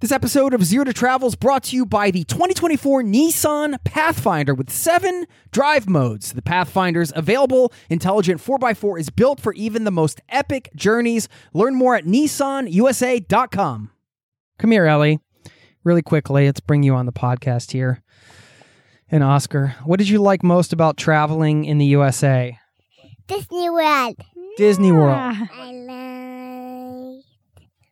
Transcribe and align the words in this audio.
This 0.00 0.12
episode 0.12 0.54
of 0.54 0.64
Zero 0.64 0.84
to 0.84 0.94
Travel 0.94 1.28
is 1.28 1.34
brought 1.34 1.64
to 1.64 1.76
you 1.76 1.84
by 1.84 2.10
the 2.10 2.24
2024 2.24 3.02
Nissan 3.02 3.76
Pathfinder 3.84 4.54
with 4.54 4.70
seven 4.70 5.26
drive 5.50 5.90
modes. 5.90 6.32
The 6.32 6.40
Pathfinder's 6.40 7.12
available 7.14 7.70
intelligent 7.90 8.40
4x4 8.40 8.98
is 8.98 9.10
built 9.10 9.40
for 9.40 9.52
even 9.52 9.84
the 9.84 9.90
most 9.90 10.22
epic 10.30 10.70
journeys. 10.74 11.28
Learn 11.52 11.74
more 11.74 11.96
at 11.96 12.06
nissanusa.com. 12.06 13.90
Come 14.58 14.70
here, 14.70 14.86
Ellie. 14.86 15.20
Really 15.84 16.00
quickly, 16.00 16.46
let's 16.46 16.60
bring 16.60 16.82
you 16.82 16.94
on 16.94 17.04
the 17.04 17.12
podcast 17.12 17.72
here. 17.72 18.02
And 19.10 19.22
Oscar, 19.22 19.74
what 19.84 19.98
did 19.98 20.08
you 20.08 20.22
like 20.22 20.42
most 20.42 20.72
about 20.72 20.96
traveling 20.96 21.66
in 21.66 21.76
the 21.76 21.84
USA? 21.84 22.58
Disney 23.26 23.68
World. 23.68 24.16
Disney 24.56 24.92
World. 24.92 25.36
I 25.52 27.20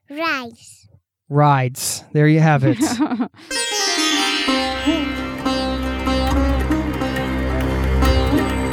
like 0.09 0.19
rice. 0.19 0.88
Rides. 1.29 2.05
There 2.13 2.27
you 2.29 2.41
have 2.41 2.65
it. 2.65 2.79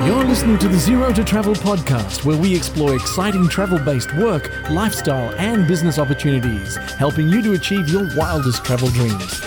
You're 0.06 0.24
listening 0.24 0.60
to 0.60 0.68
the 0.68 0.78
Zero 0.78 1.12
to 1.12 1.24
Travel 1.24 1.56
podcast, 1.56 2.24
where 2.24 2.38
we 2.38 2.56
explore 2.56 2.96
exciting 2.96 3.50
travel 3.50 3.80
based 3.80 4.16
work, 4.16 4.52
lifestyle, 4.70 5.34
and 5.36 5.68
business 5.68 5.98
opportunities, 5.98 6.76
helping 6.98 7.28
you 7.28 7.42
to 7.42 7.54
achieve 7.54 7.90
your 7.90 8.08
wildest 8.16 8.64
travel 8.64 8.88
dreams. 8.90 9.42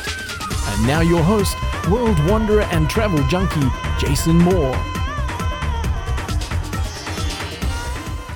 And 0.67 0.87
now, 0.87 1.01
your 1.01 1.23
host, 1.23 1.57
world 1.89 2.19
wanderer 2.29 2.63
and 2.63 2.91
travel 2.91 3.23
junkie, 3.29 3.69
Jason 3.99 4.37
Moore. 4.37 4.75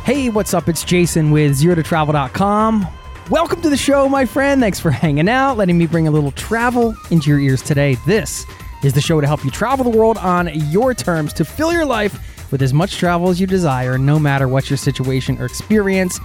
Hey, 0.04 0.30
what's 0.30 0.54
up? 0.54 0.68
It's 0.68 0.84
Jason 0.84 1.30
with 1.32 1.60
ZeroToTravel.com. 1.60 2.86
Welcome 3.30 3.62
to 3.62 3.70
the 3.70 3.76
show, 3.76 4.08
my 4.08 4.26
friend. 4.26 4.60
Thanks 4.60 4.80
for 4.80 4.90
hanging 4.90 5.28
out, 5.28 5.56
letting 5.56 5.78
me 5.78 5.86
bring 5.86 6.08
a 6.08 6.10
little 6.10 6.32
travel 6.32 6.94
into 7.12 7.30
your 7.30 7.38
ears 7.38 7.62
today. 7.62 7.96
This 8.04 8.44
is 8.82 8.94
the 8.94 9.00
show 9.00 9.20
to 9.20 9.26
help 9.28 9.44
you 9.44 9.50
travel 9.50 9.88
the 9.88 9.96
world 9.96 10.18
on 10.18 10.50
your 10.70 10.92
terms 10.92 11.32
to 11.34 11.44
fill 11.44 11.72
your 11.72 11.84
life 11.84 12.50
with 12.50 12.60
as 12.62 12.74
much 12.74 12.96
travel 12.96 13.28
as 13.28 13.40
you 13.40 13.46
desire, 13.46 13.96
no 13.96 14.18
matter 14.18 14.48
what 14.48 14.68
your 14.68 14.76
situation 14.76 15.38
or 15.38 15.44
experience. 15.44 16.18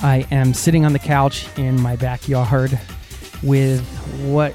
I 0.00 0.26
am 0.30 0.54
sitting 0.54 0.86
on 0.86 0.94
the 0.94 0.98
couch 0.98 1.46
in 1.58 1.78
my 1.80 1.94
backyard 1.94 2.80
with 3.42 3.86
what 4.22 4.54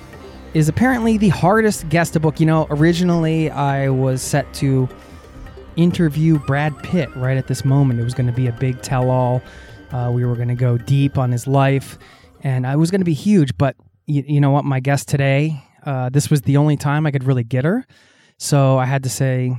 is 0.56 0.68
apparently 0.68 1.18
the 1.20 1.30
hardest 1.30 1.88
guest 1.90 2.14
to 2.14 2.20
book. 2.20 2.40
You 2.40 2.48
know, 2.48 2.66
originally 2.72 3.52
I 3.52 3.90
was 3.90 4.24
set 4.24 4.52
to 4.56 4.90
interview 5.76 6.40
Brad 6.40 6.78
Pitt 6.80 7.16
right 7.16 7.38
at 7.38 7.46
this 7.46 7.64
moment. 7.64 8.00
It 8.00 8.04
was 8.04 8.16
going 8.16 8.28
to 8.28 8.34
be 8.34 8.48
a 8.48 8.54
big 8.54 8.82
tell 8.82 9.12
all. 9.12 9.44
Uh, 9.92 10.12
we 10.14 10.26
were 10.26 10.36
going 10.36 10.50
to 10.50 10.56
go 10.56 10.78
deep 10.78 11.18
on 11.18 11.32
his 11.32 11.48
life, 11.48 11.98
and 12.42 12.66
I 12.66 12.76
was 12.76 12.92
going 12.92 13.02
to 13.02 13.06
be 13.06 13.14
huge. 13.14 13.58
But 13.58 13.76
you, 14.06 14.24
you 14.28 14.42
know 14.42 14.52
what? 14.52 14.66
My 14.66 14.80
guest 14.80 15.08
today, 15.08 15.64
uh, 15.86 16.10
this 16.10 16.30
was 16.30 16.42
the 16.42 16.58
only 16.58 16.78
time 16.78 17.06
I 17.06 17.12
could 17.12 17.24
really 17.24 17.44
get 17.44 17.66
her. 17.66 17.86
So 18.38 18.78
I 18.78 18.86
had 18.86 19.04
to 19.04 19.10
say, 19.10 19.56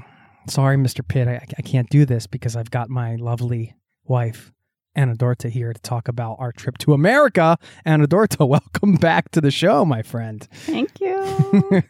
sorry, 0.49 0.77
Mr. 0.77 1.07
Pitt, 1.07 1.29
I, 1.29 1.45
I 1.57 1.63
can't 1.63 1.89
do 1.91 2.05
this 2.05 2.27
because 2.27 2.57
I've 2.57 2.71
got 2.71 2.91
my 2.91 3.17
lovely 3.17 3.75
wife, 4.05 4.53
Anna 4.97 5.15
Dorta, 5.15 5.51
here 5.51 5.75
to 5.75 5.81
talk 5.83 6.09
about 6.09 6.37
our 6.41 6.51
trip 6.53 6.79
to 6.79 6.95
America. 6.95 7.59
Anna 7.85 8.09
Dorta, 8.09 8.49
welcome 8.49 8.95
back 8.95 9.31
to 9.33 9.43
the 9.43 9.51
show, 9.51 9.85
my 9.85 10.01
friend. 10.01 10.49
Thank 10.51 10.99
you. 11.01 11.83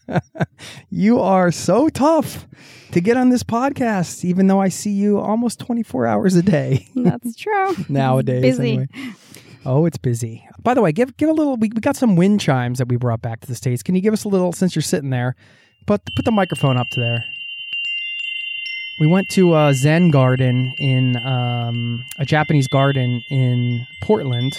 you 0.90 1.20
are 1.20 1.52
so 1.52 1.90
tough 1.90 2.46
to 2.92 3.00
get 3.02 3.18
on 3.18 3.28
this 3.28 3.42
podcast, 3.42 4.24
even 4.24 4.46
though 4.46 4.60
I 4.60 4.70
see 4.70 4.90
you 4.90 5.18
almost 5.18 5.60
24 5.60 6.06
hours 6.06 6.34
a 6.34 6.42
day 6.42 6.88
That's 6.96 7.36
true. 7.36 7.74
nowadays. 7.90 8.40
Busy. 8.56 8.68
anyway. 8.70 8.88
Oh, 9.66 9.84
it's 9.84 9.98
busy. 9.98 10.48
By 10.62 10.72
the 10.72 10.80
way, 10.80 10.92
give 10.92 11.14
give 11.18 11.28
a 11.28 11.34
little. 11.34 11.58
We, 11.58 11.68
we 11.68 11.80
got 11.82 11.94
some 11.96 12.16
wind 12.16 12.40
chimes 12.40 12.78
that 12.78 12.88
we 12.88 12.96
brought 12.96 13.20
back 13.20 13.40
to 13.40 13.46
the 13.46 13.54
states. 13.54 13.82
Can 13.82 13.94
you 13.94 14.00
give 14.00 14.14
us 14.14 14.24
a 14.24 14.28
little 14.28 14.52
since 14.54 14.74
you're 14.74 14.82
sitting 14.82 15.10
there? 15.10 15.36
Put 15.86 16.00
put 16.16 16.24
the 16.24 16.32
microphone 16.32 16.78
up 16.78 16.86
to 16.92 17.00
there. 17.00 17.22
We 19.00 19.06
went 19.06 19.30
to 19.30 19.56
a 19.56 19.72
Zen 19.72 20.10
garden 20.10 20.74
in 20.76 21.16
um, 21.16 22.04
a 22.18 22.26
Japanese 22.26 22.68
garden 22.68 23.22
in 23.30 23.86
Portland. 24.02 24.52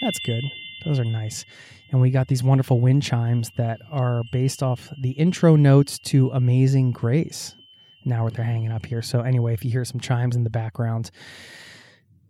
That's 0.00 0.20
good. 0.20 0.44
Those 0.84 1.00
are 1.00 1.04
nice. 1.04 1.44
And 1.90 2.00
we 2.00 2.10
got 2.10 2.28
these 2.28 2.44
wonderful 2.44 2.78
wind 2.78 3.02
chimes 3.02 3.50
that 3.56 3.80
are 3.90 4.22
based 4.30 4.62
off 4.62 4.88
the 5.02 5.10
intro 5.10 5.56
notes 5.56 5.98
to 6.04 6.30
Amazing 6.30 6.92
Grace. 6.92 7.56
Now 8.04 8.22
what 8.22 8.34
they're 8.34 8.44
hanging 8.44 8.70
up 8.70 8.86
here. 8.86 9.02
So 9.02 9.22
anyway, 9.22 9.54
if 9.54 9.64
you 9.64 9.72
hear 9.72 9.84
some 9.84 9.98
chimes 9.98 10.36
in 10.36 10.44
the 10.44 10.50
background, 10.50 11.10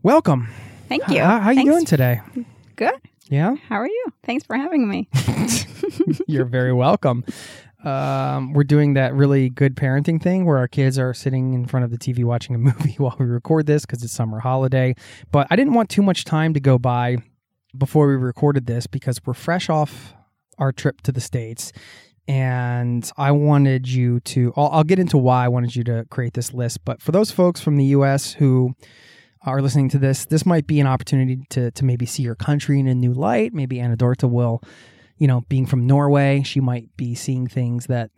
welcome. 0.03 0.49
Thank 0.89 1.09
you. 1.09 1.21
How, 1.21 1.41
how 1.41 1.51
you 1.51 1.65
doing 1.67 1.85
today? 1.85 2.23
Good. 2.77 2.95
Yeah, 3.29 3.55
How 3.69 3.77
are 3.77 3.87
you? 3.87 4.13
Thanks 4.25 4.45
for 4.45 4.57
having 4.57 4.89
me. 4.89 5.09
you're 6.27 6.45
very 6.45 6.73
welcome. 6.73 7.25
Um, 7.85 8.53
we're 8.53 8.65
doing 8.65 8.95
that 8.95 9.15
really 9.15 9.49
good 9.49 9.75
parenting 9.75 10.23
thing 10.23 10.45
where 10.45 10.59
our 10.59 10.69
kids 10.69 10.99
are 10.99 11.13
sitting 11.13 11.53
in 11.55 11.67
front 11.67 11.85
of 11.85 11.91
the 11.91 11.99
TV 11.99 12.25
watching 12.25 12.55
a 12.55 12.59
movie 12.59 12.95
while 12.99 13.17
we 13.19 13.27
record 13.27 13.67
this 13.67 13.85
because 13.85 14.03
it's 14.03 14.13
summer 14.13 14.39
holiday. 14.39 14.95
But 15.31 15.49
I 15.51 15.57
didn't 15.57 15.75
want 15.75 15.89
too 15.89 16.03
much 16.03 16.25
time 16.25 16.55
to 16.55 16.61
go 16.61 16.79
by 16.79 17.17
before 17.77 18.07
we 18.07 18.15
recorded 18.15 18.67
this 18.67 18.87
because 18.87 19.19
we're 19.25 19.35
fresh 19.35 19.69
off 19.69 20.15
our 20.59 20.73
trip 20.73 21.01
to 21.03 21.13
the 21.13 21.21
States. 21.21 21.73
And 22.29 23.11
I 23.17 23.33
wanted 23.33 23.89
you 23.89 24.21
to, 24.21 24.53
I'll, 24.57 24.69
I'll 24.69 24.85
get 24.85 25.01
into 25.01 25.19
why 25.19 25.45
I 25.45 25.49
wanted 25.49 25.75
you 25.75 25.83
to 25.85 26.07
create 26.09 26.35
this 26.35 26.55
list. 26.55 26.85
But 26.85 27.03
for 27.03 27.11
those 27.11 27.33
folks 27.33 27.61
from 27.61 27.77
the 27.77 27.87
US 27.87 28.33
who 28.33 28.75
are 29.45 29.61
listening 29.61 29.89
to 29.91 29.99
this, 29.99 30.27
this 30.27 30.47
might 30.47 30.69
be 30.69 30.79
an 30.79 30.87
opportunity 30.87 31.41
to, 31.51 31.73
to 31.73 31.85
maybe 31.85 32.07
see 32.07 32.23
your 32.23 32.37
country 32.37 32.79
in 32.79 32.87
a 32.87 32.95
new 32.95 33.13
light. 33.13 33.53
Maybe 33.53 33.81
Anna 33.81 33.97
Dorta 33.97 34.31
will, 34.31 34.63
you 35.23 35.29
know, 35.29 35.43
being 35.43 35.67
from 35.67 35.87
Norway, 35.87 36.43
she 36.43 36.59
might 36.59 36.89
be 36.97 37.15
seeing 37.15 37.47
things 37.47 37.87
that 37.87 38.11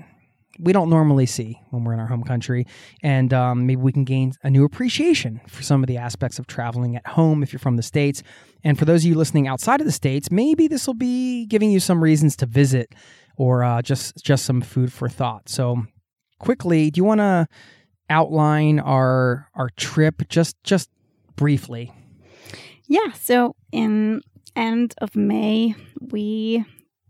we 0.58 0.72
don't 0.72 0.88
normally 0.88 1.26
see 1.26 1.60
when 1.68 1.84
we're 1.84 1.92
in 1.92 2.00
our 2.00 2.06
home 2.06 2.22
country. 2.22 2.66
And 3.02 3.30
um, 3.34 3.66
maybe 3.66 3.82
we 3.82 3.92
can 3.92 4.04
gain 4.04 4.32
a 4.42 4.48
new 4.48 4.64
appreciation 4.64 5.42
for 5.46 5.62
some 5.62 5.82
of 5.82 5.86
the 5.86 5.98
aspects 5.98 6.38
of 6.38 6.46
traveling 6.46 6.96
at 6.96 7.06
home 7.06 7.42
if 7.42 7.52
you're 7.52 7.60
from 7.60 7.76
the 7.76 7.82
States. 7.82 8.22
And 8.62 8.78
for 8.78 8.86
those 8.86 9.02
of 9.02 9.10
you 9.10 9.16
listening 9.16 9.46
outside 9.46 9.82
of 9.82 9.86
the 9.86 9.92
States, 9.92 10.30
maybe 10.30 10.66
this 10.66 10.86
will 10.86 10.94
be 10.94 11.44
giving 11.44 11.70
you 11.70 11.78
some 11.78 12.02
reasons 12.02 12.36
to 12.36 12.46
visit 12.46 12.94
or 13.36 13.62
uh, 13.62 13.82
just 13.82 14.24
just 14.24 14.46
some 14.46 14.62
food 14.62 14.90
for 14.90 15.06
thought. 15.06 15.50
So 15.50 15.84
quickly, 16.38 16.90
do 16.90 17.00
you 17.00 17.04
want 17.04 17.18
to 17.20 17.46
outline 18.08 18.80
our 18.80 19.50
our 19.54 19.68
trip 19.76 20.26
just 20.30 20.56
just 20.64 20.88
briefly? 21.36 21.92
Yeah. 22.86 23.12
So 23.12 23.56
in 23.72 24.22
end 24.56 24.94
of 25.02 25.16
May, 25.16 25.74
we 26.00 26.64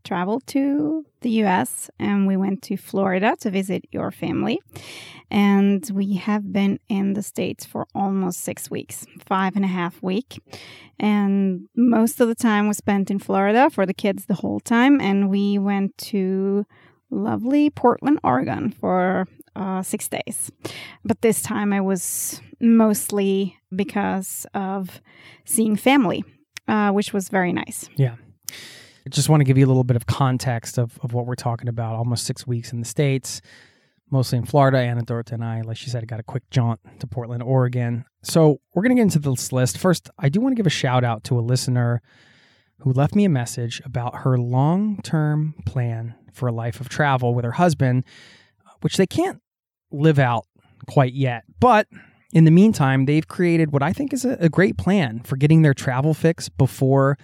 traveled 0.04 0.46
to 0.48 1.04
the 1.22 1.30
US 1.42 1.90
and 1.98 2.26
we 2.26 2.36
went 2.36 2.62
to 2.62 2.76
Florida 2.76 3.36
to 3.40 3.50
visit 3.50 3.84
your 3.90 4.10
family. 4.10 4.60
And 5.30 5.88
we 5.92 6.14
have 6.16 6.52
been 6.52 6.78
in 6.88 7.14
the 7.14 7.22
States 7.22 7.64
for 7.64 7.86
almost 7.94 8.40
six 8.40 8.70
weeks, 8.70 9.06
five 9.26 9.56
and 9.56 9.64
a 9.64 9.68
half 9.68 10.02
week. 10.02 10.40
And 11.00 11.68
most 11.74 12.20
of 12.20 12.28
the 12.28 12.34
time 12.34 12.68
was 12.68 12.76
spent 12.76 13.10
in 13.10 13.18
Florida 13.18 13.70
for 13.70 13.86
the 13.86 13.94
kids 13.94 14.26
the 14.26 14.34
whole 14.34 14.60
time. 14.60 15.00
And 15.00 15.30
we 15.30 15.58
went 15.58 15.96
to 15.98 16.66
lovely 17.10 17.70
Portland, 17.70 18.20
Oregon 18.22 18.70
for 18.70 19.26
uh, 19.56 19.82
six 19.82 20.08
days. 20.08 20.50
But 21.04 21.22
this 21.22 21.42
time 21.42 21.72
I 21.72 21.80
was 21.80 22.40
mostly 22.60 23.56
because 23.74 24.46
of 24.54 25.00
seeing 25.44 25.76
family, 25.76 26.24
uh, 26.68 26.90
which 26.90 27.12
was 27.12 27.28
very 27.28 27.52
nice. 27.52 27.88
Yeah. 27.96 28.16
Just 29.10 29.28
want 29.28 29.40
to 29.40 29.44
give 29.44 29.58
you 29.58 29.66
a 29.66 29.68
little 29.68 29.84
bit 29.84 29.96
of 29.96 30.06
context 30.06 30.78
of, 30.78 30.98
of 31.02 31.12
what 31.12 31.26
we're 31.26 31.34
talking 31.34 31.68
about. 31.68 31.96
Almost 31.96 32.24
six 32.24 32.46
weeks 32.46 32.72
in 32.72 32.80
the 32.80 32.86
States, 32.86 33.42
mostly 34.10 34.38
in 34.38 34.46
Florida. 34.46 34.78
Anna 34.78 35.02
Dorta 35.02 35.32
and 35.32 35.44
I, 35.44 35.60
like 35.60 35.76
she 35.76 35.90
said, 35.90 36.06
got 36.08 36.20
a 36.20 36.24
quick 36.24 36.48
jaunt 36.50 36.80
to 37.00 37.06
Portland, 37.06 37.42
Oregon. 37.42 38.04
So 38.22 38.60
we're 38.72 38.82
going 38.82 38.96
to 38.96 39.00
get 39.00 39.14
into 39.14 39.18
this 39.18 39.52
list. 39.52 39.76
First, 39.76 40.08
I 40.18 40.28
do 40.28 40.40
want 40.40 40.52
to 40.52 40.56
give 40.56 40.66
a 40.66 40.70
shout 40.70 41.04
out 41.04 41.24
to 41.24 41.38
a 41.38 41.42
listener 41.42 42.00
who 42.80 42.92
left 42.92 43.14
me 43.14 43.24
a 43.24 43.28
message 43.28 43.82
about 43.84 44.16
her 44.18 44.38
long 44.38 45.00
term 45.02 45.54
plan 45.66 46.14
for 46.32 46.48
a 46.48 46.52
life 46.52 46.80
of 46.80 46.88
travel 46.88 47.34
with 47.34 47.44
her 47.44 47.52
husband, 47.52 48.04
which 48.80 48.96
they 48.96 49.06
can't 49.06 49.40
live 49.90 50.18
out 50.18 50.46
quite 50.86 51.12
yet. 51.12 51.44
But 51.60 51.88
in 52.32 52.44
the 52.44 52.50
meantime, 52.50 53.04
they've 53.04 53.26
created 53.26 53.72
what 53.72 53.82
I 53.82 53.92
think 53.92 54.12
is 54.12 54.24
a, 54.24 54.36
a 54.40 54.48
great 54.48 54.76
plan 54.76 55.20
for 55.20 55.36
getting 55.36 55.62
their 55.62 55.74
travel 55.74 56.14
fix 56.14 56.48
before 56.48 57.16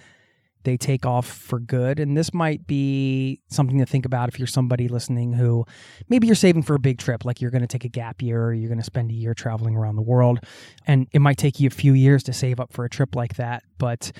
they 0.63 0.77
take 0.77 1.05
off 1.05 1.27
for 1.27 1.59
good. 1.59 1.99
And 1.99 2.17
this 2.17 2.33
might 2.33 2.67
be 2.67 3.41
something 3.49 3.79
to 3.79 3.85
think 3.85 4.05
about 4.05 4.29
if 4.29 4.39
you're 4.39 4.47
somebody 4.47 4.87
listening 4.87 5.33
who 5.33 5.65
maybe 6.09 6.27
you're 6.27 6.35
saving 6.35 6.63
for 6.63 6.75
a 6.75 6.79
big 6.79 6.97
trip, 6.97 7.25
like 7.25 7.41
you're 7.41 7.51
going 7.51 7.61
to 7.61 7.67
take 7.67 7.85
a 7.85 7.89
gap 7.89 8.21
year 8.21 8.43
or 8.43 8.53
you're 8.53 8.69
going 8.69 8.79
to 8.79 8.83
spend 8.83 9.11
a 9.11 9.13
year 9.13 9.33
traveling 9.33 9.75
around 9.75 9.95
the 9.95 10.01
world. 10.01 10.39
And 10.85 11.07
it 11.11 11.19
might 11.19 11.37
take 11.37 11.59
you 11.59 11.67
a 11.67 11.71
few 11.71 11.93
years 11.93 12.23
to 12.23 12.33
save 12.33 12.59
up 12.59 12.73
for 12.73 12.85
a 12.85 12.89
trip 12.89 13.15
like 13.15 13.35
that. 13.35 13.63
But, 13.77 14.11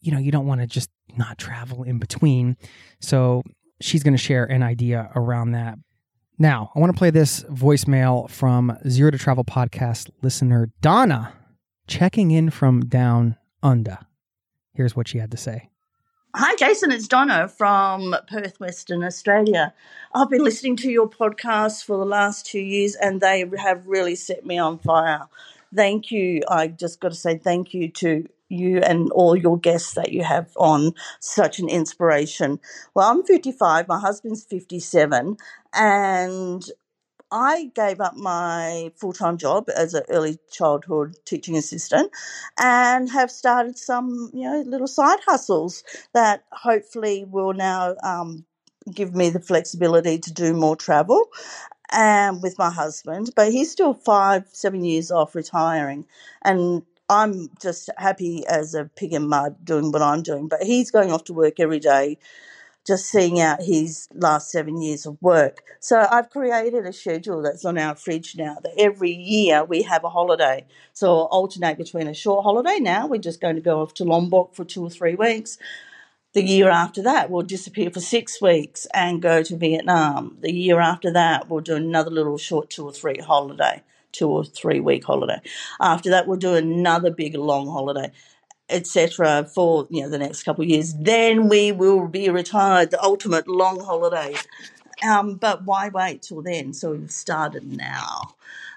you 0.00 0.12
know, 0.12 0.18
you 0.18 0.32
don't 0.32 0.46
want 0.46 0.60
to 0.60 0.66
just 0.66 0.90
not 1.16 1.38
travel 1.38 1.82
in 1.82 1.98
between. 1.98 2.56
So 3.00 3.42
she's 3.80 4.02
going 4.02 4.14
to 4.14 4.18
share 4.18 4.44
an 4.44 4.62
idea 4.62 5.10
around 5.14 5.52
that. 5.52 5.78
Now, 6.38 6.70
I 6.74 6.80
want 6.80 6.92
to 6.92 6.98
play 6.98 7.10
this 7.10 7.44
voicemail 7.44 8.28
from 8.28 8.76
Zero 8.86 9.10
to 9.10 9.18
Travel 9.18 9.44
podcast 9.44 10.10
listener 10.22 10.70
Donna 10.82 11.32
checking 11.86 12.30
in 12.30 12.50
from 12.50 12.80
down 12.80 13.36
under. 13.62 13.98
Here's 14.74 14.94
what 14.94 15.08
she 15.08 15.18
had 15.18 15.30
to 15.30 15.36
say. 15.36 15.70
Hi, 16.38 16.54
Jason. 16.56 16.92
It's 16.92 17.08
Donna 17.08 17.48
from 17.48 18.14
Perth, 18.28 18.60
Western 18.60 19.02
Australia. 19.02 19.72
I've 20.12 20.28
been 20.28 20.44
listening 20.44 20.76
to 20.76 20.90
your 20.90 21.08
podcast 21.08 21.82
for 21.82 21.96
the 21.96 22.04
last 22.04 22.44
two 22.44 22.60
years 22.60 22.94
and 22.94 23.22
they 23.22 23.42
have 23.56 23.86
really 23.86 24.16
set 24.16 24.44
me 24.44 24.58
on 24.58 24.78
fire. 24.78 25.28
Thank 25.74 26.10
you. 26.10 26.42
I 26.46 26.68
just 26.68 27.00
got 27.00 27.12
to 27.12 27.14
say 27.14 27.38
thank 27.38 27.72
you 27.72 27.88
to 27.92 28.28
you 28.50 28.80
and 28.80 29.10
all 29.12 29.34
your 29.34 29.58
guests 29.58 29.94
that 29.94 30.12
you 30.12 30.24
have 30.24 30.50
on. 30.58 30.92
Such 31.20 31.58
an 31.58 31.70
inspiration. 31.70 32.60
Well, 32.92 33.10
I'm 33.10 33.24
55, 33.24 33.88
my 33.88 33.98
husband's 33.98 34.44
57, 34.44 35.38
and 35.72 36.70
I 37.30 37.72
gave 37.74 38.00
up 38.00 38.16
my 38.16 38.92
full 38.96 39.12
time 39.12 39.36
job 39.36 39.68
as 39.74 39.94
an 39.94 40.04
early 40.08 40.38
childhood 40.50 41.16
teaching 41.24 41.56
assistant 41.56 42.12
and 42.58 43.10
have 43.10 43.30
started 43.30 43.78
some, 43.78 44.30
you 44.32 44.42
know, 44.48 44.60
little 44.66 44.86
side 44.86 45.18
hustles 45.26 45.82
that 46.14 46.44
hopefully 46.52 47.24
will 47.24 47.52
now 47.52 47.96
um, 48.02 48.44
give 48.94 49.14
me 49.14 49.30
the 49.30 49.40
flexibility 49.40 50.18
to 50.18 50.32
do 50.32 50.54
more 50.54 50.76
travel 50.76 51.26
and 51.92 52.42
with 52.42 52.58
my 52.58 52.70
husband. 52.70 53.30
But 53.36 53.52
he's 53.52 53.70
still 53.70 53.94
five, 53.94 54.44
seven 54.52 54.84
years 54.84 55.10
off 55.10 55.34
retiring. 55.34 56.06
And 56.42 56.82
I'm 57.08 57.50
just 57.60 57.90
happy 57.98 58.46
as 58.46 58.74
a 58.74 58.84
pig 58.96 59.12
in 59.12 59.28
mud 59.28 59.56
doing 59.64 59.92
what 59.92 60.02
I'm 60.02 60.22
doing. 60.22 60.48
But 60.48 60.62
he's 60.62 60.90
going 60.90 61.12
off 61.12 61.24
to 61.24 61.32
work 61.34 61.60
every 61.60 61.80
day 61.80 62.18
just 62.86 63.06
seeing 63.06 63.40
out 63.40 63.60
his 63.62 64.08
last 64.14 64.50
seven 64.50 64.80
years 64.80 65.06
of 65.06 65.20
work. 65.20 65.62
So 65.80 66.06
I've 66.10 66.30
created 66.30 66.86
a 66.86 66.92
schedule 66.92 67.42
that's 67.42 67.64
on 67.64 67.78
our 67.78 67.96
fridge 67.96 68.36
now 68.36 68.58
that 68.62 68.74
every 68.78 69.10
year 69.10 69.64
we 69.64 69.82
have 69.82 70.04
a 70.04 70.08
holiday. 70.08 70.66
So 70.92 71.08
I'll 71.08 71.24
alternate 71.24 71.78
between 71.78 72.06
a 72.06 72.14
short 72.14 72.44
holiday 72.44 72.78
now, 72.78 73.06
we're 73.06 73.20
just 73.20 73.40
going 73.40 73.56
to 73.56 73.60
go 73.62 73.82
off 73.82 73.94
to 73.94 74.04
Lombok 74.04 74.54
for 74.54 74.64
two 74.64 74.84
or 74.84 74.90
three 74.90 75.16
weeks. 75.16 75.58
The 76.32 76.42
year 76.44 76.68
after 76.68 77.02
that, 77.02 77.30
we'll 77.30 77.42
disappear 77.42 77.90
for 77.90 78.00
six 78.00 78.40
weeks 78.42 78.86
and 78.92 79.22
go 79.22 79.42
to 79.42 79.56
Vietnam. 79.56 80.36
The 80.42 80.52
year 80.52 80.80
after 80.80 81.10
that, 81.12 81.48
we'll 81.48 81.62
do 81.62 81.76
another 81.76 82.10
little 82.10 82.38
short 82.38 82.70
two 82.70 82.84
or 82.84 82.92
three 82.92 83.18
holiday, 83.18 83.82
two 84.12 84.28
or 84.28 84.44
three 84.44 84.78
week 84.78 85.04
holiday. 85.04 85.40
After 85.80 86.10
that, 86.10 86.28
we'll 86.28 86.38
do 86.38 86.54
another 86.54 87.10
big 87.10 87.34
long 87.34 87.66
holiday 87.66 88.12
etc. 88.68 89.44
for 89.44 89.86
you 89.90 90.02
know 90.02 90.08
the 90.08 90.18
next 90.18 90.42
couple 90.42 90.62
of 90.62 90.70
years. 90.70 90.94
Then 90.94 91.48
we 91.48 91.72
will 91.72 92.08
be 92.08 92.28
retired, 92.30 92.90
the 92.90 93.02
ultimate 93.02 93.48
long 93.48 93.80
holidays. 93.80 94.46
Um, 95.06 95.36
but 95.36 95.64
why 95.64 95.88
wait 95.88 96.22
till 96.22 96.42
then? 96.42 96.72
So 96.72 96.92
we've 96.92 97.10
started 97.10 97.64
now. 97.64 98.34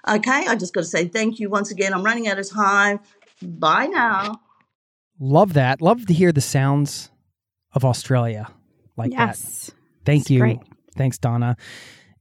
Okay, 0.08 0.46
I 0.46 0.54
just 0.56 0.74
got 0.74 0.80
to 0.80 0.86
say 0.86 1.06
thank 1.06 1.38
you 1.38 1.48
once 1.48 1.70
again. 1.70 1.92
I'm 1.92 2.02
running 2.02 2.28
out 2.28 2.38
of 2.38 2.48
time. 2.48 3.00
Bye 3.42 3.86
now. 3.86 4.40
Love 5.18 5.54
that. 5.54 5.82
Love 5.82 6.06
to 6.06 6.14
hear 6.14 6.32
the 6.32 6.40
sounds 6.40 7.10
of 7.72 7.84
Australia 7.84 8.48
like 8.96 9.12
yes. 9.12 9.66
that. 9.66 9.74
Thank 10.04 10.22
It's 10.22 10.30
you. 10.30 10.40
great. 10.40 10.58
Thanks, 10.96 11.18
Donna. 11.18 11.56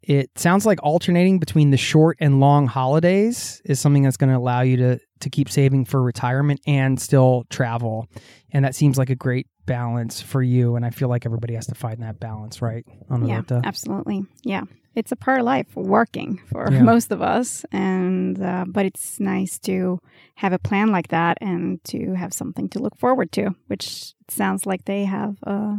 It 0.01 0.37
sounds 0.37 0.65
like 0.65 0.79
alternating 0.81 1.39
between 1.39 1.71
the 1.71 1.77
short 1.77 2.17
and 2.19 2.39
long 2.39 2.67
holidays 2.67 3.61
is 3.65 3.79
something 3.79 4.03
that's 4.03 4.17
going 4.17 4.31
to 4.31 4.37
allow 4.37 4.61
you 4.61 4.77
to 4.77 4.99
to 5.21 5.29
keep 5.29 5.49
saving 5.49 5.85
for 5.85 6.01
retirement 6.01 6.61
and 6.65 6.99
still 6.99 7.45
travel. 7.49 8.07
And 8.51 8.65
that 8.65 8.75
seems 8.75 8.97
like 8.97 9.09
a 9.09 9.15
great 9.15 9.47
balance 9.65 10.21
for 10.21 10.41
you. 10.41 10.75
And 10.75 10.85
I 10.85 10.89
feel 10.89 11.09
like 11.09 11.25
everybody 11.25 11.53
has 11.55 11.67
to 11.67 11.75
find 11.75 12.01
that 12.01 12.19
balance, 12.19 12.61
right? 12.61 12.85
On 13.09 13.27
Yeah, 13.27 13.41
absolutely. 13.63 14.23
Yeah, 14.43 14.63
it's 14.95 15.11
a 15.11 15.15
part 15.15 15.39
of 15.39 15.45
life, 15.45 15.67
working 15.75 16.41
for 16.47 16.67
Yeah. 16.71 16.81
most 16.93 17.11
of 17.11 17.21
us, 17.21 17.65
and 17.71 18.41
uh, 18.41 18.65
but 18.67 18.85
it's 18.85 19.19
nice 19.19 19.59
to 19.59 19.99
have 20.35 20.53
a 20.53 20.59
plan 20.59 20.91
like 20.91 21.09
that 21.09 21.37
and 21.41 21.83
to 21.85 22.13
have 22.13 22.33
something 22.33 22.69
to 22.69 22.79
look 22.79 22.97
forward 22.97 23.31
to, 23.33 23.51
which 23.67 24.13
sounds 24.27 24.65
like 24.65 24.85
they 24.85 25.05
have 25.05 25.37
a 25.43 25.77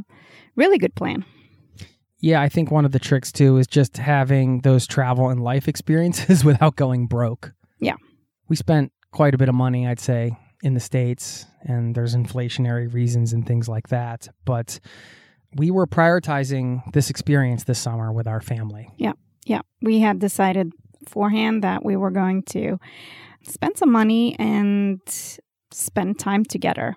really 0.55 0.79
good 0.79 0.95
plan. 0.95 1.25
Yeah, 2.23 2.43
I 2.43 2.51
think 2.51 2.71
one 2.71 2.85
of 2.85 2.93
the 2.93 2.99
tricks 2.99 3.33
too 3.33 3.57
is 3.57 3.67
just 3.67 3.97
having 3.97 4.61
those 4.61 4.87
travel 4.87 5.31
and 5.31 5.43
life 5.43 5.67
experiences 5.73 6.45
without 6.51 6.77
going 6.77 7.07
broke. 7.07 7.53
Yeah. 7.81 7.97
We 8.49 8.57
spent 8.57 8.93
quite 9.13 9.35
a 9.35 9.39
bit 9.39 9.49
of 9.49 9.55
money, 9.55 9.87
I'd 9.87 10.01
say, 10.01 10.33
in 10.63 10.75
the 10.75 10.81
States, 10.81 11.47
and 11.63 11.95
there's 11.95 12.15
inflationary 12.15 12.93
reasons 12.93 13.33
and 13.33 13.47
things 13.47 13.69
like 13.69 13.89
that. 13.89 14.29
But 14.45 14.79
we 15.57 15.71
were 15.71 15.87
prioritizing 15.87 16.93
this 16.93 17.11
experience 17.11 17.65
this 17.65 17.79
summer 17.79 18.13
with 18.13 18.27
our 18.29 18.41
family. 18.41 18.89
Yeah, 18.97 19.13
Yeah. 19.47 19.63
we 19.83 20.01
had 20.01 20.19
decided 20.19 20.73
beforehand 21.03 21.65
that 21.65 21.85
we 21.85 21.97
were 21.97 22.11
going 22.11 22.43
to 22.51 22.79
spend 23.43 23.79
some 23.79 23.91
money 23.91 24.37
and 24.39 25.01
spend 25.73 26.19
time 26.19 26.45
together. 26.45 26.95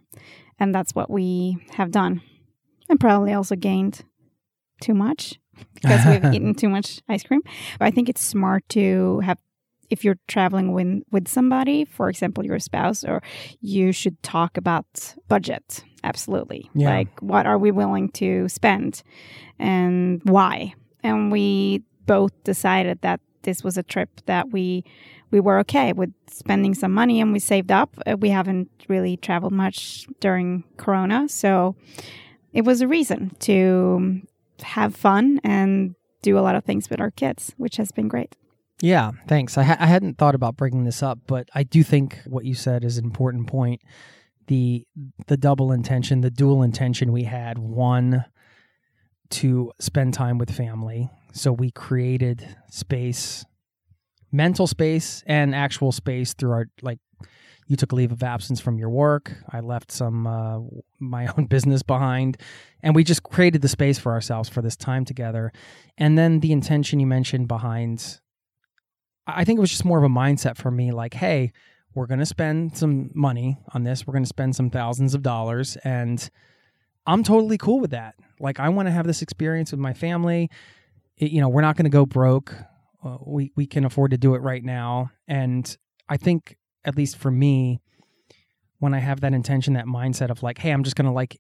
And 0.60 0.76
that's 0.76 0.94
what 0.94 1.10
we 1.10 1.58
have 1.72 1.90
done. 1.92 2.22
And 2.90 3.00
probably 3.00 3.34
also 3.34 3.56
gained 3.56 4.04
too 4.82 4.94
much 4.94 5.40
because 5.76 6.06
we've 6.06 6.34
eaten 6.34 6.54
too 6.54 6.70
much 6.70 7.02
ice 7.10 7.24
cream. 7.24 7.42
But 7.80 7.86
I 7.86 7.92
think 7.92 8.10
it's 8.10 8.22
smart 8.22 8.68
to 8.70 9.20
have 9.22 9.38
if 9.94 10.04
you're 10.04 10.20
traveling 10.28 10.74
with 10.74 11.04
with 11.12 11.28
somebody, 11.28 11.86
for 11.86 12.10
example, 12.10 12.44
your 12.44 12.60
spouse, 12.60 13.04
or 13.04 13.22
you 13.62 13.92
should 13.92 14.18
talk 14.24 14.58
about 14.58 15.16
budget. 15.28 15.84
Absolutely. 16.04 16.70
Yeah. 16.74 16.90
Like 16.90 17.22
what 17.22 17.46
are 17.46 17.60
we 17.60 17.72
willing 17.72 18.10
to 18.22 18.50
spend 18.50 19.04
and 19.60 20.22
why? 20.24 20.74
And 21.04 21.32
we 21.32 21.84
both 22.06 22.34
decided 22.44 23.00
that 23.02 23.20
this 23.44 23.64
was 23.64 23.78
a 23.78 23.84
trip 23.84 24.10
that 24.26 24.52
we 24.52 24.84
we 25.32 25.40
were 25.40 25.60
okay 25.60 25.94
with 25.94 26.12
spending 26.28 26.74
some 26.74 26.92
money 26.92 27.22
and 27.22 27.32
we 27.34 27.40
saved 27.40 27.72
up. 27.72 27.90
Uh, 28.06 28.18
We 28.18 28.30
haven't 28.30 28.70
really 28.90 29.16
traveled 29.18 29.54
much 29.54 30.08
during 30.20 30.64
Corona, 30.78 31.28
so 31.30 31.76
it 32.52 32.66
was 32.66 32.82
a 32.82 32.88
reason 32.88 33.32
to 33.40 34.22
have 34.62 34.96
fun 34.96 35.40
and 35.44 35.96
do 36.22 36.38
a 36.38 36.42
lot 36.42 36.56
of 36.56 36.64
things 36.64 36.90
with 36.90 37.00
our 37.02 37.12
kids, 37.12 37.54
which 37.58 37.78
has 37.78 37.92
been 37.92 38.08
great. 38.08 38.36
Yeah, 38.82 39.12
thanks. 39.28 39.58
I, 39.58 39.64
ha- 39.64 39.78
I 39.80 39.88
hadn't 39.88 40.18
thought 40.18 40.36
about 40.36 40.58
bringing 40.58 40.84
this 40.84 41.02
up, 41.02 41.20
but 41.28 41.48
I 41.54 41.64
do 41.64 41.84
think 41.84 42.20
what 42.26 42.46
you 42.46 42.54
said 42.54 42.84
is 42.84 42.98
an 42.98 43.06
important 43.06 43.48
point. 43.48 43.82
The 44.48 44.86
the 45.28 45.38
double 45.38 45.72
intention, 45.72 46.20
the 46.20 46.30
dual 46.30 46.64
intention 46.64 47.14
we 47.14 47.24
had 47.24 47.58
one 47.58 48.26
to 49.30 49.72
spend 49.80 50.14
time 50.14 50.38
with 50.38 50.52
family. 50.52 51.10
So 51.32 51.52
we 51.54 51.72
created 51.72 52.46
space, 52.70 53.46
mental 54.32 54.68
space 54.68 55.24
and 55.26 55.56
actual 55.56 55.92
space 55.94 56.34
through 56.34 56.52
our 56.52 56.66
like 56.82 57.00
you 57.68 57.78
took 57.78 57.94
a 57.94 57.96
leave 57.96 58.12
of 58.12 58.22
absence 58.22 58.60
from 58.60 58.78
your 58.78 58.90
work. 58.90 59.32
I 59.50 59.62
left 59.62 59.92
some 59.92 60.28
uh, 60.28 60.60
my 61.00 61.28
own 61.38 61.46
business 61.46 61.84
behind, 61.84 62.38
and 62.82 62.94
we 62.94 63.04
just 63.06 63.24
created 63.24 63.62
the 63.62 63.70
space 63.70 63.98
for 63.98 64.12
ourselves 64.12 64.50
for 64.50 64.62
this 64.62 64.76
time 64.76 65.06
together. 65.06 65.52
And 65.98 66.18
then 66.18 66.42
the 66.42 66.52
intention 66.52 67.00
you 67.00 67.08
mentioned 67.08 67.48
behind 67.48 68.20
I 69.28 69.44
think 69.44 69.58
it 69.58 69.62
was 69.62 69.70
just 69.70 69.86
more 69.86 69.98
of 69.98 70.04
a 70.04 70.10
mindset 70.10 70.58
for 70.58 70.72
me 70.72 70.92
like, 70.92 71.14
hey, 71.14 71.52
we're 71.96 72.08
going 72.08 72.20
to 72.20 72.26
spend 72.26 72.78
some 72.78 73.12
money 73.14 73.58
on 73.74 73.84
this. 73.84 74.06
We're 74.06 74.14
going 74.14 74.24
to 74.24 74.28
spend 74.30 74.56
some 74.56 74.70
thousands 74.70 75.14
of 75.14 75.22
dollars. 75.22 75.78
And 75.84 76.28
I'm 77.06 77.24
totally 77.24 77.58
cool 77.58 77.80
with 77.80 77.92
that. 77.92 78.16
Like, 78.40 78.60
I 78.60 78.70
want 78.70 78.88
to 78.88 78.92
have 78.92 79.06
this 79.08 79.22
experience 79.22 79.72
with 79.72 79.80
my 79.80 79.94
family. 79.94 80.50
It- 81.18 81.32
you 81.32 81.40
know, 81.40 81.50
we're 81.50 81.62
not 81.62 81.76
going 81.78 81.86
to 81.86 81.90
go 81.90 82.06
broke. 82.06 82.54
Uh, 83.04 83.18
we, 83.26 83.52
we 83.56 83.66
can 83.66 83.86
afford 83.86 84.12
to 84.12 84.18
do 84.18 84.34
it 84.36 84.40
right 84.40 84.64
now. 84.64 85.12
And 85.28 85.76
I 86.10 86.18
think, 86.18 86.58
at 86.86 86.98
least 86.98 87.18
for 87.18 87.32
me, 87.32 87.80
when 88.80 88.94
I 88.94 89.00
have 89.00 89.22
that 89.22 89.34
intention, 89.34 89.74
that 89.76 89.86
mindset 89.86 90.30
of 90.30 90.44
like, 90.44 90.58
hey, 90.58 90.72
I'm 90.72 90.84
just 90.84 90.96
going 90.98 91.06
to 91.06 91.12
like 91.14 91.40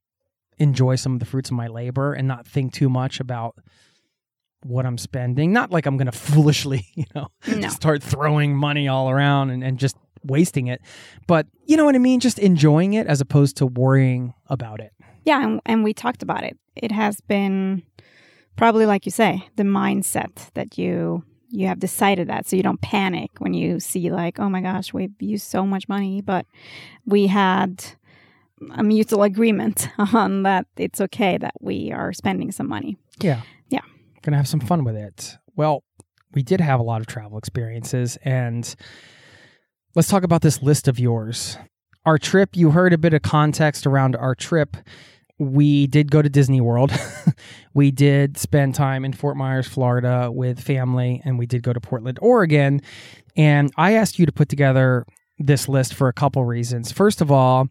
enjoy 0.57 0.95
some 0.95 1.13
of 1.13 1.19
the 1.19 1.25
fruits 1.25 1.49
of 1.49 1.55
my 1.57 1.67
labor 1.67 2.13
and 2.13 2.27
not 2.27 2.47
think 2.47 2.73
too 2.73 2.87
much 2.89 3.19
about 3.19 3.55
what 4.65 4.85
I'm 4.85 4.97
spending. 4.97 5.51
Not 5.53 5.71
like 5.71 5.85
I'm 5.85 5.97
going 5.97 6.05
to 6.11 6.17
foolishly, 6.17 6.85
you 6.95 7.05
know, 7.15 7.27
No. 7.47 7.67
start 7.69 8.01
throwing 8.03 8.55
money 8.55 8.87
all 8.87 9.09
around 9.09 9.49
and, 9.49 9.63
and 9.63 9.77
just 9.77 9.95
wasting 10.23 10.67
it. 10.67 10.81
But 11.27 11.47
you 11.65 11.75
know 11.77 11.85
what 11.85 11.95
I 11.95 11.99
mean? 11.99 12.19
Just 12.19 12.39
enjoying 12.39 12.93
it 12.93 13.07
as 13.07 13.21
opposed 13.21 13.57
to 13.57 13.65
worrying 13.65 14.33
about 14.47 14.79
it. 14.79 14.93
Yeah, 15.25 15.43
and, 15.43 15.61
and 15.65 15.83
we 15.83 15.93
talked 15.93 16.23
about 16.23 16.43
it. 16.43 16.57
It 16.75 16.91
has 16.91 17.21
been 17.21 17.83
probably 18.55 18.85
like 18.85 19.05
you 19.05 19.11
say, 19.11 19.47
the 19.55 19.63
mindset 19.63 20.51
that 20.53 20.77
you 20.77 21.23
you 21.55 21.67
have 21.67 21.77
decided 21.79 22.27
that 22.29 22.47
so 22.47 22.55
you 22.55 22.63
don't 22.63 22.81
panic 22.81 23.29
when 23.37 23.53
you 23.53 23.79
see 23.79 24.09
like, 24.09 24.39
oh 24.39 24.49
my 24.49 24.59
gosh, 24.59 24.91
we've 24.91 25.13
used 25.19 25.47
so 25.47 25.67
much 25.67 25.87
money, 25.87 26.19
but 26.19 26.47
we 27.05 27.27
had 27.27 27.85
a 28.73 28.81
mutual 28.81 29.21
agreement 29.21 29.87
on 30.13 30.41
that 30.43 30.65
it's 30.77 30.99
okay 30.99 31.37
that 31.37 31.53
we 31.61 31.91
are 31.91 32.11
spending 32.11 32.51
some 32.51 32.67
money. 32.67 32.97
Yeah. 33.21 33.41
Yeah. 33.69 33.81
Gonna 34.23 34.37
have 34.37 34.47
some 34.47 34.61
fun 34.61 34.83
with 34.83 34.95
it. 34.95 35.37
Well, 35.55 35.83
we 36.33 36.43
did 36.43 36.61
have 36.61 36.79
a 36.79 36.83
lot 36.83 37.01
of 37.01 37.07
travel 37.07 37.37
experiences 37.37 38.17
and 38.23 38.73
let's 39.95 40.07
talk 40.07 40.23
about 40.23 40.41
this 40.41 40.61
list 40.61 40.87
of 40.87 40.97
yours. 40.97 41.57
Our 42.05 42.17
trip, 42.17 42.55
you 42.55 42.71
heard 42.71 42.93
a 42.93 42.97
bit 42.97 43.13
of 43.13 43.21
context 43.21 43.85
around 43.85 44.15
our 44.15 44.33
trip. 44.33 44.77
We 45.39 45.87
did 45.87 46.09
go 46.09 46.21
to 46.21 46.29
Disney 46.29 46.61
World. 46.61 46.91
we 47.73 47.91
did 47.91 48.37
spend 48.37 48.75
time 48.75 49.03
in 49.03 49.13
Fort 49.13 49.35
Myers, 49.35 49.67
Florida 49.67 50.31
with 50.31 50.59
family, 50.59 51.21
and 51.25 51.37
we 51.37 51.45
did 51.45 51.61
go 51.63 51.73
to 51.73 51.81
Portland, 51.81 52.17
Oregon. 52.21 52.81
And 53.35 53.71
I 53.77 53.93
asked 53.93 54.19
you 54.19 54.25
to 54.25 54.31
put 54.31 54.47
together 54.47 55.05
this 55.37 55.67
list 55.67 55.93
for 55.93 56.07
a 56.07 56.13
couple 56.13 56.45
reasons. 56.45 56.91
First 56.91 57.19
of 57.19 57.31
all, 57.31 57.67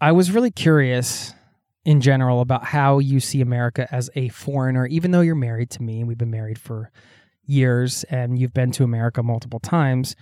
I 0.00 0.12
was 0.12 0.30
really 0.30 0.50
curious 0.50 1.34
in 1.84 2.00
general 2.00 2.40
about 2.40 2.64
how 2.64 2.98
you 2.98 3.20
see 3.20 3.40
America 3.40 3.88
as 3.90 4.08
a 4.14 4.28
foreigner, 4.28 4.86
even 4.86 5.10
though 5.10 5.20
you're 5.20 5.34
married 5.34 5.70
to 5.70 5.82
me 5.82 5.98
and 5.98 6.08
we've 6.08 6.18
been 6.18 6.30
married 6.30 6.58
for 6.58 6.90
years 7.44 8.04
and 8.04 8.38
you've 8.38 8.54
been 8.54 8.70
to 8.72 8.84
America 8.84 9.22
multiple 9.22 9.58
times. 9.58 10.14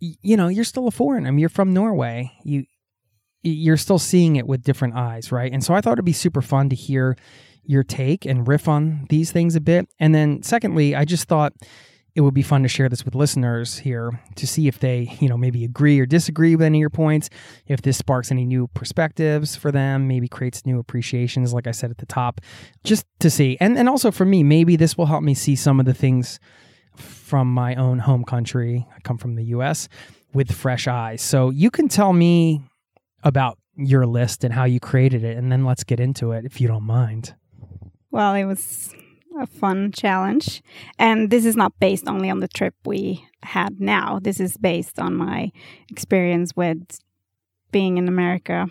You 0.00 0.36
know, 0.36 0.48
you're 0.48 0.64
still 0.64 0.86
a 0.86 0.90
foreigner. 0.90 1.28
I 1.28 1.30
mean, 1.30 1.38
you're 1.38 1.48
from 1.48 1.72
Norway. 1.72 2.32
You 2.44 2.64
you're 3.42 3.76
still 3.76 3.98
seeing 3.98 4.36
it 4.36 4.46
with 4.46 4.62
different 4.62 4.94
eyes, 4.94 5.30
right? 5.30 5.52
And 5.52 5.62
so 5.62 5.74
I 5.74 5.82
thought 5.82 5.92
it'd 5.92 6.04
be 6.04 6.14
super 6.14 6.40
fun 6.40 6.70
to 6.70 6.76
hear 6.76 7.14
your 7.62 7.82
take 7.82 8.24
and 8.24 8.48
riff 8.48 8.68
on 8.68 9.06
these 9.10 9.32
things 9.32 9.54
a 9.54 9.60
bit. 9.60 9.86
And 9.98 10.14
then 10.14 10.42
secondly, 10.42 10.94
I 10.94 11.04
just 11.04 11.28
thought 11.28 11.52
it 12.14 12.20
would 12.20 12.34
be 12.34 12.42
fun 12.42 12.62
to 12.62 12.68
share 12.68 12.88
this 12.88 13.04
with 13.04 13.14
listeners 13.14 13.78
here 13.78 14.20
to 14.36 14.46
see 14.46 14.68
if 14.68 14.78
they, 14.78 15.16
you 15.20 15.28
know, 15.28 15.36
maybe 15.36 15.64
agree 15.64 15.98
or 15.98 16.06
disagree 16.06 16.54
with 16.54 16.64
any 16.64 16.78
of 16.78 16.80
your 16.80 16.90
points, 16.90 17.28
if 17.66 17.82
this 17.82 17.98
sparks 17.98 18.30
any 18.30 18.44
new 18.44 18.68
perspectives 18.68 19.56
for 19.56 19.72
them, 19.72 20.06
maybe 20.06 20.28
creates 20.28 20.64
new 20.64 20.78
appreciations, 20.78 21.52
like 21.52 21.66
I 21.66 21.72
said 21.72 21.90
at 21.90 21.98
the 21.98 22.06
top, 22.06 22.40
just 22.84 23.04
to 23.18 23.30
see. 23.30 23.56
And 23.60 23.76
and 23.76 23.88
also 23.88 24.10
for 24.12 24.24
me, 24.24 24.42
maybe 24.42 24.76
this 24.76 24.96
will 24.96 25.06
help 25.06 25.24
me 25.24 25.34
see 25.34 25.56
some 25.56 25.80
of 25.80 25.86
the 25.86 25.94
things 25.94 26.38
from 26.96 27.52
my 27.52 27.74
own 27.74 27.98
home 27.98 28.24
country. 28.24 28.86
I 28.94 29.00
come 29.00 29.18
from 29.18 29.34
the 29.34 29.44
US 29.46 29.88
with 30.32 30.52
fresh 30.52 30.86
eyes. 30.86 31.20
So 31.20 31.50
you 31.50 31.70
can 31.70 31.88
tell 31.88 32.12
me 32.12 32.62
about 33.24 33.58
your 33.76 34.06
list 34.06 34.44
and 34.44 34.54
how 34.54 34.64
you 34.64 34.78
created 34.78 35.24
it, 35.24 35.36
and 35.36 35.50
then 35.50 35.64
let's 35.64 35.82
get 35.82 35.98
into 35.98 36.30
it 36.30 36.44
if 36.44 36.60
you 36.60 36.68
don't 36.68 36.84
mind. 36.84 37.34
Well, 38.12 38.34
it 38.34 38.44
was 38.44 38.94
a 39.38 39.46
fun 39.46 39.92
challenge. 39.92 40.62
And 40.98 41.30
this 41.30 41.44
is 41.44 41.56
not 41.56 41.78
based 41.80 42.08
only 42.08 42.30
on 42.30 42.40
the 42.40 42.48
trip 42.48 42.74
we 42.84 43.26
had 43.42 43.80
now. 43.80 44.18
This 44.22 44.40
is 44.40 44.56
based 44.56 44.98
on 44.98 45.14
my 45.14 45.50
experience 45.90 46.56
with 46.56 47.00
being 47.70 47.98
in 47.98 48.08
America 48.08 48.68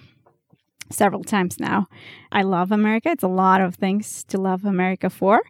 several 0.90 1.24
times 1.24 1.60
now. 1.60 1.88
I 2.32 2.42
love 2.44 2.72
America. 2.72 3.10
It's 3.10 3.24
a 3.24 3.28
lot 3.28 3.62
of 3.62 3.76
things 3.76 4.24
to 4.26 4.38
love 4.38 4.66
America 4.66 5.10
for. 5.10 5.42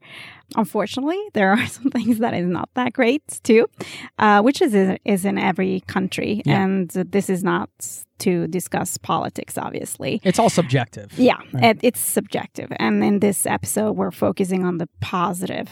Unfortunately, 0.56 1.20
there 1.34 1.52
are 1.52 1.66
some 1.68 1.90
things 1.92 2.20
that 2.20 2.34
is 2.34 2.48
not 2.48 2.70
that 2.76 2.94
great 2.94 3.24
too, 3.44 3.68
uh, 4.20 4.42
which 4.42 4.62
is 4.62 4.74
is 5.06 5.26
in 5.26 5.38
every 5.38 5.82
country. 5.88 6.42
Yeah. 6.46 6.64
And 6.64 6.90
this 6.90 7.30
is 7.30 7.44
not 7.44 7.70
to 8.20 8.48
discuss 8.48 8.98
politics, 8.98 9.58
obviously. 9.58 10.22
It's 10.24 10.40
all 10.40 10.50
subjective. 10.50 11.12
Yeah, 11.18 11.40
Right. 11.54 11.64
it, 11.76 11.80
it's 11.84 12.00
subjective. 12.00 12.72
And 12.78 13.04
in 13.04 13.20
this 13.20 13.46
episode, 13.46 13.94
we're 13.98 14.12
focusing 14.12 14.64
on 14.66 14.78
the 14.78 14.88
positive 15.02 15.70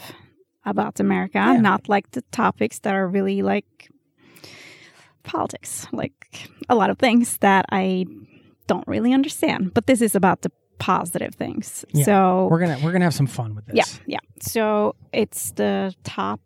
about 0.66 1.00
America, 1.00 1.38
Yeah. 1.40 1.62
not 1.62 1.88
like 1.90 2.12
the 2.12 2.24
topics 2.32 2.80
that 2.80 2.94
are 2.94 3.08
really 3.08 3.42
like 3.42 3.90
politics, 5.24 5.88
like 5.92 6.50
a 6.70 6.76
lot 6.76 6.90
of 6.90 6.98
things 6.98 7.38
that 7.40 7.66
I 7.72 8.06
don't 8.72 8.88
really 8.88 9.14
understand. 9.14 9.74
But 9.74 9.86
this 9.88 10.02
is 10.02 10.16
about 10.16 10.42
the 10.42 10.52
positive 10.80 11.34
things. 11.36 11.86
Yeah. 11.94 12.06
So 12.06 12.48
We're 12.50 12.60
gonna 12.60 12.80
we're 12.84 12.92
gonna 12.96 13.06
have 13.12 13.14
some 13.14 13.28
fun 13.28 13.56
with 13.56 13.66
this. 13.68 13.76
yeah, 13.76 14.16
yeah. 14.16 14.20
So 14.54 14.96
it's 15.14 15.52
the 15.52 15.94
top 16.04 16.42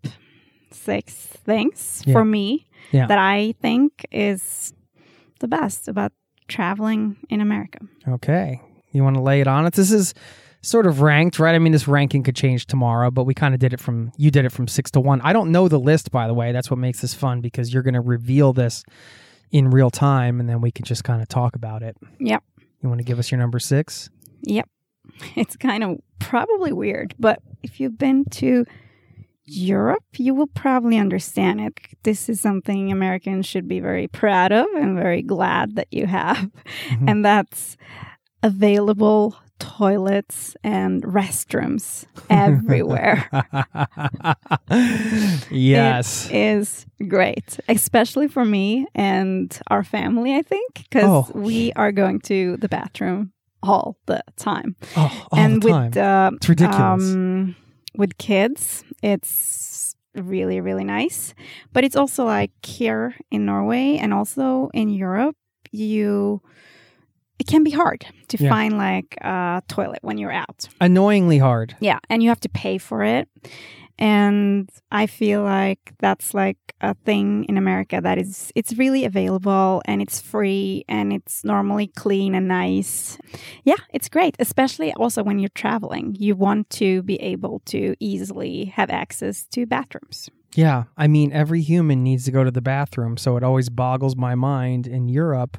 six 0.71 1.13
things 1.45 2.01
Yeah. 2.05 2.13
for 2.13 2.25
me 2.25 2.67
Yeah. 2.91 3.07
that 3.07 3.17
I 3.17 3.53
think 3.61 4.05
is 4.11 4.73
the 5.39 5.47
best 5.47 5.87
about 5.87 6.11
traveling 6.47 7.15
in 7.29 7.41
America. 7.41 7.79
Okay. 8.07 8.61
You 8.91 9.03
want 9.03 9.15
to 9.15 9.21
lay 9.21 9.41
it 9.41 9.47
on 9.47 9.65
us? 9.65 9.73
This 9.75 9.91
is 9.91 10.13
sort 10.61 10.85
of 10.87 11.01
ranked, 11.01 11.37
right? 11.39 11.55
I 11.55 11.59
mean, 11.59 11.73
this 11.73 11.87
ranking 11.87 12.23
could 12.23 12.35
change 12.35 12.65
tomorrow, 12.65 13.11
but 13.11 13.23
we 13.25 13.33
kind 13.33 13.53
of 13.53 13.59
did 13.59 13.71
it 13.73 13.79
from 13.79 14.11
you 14.17 14.31
did 14.31 14.45
it 14.45 14.51
from 14.51 14.67
six 14.67 14.89
to 14.91 14.99
one. 14.99 15.21
I 15.21 15.31
don't 15.33 15.51
know 15.51 15.67
the 15.67 15.79
list, 15.79 16.11
by 16.11 16.27
the 16.27 16.33
way. 16.33 16.51
That's 16.51 16.69
what 16.71 16.79
makes 16.79 16.99
this 17.01 17.13
fun 17.13 17.41
because 17.41 17.73
you're 17.73 17.83
going 17.83 17.93
to 18.01 18.01
reveal 18.01 18.51
this 18.53 18.83
in 19.51 19.69
real 19.69 19.89
time, 19.89 20.39
and 20.39 20.49
then 20.49 20.61
we 20.61 20.71
can 20.71 20.85
just 20.85 21.03
kind 21.03 21.21
of 21.21 21.27
talk 21.27 21.55
about 21.55 21.83
it. 21.83 21.95
Yep. 22.19 22.43
You 22.81 22.89
want 22.89 22.99
to 22.99 23.05
give 23.05 23.19
us 23.19 23.31
your 23.31 23.39
number 23.39 23.59
six? 23.59 24.09
Yep. 24.43 24.69
It's 25.35 25.55
kind 25.55 25.83
of 25.83 25.97
probably 26.19 26.73
weird, 26.73 27.13
but 27.19 27.39
if 27.63 27.79
you've 27.79 27.97
been 27.97 28.25
to 28.31 28.65
Europe, 29.45 30.03
you 30.17 30.33
will 30.33 30.47
probably 30.47 30.97
understand 30.97 31.61
it. 31.61 31.73
This 32.03 32.27
is 32.27 32.41
something 32.41 32.91
Americans 32.91 33.45
should 33.45 33.67
be 33.67 33.79
very 33.79 34.07
proud 34.07 34.51
of 34.51 34.65
and 34.75 34.97
very 34.97 35.21
glad 35.21 35.75
that 35.75 35.87
you 35.91 36.07
have. 36.07 36.49
Mhm. 36.89 37.09
And 37.09 37.23
that's 37.23 37.77
available 38.41 39.37
toilets 39.59 40.55
and 40.63 41.03
restrooms 41.03 42.05
everywhere. 42.29 43.29
yes. 45.51 46.27
It 46.29 46.35
is 46.35 46.85
great, 47.07 47.59
especially 47.67 48.27
for 48.27 48.45
me 48.45 48.87
and 48.95 49.57
our 49.67 49.83
family, 49.83 50.35
I 50.35 50.41
think, 50.41 50.73
because 50.89 51.03
Oh. 51.05 51.27
we 51.33 51.71
are 51.75 51.91
going 51.91 52.19
to 52.21 52.57
the 52.57 52.69
bathroom 52.69 53.31
all 53.63 53.97
the 54.05 54.21
time. 54.37 54.75
oh, 54.95 55.27
all 55.31 55.39
and 55.39 55.61
the 55.61 55.69
time. 55.69 55.85
with 55.85 55.97
uh, 55.97 56.31
it's 56.35 56.49
ridiculous. 56.49 56.81
um, 57.13 57.55
with 57.95 58.17
kids, 58.17 58.83
it's 59.01 59.95
really 60.15 60.61
really 60.61 60.83
nice. 60.83 61.33
But 61.73 61.83
it's 61.83 61.95
also 61.95 62.25
like 62.25 62.51
here 62.63 63.15
in 63.31 63.45
Norway 63.45 63.97
and 63.97 64.13
also 64.13 64.69
in 64.73 64.89
Europe, 64.89 65.35
you 65.71 66.41
it 67.39 67.47
can 67.47 67.63
be 67.63 67.71
hard 67.71 68.05
to 68.29 68.37
Yeah. 68.43 68.49
find 68.49 68.77
like 68.77 69.15
a 69.21 69.61
toilet 69.67 69.99
when 70.01 70.17
you're 70.17 70.31
out. 70.31 70.67
Annoyingly 70.81 71.37
hard. 71.37 71.75
Yeah, 71.79 71.99
and 72.09 72.21
you 72.23 72.29
have 72.29 72.39
to 72.41 72.49
pay 72.49 72.77
for 72.77 73.03
it. 73.03 73.27
And 73.97 74.69
I 74.91 75.07
feel 75.07 75.41
like 75.43 75.93
that's 75.99 76.33
like 76.33 76.57
a 76.81 76.93
thing 77.05 77.45
in 77.47 77.57
America 77.57 78.01
that 78.03 78.17
is 78.17 78.51
it's 78.53 78.73
really 78.77 79.05
available 79.05 79.81
and 79.85 80.01
it's 80.01 80.19
free 80.19 80.83
and 80.89 81.13
it's 81.13 81.45
normally 81.45 81.87
clean 81.87 82.35
and 82.35 82.47
nice. 82.47 83.17
Yeah, 83.63 83.77
it's 83.93 84.09
great, 84.09 84.35
especially 84.39 84.91
also 84.93 85.23
when 85.23 85.39
you're 85.39 85.47
traveling. 85.55 86.15
You 86.19 86.35
want 86.35 86.69
to 86.71 87.03
be 87.03 87.15
able 87.21 87.61
to 87.67 87.95
easily 88.01 88.65
have 88.65 88.89
access 88.89 89.45
to 89.51 89.65
bathrooms. 89.65 90.29
Yeah, 90.55 90.83
I 90.97 91.07
mean, 91.07 91.31
every 91.31 91.61
human 91.61 92.03
needs 92.03 92.25
to 92.25 92.31
go 92.31 92.43
to 92.43 92.51
the 92.51 92.61
bathroom, 92.61 93.15
so 93.17 93.37
it 93.37 93.43
always 93.43 93.69
boggles 93.69 94.15
my 94.17 94.35
mind 94.35 94.87
in 94.87 95.07
Europe 95.07 95.57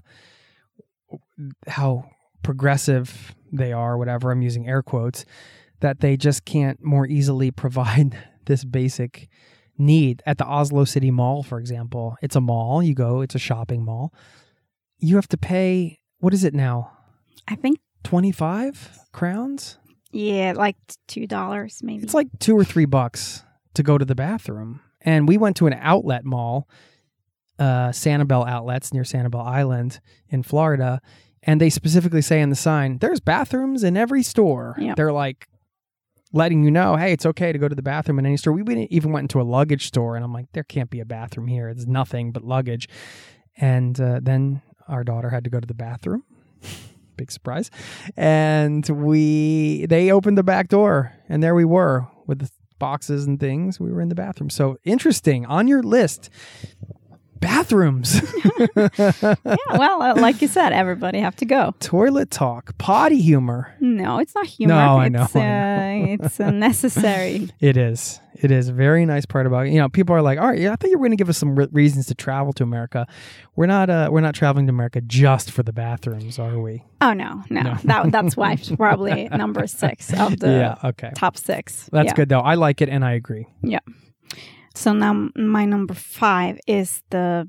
how 1.68 2.10
progressive 2.42 3.34
they 3.52 3.72
are, 3.72 3.96
whatever 3.98 4.30
I'm 4.30 4.42
using 4.42 4.68
air 4.68 4.82
quotes, 4.82 5.24
that 5.80 6.00
they 6.00 6.16
just 6.16 6.44
can't 6.44 6.82
more 6.82 7.06
easily 7.06 7.50
provide 7.50 8.16
this 8.46 8.64
basic 8.64 9.28
need. 9.78 10.22
At 10.26 10.38
the 10.38 10.46
Oslo 10.46 10.84
City 10.84 11.10
Mall, 11.10 11.42
for 11.42 11.58
example, 11.58 12.16
it's 12.22 12.36
a 12.36 12.40
mall, 12.40 12.82
you 12.82 12.94
go, 12.94 13.20
it's 13.20 13.34
a 13.34 13.38
shopping 13.40 13.84
mall. 13.84 14.12
You 14.98 15.16
have 15.16 15.28
to 15.28 15.36
pay, 15.36 15.98
what 16.18 16.32
is 16.32 16.44
it 16.44 16.54
now? 16.54 16.92
I 17.48 17.54
think 17.54 17.78
25 18.04 18.98
crowns? 19.12 19.78
yeah, 20.12 20.54
like 20.56 20.76
$2 21.08 21.82
maybe. 21.82 22.02
It's 22.02 22.14
like 22.14 22.28
two 22.38 22.56
or 22.56 22.64
three 22.64 22.86
bucks 22.86 23.42
to 23.74 23.82
go 23.82 23.98
to 23.98 24.04
the 24.04 24.14
bathroom. 24.14 24.80
And 25.02 25.28
we 25.28 25.36
went 25.36 25.56
to 25.58 25.66
an 25.66 25.74
outlet 25.74 26.24
mall, 26.24 26.68
uh, 27.58 27.88
Sanibel 27.90 28.46
Outlets 28.48 28.92
near 28.92 29.02
Sanibel 29.02 29.44
Island 29.44 30.00
in 30.28 30.42
Florida. 30.42 31.00
And 31.42 31.60
they 31.60 31.70
specifically 31.70 32.22
say 32.22 32.40
in 32.40 32.50
the 32.50 32.56
sign, 32.56 32.98
there's 32.98 33.20
bathrooms 33.20 33.84
in 33.84 33.96
every 33.96 34.22
store. 34.22 34.74
Yep. 34.78 34.96
They're 34.96 35.12
like 35.12 35.46
letting 36.32 36.64
you 36.64 36.70
know, 36.70 36.96
hey, 36.96 37.12
it's 37.12 37.24
okay 37.24 37.52
to 37.52 37.58
go 37.58 37.68
to 37.68 37.74
the 37.74 37.82
bathroom 37.82 38.18
in 38.18 38.26
any 38.26 38.36
store. 38.36 38.52
We 38.52 38.62
went- 38.62 38.90
even 38.90 39.12
went 39.12 39.24
into 39.24 39.40
a 39.40 39.44
luggage 39.44 39.86
store 39.86 40.16
and 40.16 40.24
I'm 40.24 40.32
like, 40.32 40.46
there 40.52 40.64
can't 40.64 40.90
be 40.90 41.00
a 41.00 41.04
bathroom 41.04 41.46
here. 41.46 41.68
It's 41.68 41.86
nothing 41.86 42.32
but 42.32 42.42
luggage. 42.42 42.88
And 43.56 43.98
uh, 44.00 44.20
then 44.22 44.60
our 44.88 45.04
daughter 45.04 45.30
had 45.30 45.44
to 45.44 45.50
go 45.50 45.60
to 45.60 45.66
the 45.66 45.74
bathroom. 45.74 46.24
Big 47.16 47.30
surprise. 47.30 47.70
And 48.16 48.86
we 48.88 49.86
they 49.88 50.10
opened 50.10 50.36
the 50.36 50.42
back 50.42 50.68
door 50.68 51.12
and 51.28 51.42
there 51.42 51.54
we 51.54 51.64
were 51.64 52.06
with 52.26 52.40
the 52.40 52.50
boxes 52.78 53.24
and 53.26 53.40
things. 53.40 53.80
We 53.80 53.90
were 53.90 54.02
in 54.02 54.10
the 54.10 54.14
bathroom. 54.14 54.50
So 54.50 54.76
interesting. 54.84 55.46
On 55.46 55.66
your 55.66 55.82
list, 55.82 56.28
Bathrooms, 57.40 58.20
Yeah, 58.76 59.34
well, 59.74 60.02
uh, 60.02 60.14
like 60.16 60.40
you 60.42 60.48
said, 60.48 60.72
everybody 60.72 61.20
have 61.20 61.36
to 61.36 61.44
go. 61.44 61.74
toilet 61.80 62.30
talk, 62.30 62.76
potty 62.78 63.20
humor. 63.20 63.74
No, 63.80 64.18
it's 64.18 64.34
not 64.34 64.46
humor. 64.46 64.74
No, 64.74 64.98
I 64.98 65.06
it's, 65.06 65.34
know, 65.34 65.40
I 65.40 66.16
Uh, 66.20 66.24
it's 66.24 66.40
uh, 66.40 66.50
necessary. 66.50 67.48
It 67.60 67.76
is. 67.76 68.20
It 68.34 68.50
is 68.50 68.68
a 68.68 68.72
very 68.72 69.06
nice 69.06 69.24
part 69.24 69.46
about 69.46 69.66
it. 69.66 69.72
You 69.72 69.78
know, 69.78 69.88
people 69.88 70.14
are 70.14 70.20
like, 70.20 70.38
"All 70.38 70.46
right, 70.48 70.58
yeah, 70.58 70.72
I 70.72 70.76
thought 70.76 70.90
you 70.90 70.98
were 70.98 71.06
going 71.06 71.12
to 71.12 71.16
give 71.16 71.30
us 71.30 71.38
some 71.38 71.56
re- 71.56 71.68
reasons 71.72 72.06
to 72.06 72.14
travel 72.14 72.52
to 72.54 72.62
America." 72.62 73.06
We're 73.56 73.66
not. 73.66 73.88
Uh, 73.88 74.08
we're 74.12 74.20
not 74.20 74.34
traveling 74.34 74.66
to 74.66 74.70
America 74.70 75.00
just 75.00 75.50
for 75.50 75.62
the 75.62 75.72
bathrooms, 75.72 76.38
are 76.38 76.58
we? 76.58 76.84
Oh 77.00 77.14
no, 77.14 77.42
no, 77.48 77.62
No. 77.62 77.74
that 77.84 78.12
that's 78.12 78.36
why 78.36 78.52
it's 78.58 78.70
probably 78.70 79.28
number 79.30 79.66
six 79.66 80.12
of 80.12 80.38
the 80.38 80.50
yeah. 80.50 80.88
Okay. 80.88 81.12
top 81.16 81.38
six. 81.38 81.88
That's 81.92 82.08
Yeah. 82.08 82.14
good 82.14 82.28
though. 82.28 82.40
I 82.40 82.56
like 82.56 82.82
it, 82.82 82.90
and 82.90 83.04
I 83.04 83.12
agree. 83.12 83.46
So 84.76 84.92
now 84.92 85.28
my 85.36 85.64
number 85.64 85.94
five 85.94 86.58
is 86.66 87.02
the 87.10 87.48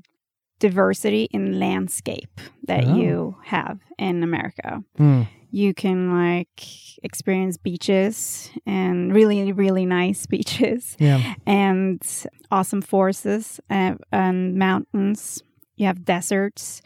diversity 0.60 1.28
in 1.30 1.58
landscape 1.60 2.40
that 2.66 2.84
Oh. 2.84 2.96
you 2.96 3.36
have 3.44 3.78
in 3.98 4.22
America. 4.22 4.82
Hmm. 4.96 5.22
You 5.50 5.72
can 5.72 6.10
like 6.12 6.64
experience 7.02 7.56
beaches 7.58 8.50
and 8.66 9.14
really, 9.14 9.52
really 9.52 9.86
nice 9.86 10.26
beaches 10.34 10.96
Yeah. 10.98 11.34
and 11.46 12.02
awesome 12.50 12.82
forests 12.82 13.60
uh, 13.70 13.94
and 14.10 14.54
mountains. 14.56 15.42
You 15.76 15.86
have 15.86 16.04
deserts. 16.04 16.82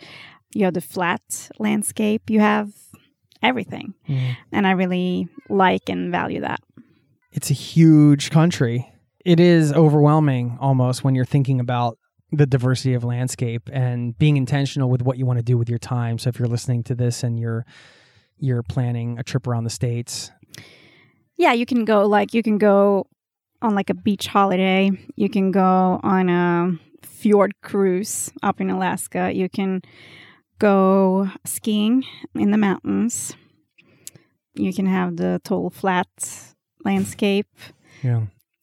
You 0.54 0.64
have 0.66 0.75
the 0.75 0.80
flat 0.82 1.50
landscape. 1.58 2.28
You 2.30 2.40
have 2.40 2.68
everything. 3.42 3.94
Mhm. 4.08 4.37
And 4.52 4.66
I 4.66 4.72
really 4.72 5.28
like 5.49 5.88
and 5.88 6.11
value 6.12 6.40
that. 6.40 6.61
It's 7.32 7.50
a 7.50 7.54
huge 7.54 8.30
country. 8.30 8.91
It 9.25 9.38
is 9.38 9.73
overwhelming 9.73 10.59
almost 10.61 11.05
when 11.05 11.14
you're 11.14 11.25
thinking 11.25 11.61
about 11.61 11.99
the 12.33 12.47
diversity 12.47 12.95
of 12.95 13.05
landscape 13.05 13.69
and 13.73 14.17
being 14.19 14.37
intentional 14.37 14.88
with 14.88 15.02
what 15.02 15.19
you 15.19 15.26
want 15.26 15.38
to 15.38 15.45
do 15.45 15.59
with 15.59 15.69
your 15.69 15.79
time. 15.79 16.19
So 16.19 16.29
if 16.29 16.38
you're 16.38 16.49
listening 16.49 16.83
to 16.85 16.95
this 16.95 17.23
and 17.23 17.38
you're 17.38 17.64
you're 18.38 18.62
planning 18.62 19.19
a 19.19 19.23
trip 19.23 19.47
around 19.47 19.64
the 19.64 19.71
states, 19.71 20.33
yeah, 21.37 21.52
you 21.52 21.67
can 21.67 21.85
go 21.85 22.07
like 22.07 22.35
you 22.35 22.43
can 22.43 22.59
go 22.59 23.07
on 23.61 23.75
like 23.75 23.91
a 23.91 23.95
beach 23.95 24.26
holiday. 24.26 24.91
You 25.14 25.29
can 25.29 25.50
go 25.50 26.00
on 26.02 26.29
a 26.29 26.79
fjord 27.02 27.61
cruise 27.62 28.33
up 28.43 28.61
in 28.61 28.71
Alaska. 28.71 29.33
You 29.33 29.49
can 29.49 29.83
go 30.59 31.29
skiing 31.45 32.05
in 32.35 32.50
the 32.50 32.59
mountains. 32.59 33.37
You 34.55 34.73
can 34.73 34.87
have 34.87 35.17
the 35.17 35.41
total 35.45 35.71
flat 35.71 36.09
landscape. 36.85 37.47
yeah, 38.02 38.23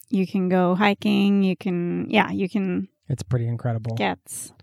You 0.09 0.25
can 0.25 0.49
go 0.49 0.75
hiking. 0.75 1.43
You 1.43 1.55
can 1.55 2.09
yeah, 2.09 2.31
you 2.31 2.49
can 2.49 2.87
it's 3.07 3.23
pretty 3.23 3.47
incredible. 3.47 3.95
Gets 3.95 4.53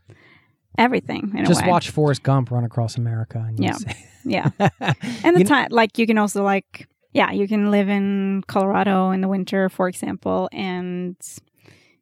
everything 0.78 1.32
in 1.36 1.44
Just 1.44 1.66
watch 1.66 1.90
Forrest 1.90 2.22
Gump 2.22 2.50
run 2.50 2.64
across 2.64 2.96
America. 2.96 3.38
And 3.38 3.58
Yeah. 3.58 3.72
see. 3.72 3.90
Yeah. 4.28 4.50
And 5.22 5.36
the 5.36 5.44
time, 5.44 5.68
like 5.70 5.98
you 5.98 6.06
can 6.06 6.18
also 6.18 6.42
like, 6.42 6.88
yeah, 7.12 7.30
you 7.30 7.46
can 7.46 7.70
live 7.70 7.88
in 7.88 8.42
Colorado 8.48 9.10
in 9.10 9.20
the 9.20 9.28
winter, 9.28 9.68
for 9.68 9.88
example, 9.88 10.48
and 10.52 11.16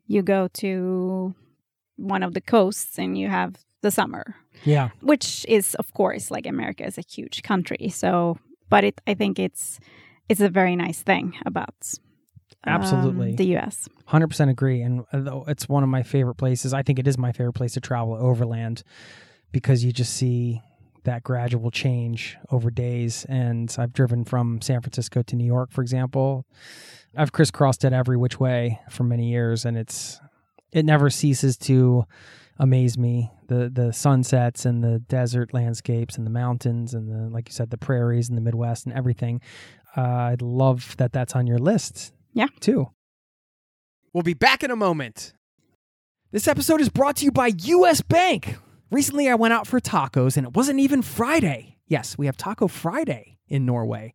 you 0.07 0.23
go 0.23 0.49
to 0.55 1.35
one 1.97 2.23
of 2.23 2.33
the 2.33 2.41
coasts 2.41 2.99
and 2.99 3.19
you 3.19 3.29
have 3.29 3.57
the 3.83 3.91
summer, 3.91 4.37
yeah, 4.65 4.89
which 5.03 5.45
is 5.49 5.75
of 5.75 5.93
course 5.93 6.31
like 6.31 6.47
America 6.47 6.85
is 6.87 6.97
a 6.97 7.03
huge 7.07 7.43
country. 7.43 7.91
So, 7.91 8.39
but 8.71 8.85
it, 8.85 9.01
I 9.07 9.13
think 9.15 9.39
it's 9.39 9.79
it's 10.29 10.41
a 10.41 10.49
very 10.49 10.77
nice 10.77 11.03
thing 11.03 11.35
about 11.45 11.75
um, 12.67 12.75
Absolutely. 12.75 13.35
the 13.35 13.47
U.S. 13.47 13.89
hundred 14.07 14.29
percent 14.29 14.51
agree. 14.51 14.83
And 14.83 15.05
uh, 15.13 15.41
it's 15.49 15.69
one 15.69 15.83
of 15.83 15.89
my 15.89 16.03
favorite 16.03 16.37
places. 16.37 16.73
I 16.73 16.83
think 16.83 16.99
it 16.99 17.07
is 17.07 17.19
my 17.19 17.33
favorite 17.33 17.53
place 17.55 17.75
to 17.75 17.81
travel 17.81 18.15
overland 18.15 18.83
because 19.53 19.85
you 19.85 19.93
just 19.93 20.15
see 20.15 20.63
that 21.05 21.23
gradual 21.23 21.71
change 21.71 22.37
over 22.51 22.71
days. 22.71 23.27
And 23.29 23.75
I've 23.79 23.93
driven 23.93 24.25
from 24.25 24.61
San 24.61 24.81
Francisco 24.81 25.23
to 25.23 25.37
New 25.37 25.45
York, 25.45 25.71
for 25.71 25.83
example. 25.83 26.47
I've 27.17 27.33
crisscrossed 27.33 27.85
it 27.85 27.93
every 27.93 28.17
which 28.17 28.41
way 28.41 28.81
for 28.91 29.05
many 29.05 29.31
years, 29.31 29.65
and 29.65 29.77
it's 29.77 30.21
it 30.73 30.85
never 30.85 31.11
ceases 31.11 31.57
to 31.59 32.05
amaze 32.59 32.99
me. 32.99 33.31
The 33.47 33.71
the 33.73 33.93
sunsets 33.93 34.65
and 34.65 34.83
the 34.83 34.99
desert 34.99 35.53
landscapes 35.55 36.17
and 36.17 36.27
the 36.27 36.31
mountains 36.31 36.95
and 36.95 37.09
the 37.09 37.31
like 37.33 37.49
you 37.49 37.53
said 37.53 37.71
the 37.71 37.79
prairies 37.79 38.29
and 38.29 38.37
the 38.37 38.43
Midwest 38.43 38.87
and 38.87 38.95
everything. 38.95 39.41
Uh, 39.97 40.01
I 40.01 40.37
love 40.41 40.97
that 40.97 41.13
that's 41.13 41.37
on 41.37 41.47
your 41.47 41.59
list. 41.59 42.13
Yeah. 42.35 42.49
too. 42.61 42.91
We'll 44.13 44.23
be 44.23 44.35
back 44.35 44.63
in 44.63 44.71
a 44.71 44.77
moment. 44.77 45.33
This 46.31 46.47
episode 46.49 46.81
is 46.81 46.89
brought 46.89 47.17
to 47.17 47.25
you 47.25 47.33
by 47.33 47.53
US 47.57 48.01
Bank. 48.01 48.57
Recently, 48.91 49.29
I 49.29 49.35
went 49.35 49.55
out 49.55 49.67
for 49.67 49.81
tacos 49.81 50.37
and 50.37 50.47
it 50.47 50.55
wasn't 50.55 50.81
even 50.81 51.03
Friday. 51.03 51.79
Yes, 51.87 52.19
we 52.19 52.27
have 52.27 52.37
Taco 52.37 52.69
Friday 52.69 53.39
in 53.49 53.65
Norway, 53.67 54.15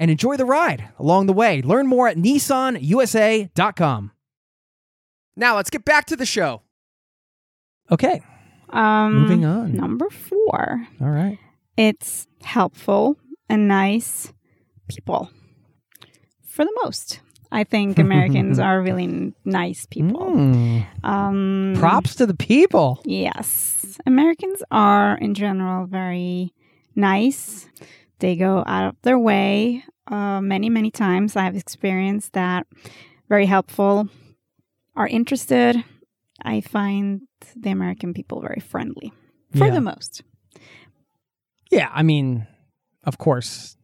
and 0.00 0.10
enjoy 0.10 0.36
the 0.36 0.44
ride 0.44 0.88
along 0.98 1.26
the 1.26 1.32
way. 1.32 1.62
Learn 1.62 1.86
more 1.86 2.08
at 2.08 2.16
nissanusa.com. 2.16 4.10
Now 5.36 5.54
let's 5.56 5.70
get 5.70 5.84
back 5.84 6.06
to 6.06 6.16
the 6.16 6.26
show. 6.26 6.62
Okay, 7.90 8.20
Um, 8.70 9.14
Moving 9.22 9.44
on. 9.44 9.72
Number 9.74 10.08
four. 10.10 10.86
all 11.00 11.10
right. 11.10 11.38
It's 11.76 12.26
helpful 12.42 13.16
and 13.48 13.66
nice 13.68 14.32
people 14.88 15.30
for 16.46 16.64
the 16.64 16.72
most. 16.84 17.20
I 17.52 17.64
think 17.64 17.98
Americans 18.06 18.58
are 18.60 18.80
really 18.80 19.34
nice 19.44 19.86
people. 19.86 20.20
Mm. 20.30 20.86
Um, 21.04 21.74
Props 21.76 22.14
to 22.16 22.26
the 22.26 22.34
people. 22.34 23.00
Yes. 23.04 23.98
Americans 24.06 24.62
are, 24.70 25.18
in 25.18 25.34
general, 25.34 25.86
very 25.86 26.52
nice. 26.94 27.68
They 28.20 28.36
go 28.36 28.62
out 28.66 28.88
of 28.88 28.96
their 29.02 29.18
way 29.18 29.84
uh, 30.06 30.40
many, 30.40 30.68
many 30.70 30.90
times. 30.90 31.36
I've 31.36 31.56
experienced 31.56 32.32
that. 32.34 32.66
Very 33.28 33.46
helpful, 33.46 34.08
are 34.96 35.06
interested. 35.06 35.82
I 36.42 36.60
find 36.60 37.22
the 37.56 37.70
American 37.70 38.12
people 38.14 38.40
very 38.40 38.60
friendly 38.60 39.12
for 39.56 39.66
Yeah. 39.66 39.74
the 39.74 39.80
most. 39.80 40.22
Yeah, 41.70 41.88
I 41.92 42.02
mean, 42.02 42.46
of 43.04 43.18
course. 43.18 43.76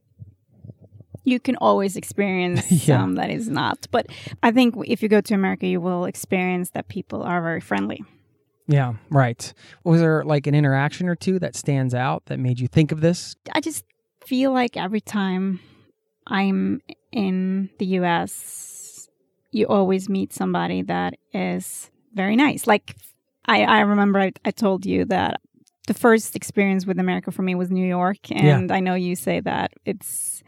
You 1.25 1.40
can 1.40 1.57
always 1.57 1.96
experience 1.96 2.70
Yeah. 2.88 2.99
some 2.99 3.14
that 3.16 3.31
is 3.31 3.49
not. 3.49 3.87
But 3.90 4.07
I 4.42 4.51
think 4.53 4.75
if 4.87 5.03
you 5.03 5.09
go 5.09 5.20
to 5.20 5.35
America, 5.35 5.66
you 5.66 5.81
will 5.81 6.05
experience 6.05 6.70
that 6.70 6.88
people 6.88 7.22
are 7.22 7.42
very 7.42 7.61
friendly. 7.61 8.03
Yeah, 8.68 8.94
right. 9.11 9.53
Was 9.85 10.01
there 10.01 10.25
like 10.25 10.46
an 10.49 10.55
interaction 10.55 11.09
or 11.09 11.14
two 11.14 11.38
that 11.38 11.55
stands 11.55 11.94
out 11.94 12.27
that 12.27 12.38
made 12.40 12.59
you 12.59 12.66
think 12.66 12.90
of 12.90 13.01
this? 13.01 13.37
I 13.53 13.61
just 13.61 13.85
feel 14.27 14.53
like 14.53 14.77
every 14.77 15.01
time 15.01 15.61
I'm 16.27 16.83
in 17.12 17.71
the 17.79 17.87
US, 18.01 19.09
you 19.53 19.67
always 19.67 20.09
meet 20.09 20.33
somebody 20.33 20.83
that 20.83 21.15
is 21.33 21.91
very 22.15 22.37
nice. 22.37 22.67
Like 22.67 22.97
I, 23.47 23.62
I 23.62 23.81
remember 23.81 24.19
I, 24.19 24.33
I 24.45 24.51
told 24.51 24.85
you 24.85 25.05
that 25.07 25.41
the 25.87 25.95
first 25.95 26.35
experience 26.35 26.85
with 26.87 26.99
America 26.99 27.31
for 27.31 27.43
me 27.43 27.55
was 27.55 27.71
New 27.71 27.87
York. 27.87 28.31
And 28.33 28.73
I 28.73 28.81
know 28.81 28.95
you 28.95 29.15
say 29.15 29.41
that 29.41 29.73
it's 29.85 30.43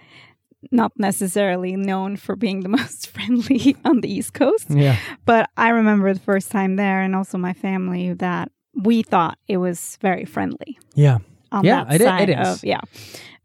not 0.73 0.91
necessarily 0.99 1.77
known 1.77 2.17
for 2.17 2.35
being 2.35 2.61
the 2.61 2.69
most 2.81 3.09
friendly 3.09 3.77
on 3.85 4.01
the 4.01 4.13
East 4.13 4.35
Coast. 4.35 4.67
Yeah. 4.69 4.97
But 5.25 5.49
I 5.57 5.69
remember 5.69 6.13
the 6.13 6.21
first 6.21 6.51
time 6.51 6.77
there 6.77 7.01
and 7.03 7.15
also 7.15 7.39
my 7.39 7.53
family 7.53 8.15
that 8.15 8.51
we 8.75 9.03
thought 9.03 9.39
it 9.47 9.57
was 9.59 9.99
very 10.01 10.25
friendly 10.25 10.79
Yeah. 10.95 11.19
Yeah, 11.63 11.87
it 11.91 12.01
it 12.03 12.31
is. 12.31 12.49
of 12.59 12.65
yeah. 12.65 12.81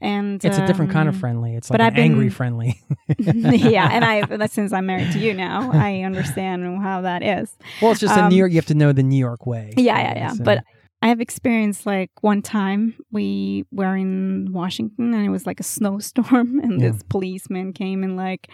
And 0.03 0.43
It's 0.43 0.57
a 0.57 0.67
different 0.67 0.91
kind 0.91 1.07
of 1.07 1.15
um, 1.15 1.19
friendly. 1.21 1.55
It's 1.55 1.69
like 1.71 1.79
an 1.79 1.95
angry 1.97 2.29
friendly. 2.29 2.81
yeah, 3.17 3.87
and 3.89 4.03
I 4.03 4.45
since 4.47 4.73
I'm 4.73 4.85
married 4.85 5.11
to 5.13 5.19
you 5.19 5.33
now, 5.33 5.71
I 5.71 6.01
understand 6.01 6.79
how 6.81 7.01
that 7.01 7.23
is. 7.23 7.55
well, 7.81 7.91
it's 7.91 8.01
just 8.01 8.17
Um, 8.17 8.29
New 8.29 8.35
York. 8.35 8.51
You 8.51 8.57
have 8.57 8.65
to 8.65 8.75
know 8.75 8.91
the 8.91 9.01
New 9.03 9.17
York 9.17 9.45
way. 9.47 9.73
Yeah, 9.77 9.97
yeah, 9.97 10.13
yeah. 10.17 10.31
and- 10.31 10.43
But 10.43 10.63
I 11.03 11.07
have 11.09 11.19
experienced 11.19 11.85
like 11.85 12.11
one 12.21 12.41
time 12.41 12.95
we 13.11 13.65
were 13.71 13.97
in 13.97 14.53
Washington 14.53 15.13
and 15.13 15.25
it 15.25 15.29
was 15.37 15.45
like 15.45 15.59
a 15.59 15.63
snowstorm 15.75 16.59
and 16.59 16.79
Yeah. 16.79 16.91
this 16.91 17.03
policeman 17.03 17.73
came 17.73 18.03
and 18.05 18.15
like 18.15 18.47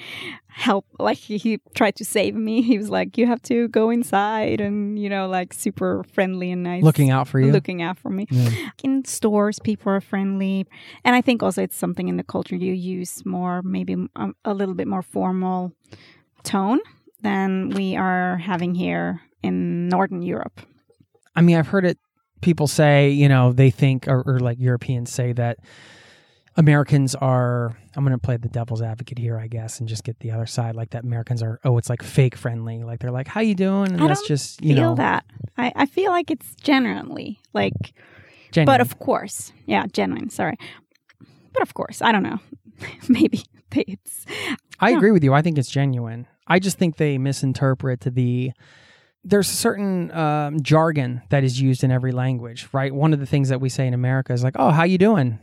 help 0.47 0.85
like 0.97 1.17
he, 1.17 1.37
he 1.37 1.59
tried 1.75 1.95
to 1.97 2.05
save 2.05 2.33
me. 2.33 2.63
He 2.63 2.77
was 2.79 2.89
like, 2.89 3.17
You 3.19 3.27
have 3.27 3.41
to 3.43 3.67
go 3.67 3.91
inside 3.91 4.59
and 4.61 4.97
you 4.97 5.09
know, 5.09 5.27
like 5.27 5.53
super 5.53 6.03
friendly 6.15 6.49
and 6.51 6.63
nice. 6.63 6.81
looking 6.83 7.11
out 7.11 7.27
for 7.27 7.39
you. 7.39 7.51
Looking 7.51 7.83
out 7.83 7.99
for 7.99 8.09
me. 8.09 8.25
Yeah. 8.31 8.49
In 8.83 9.05
stores, 9.05 9.59
people 9.59 9.91
are 9.93 10.01
friendly. 10.01 10.65
And 11.05 11.15
I 11.15 11.21
think 11.21 11.43
also 11.43 11.61
it's 11.61 11.77
something 11.77 12.07
in 12.07 12.17
the 12.17 12.23
culture 12.23 12.55
you 12.55 12.73
use 12.73 13.23
more, 13.27 13.61
maybe 13.61 13.93
um, 14.15 14.35
a 14.43 14.53
little 14.55 14.73
bit 14.75 14.87
more 14.87 15.03
formal 15.03 15.71
tone 16.43 16.79
than 17.21 17.69
we 17.69 17.95
are 17.95 18.37
having 18.37 18.73
here 18.73 19.21
in 19.43 19.87
Northern 19.87 20.23
Europe. 20.23 20.61
I 21.35 21.41
mean, 21.41 21.55
I've 21.57 21.67
heard 21.67 21.85
it. 21.85 21.99
People 22.41 22.67
say, 22.67 23.09
you 23.09 23.27
know, 23.29 23.51
they 23.51 23.69
think, 23.69 24.07
or, 24.07 24.21
or 24.25 24.39
like 24.39 24.59
Europeans 24.59 25.11
say 25.11 25.33
that 25.33 25.57
Americans 26.55 27.15
are. 27.15 27.77
I'm 27.95 28.03
going 28.05 28.17
to 28.17 28.21
play 28.21 28.37
the 28.37 28.47
devil's 28.49 28.81
advocate 28.81 29.17
here, 29.17 29.37
I 29.39 29.47
guess, 29.47 29.79
and 29.79 29.87
just 29.89 30.03
get 30.03 30.19
the 30.19 30.31
other 30.31 30.45
side. 30.45 30.75
Like 30.75 30.91
that, 30.91 31.03
Americans 31.03 31.41
are. 31.43 31.59
Oh, 31.63 31.77
it's 31.77 31.89
like 31.89 32.03
fake 32.03 32.35
friendly. 32.35 32.83
Like 32.83 32.99
they're 32.99 33.11
like, 33.11 33.27
"How 33.27 33.41
you 33.41 33.55
doing?" 33.55 33.91
And 33.93 34.01
I 34.03 34.07
that's 34.07 34.27
just 34.27 34.61
you 34.63 34.75
feel 34.75 34.89
know, 34.91 34.95
that. 34.95 35.25
I, 35.57 35.71
I 35.75 35.85
feel 35.85 36.11
like 36.11 36.31
it's 36.31 36.55
genuinely 36.55 37.39
like, 37.53 37.73
genuine. 38.51 38.65
but 38.77 38.81
of 38.81 38.99
course, 38.99 39.51
yeah, 39.65 39.85
genuine. 39.91 40.29
Sorry, 40.29 40.57
but 41.53 41.61
of 41.61 41.73
course, 41.73 42.01
I 42.01 42.11
don't 42.11 42.23
know. 42.23 42.39
Maybe 43.09 43.43
it's 43.71 44.25
I 44.79 44.89
Yeah. 44.91 44.97
agree 44.97 45.11
with 45.11 45.23
you. 45.23 45.33
I 45.33 45.41
think 45.41 45.57
it's 45.57 45.69
genuine. 45.69 46.27
I 46.47 46.59
just 46.59 46.77
think 46.77 46.97
they 46.97 47.17
misinterpret 47.17 48.01
the. 48.01 48.51
There's 49.23 49.49
a 49.49 49.53
certain 49.55 50.11
um, 50.11 50.61
jargon 50.61 51.21
that 51.29 51.43
is 51.43 51.59
used 51.59 51.83
in 51.83 51.91
every 51.91 52.11
language, 52.11 52.67
right? 52.71 52.93
One 52.93 53.13
of 53.13 53.19
the 53.19 53.25
things 53.25 53.49
that 53.49 53.59
we 53.59 53.69
say 53.69 53.85
in 53.87 53.93
America 53.93 54.31
is 54.33 54.43
like, 54.43 54.55
"Oh, 54.57 54.69
how 54.71 54.83
you 54.83 54.97
doing?" 54.97 55.39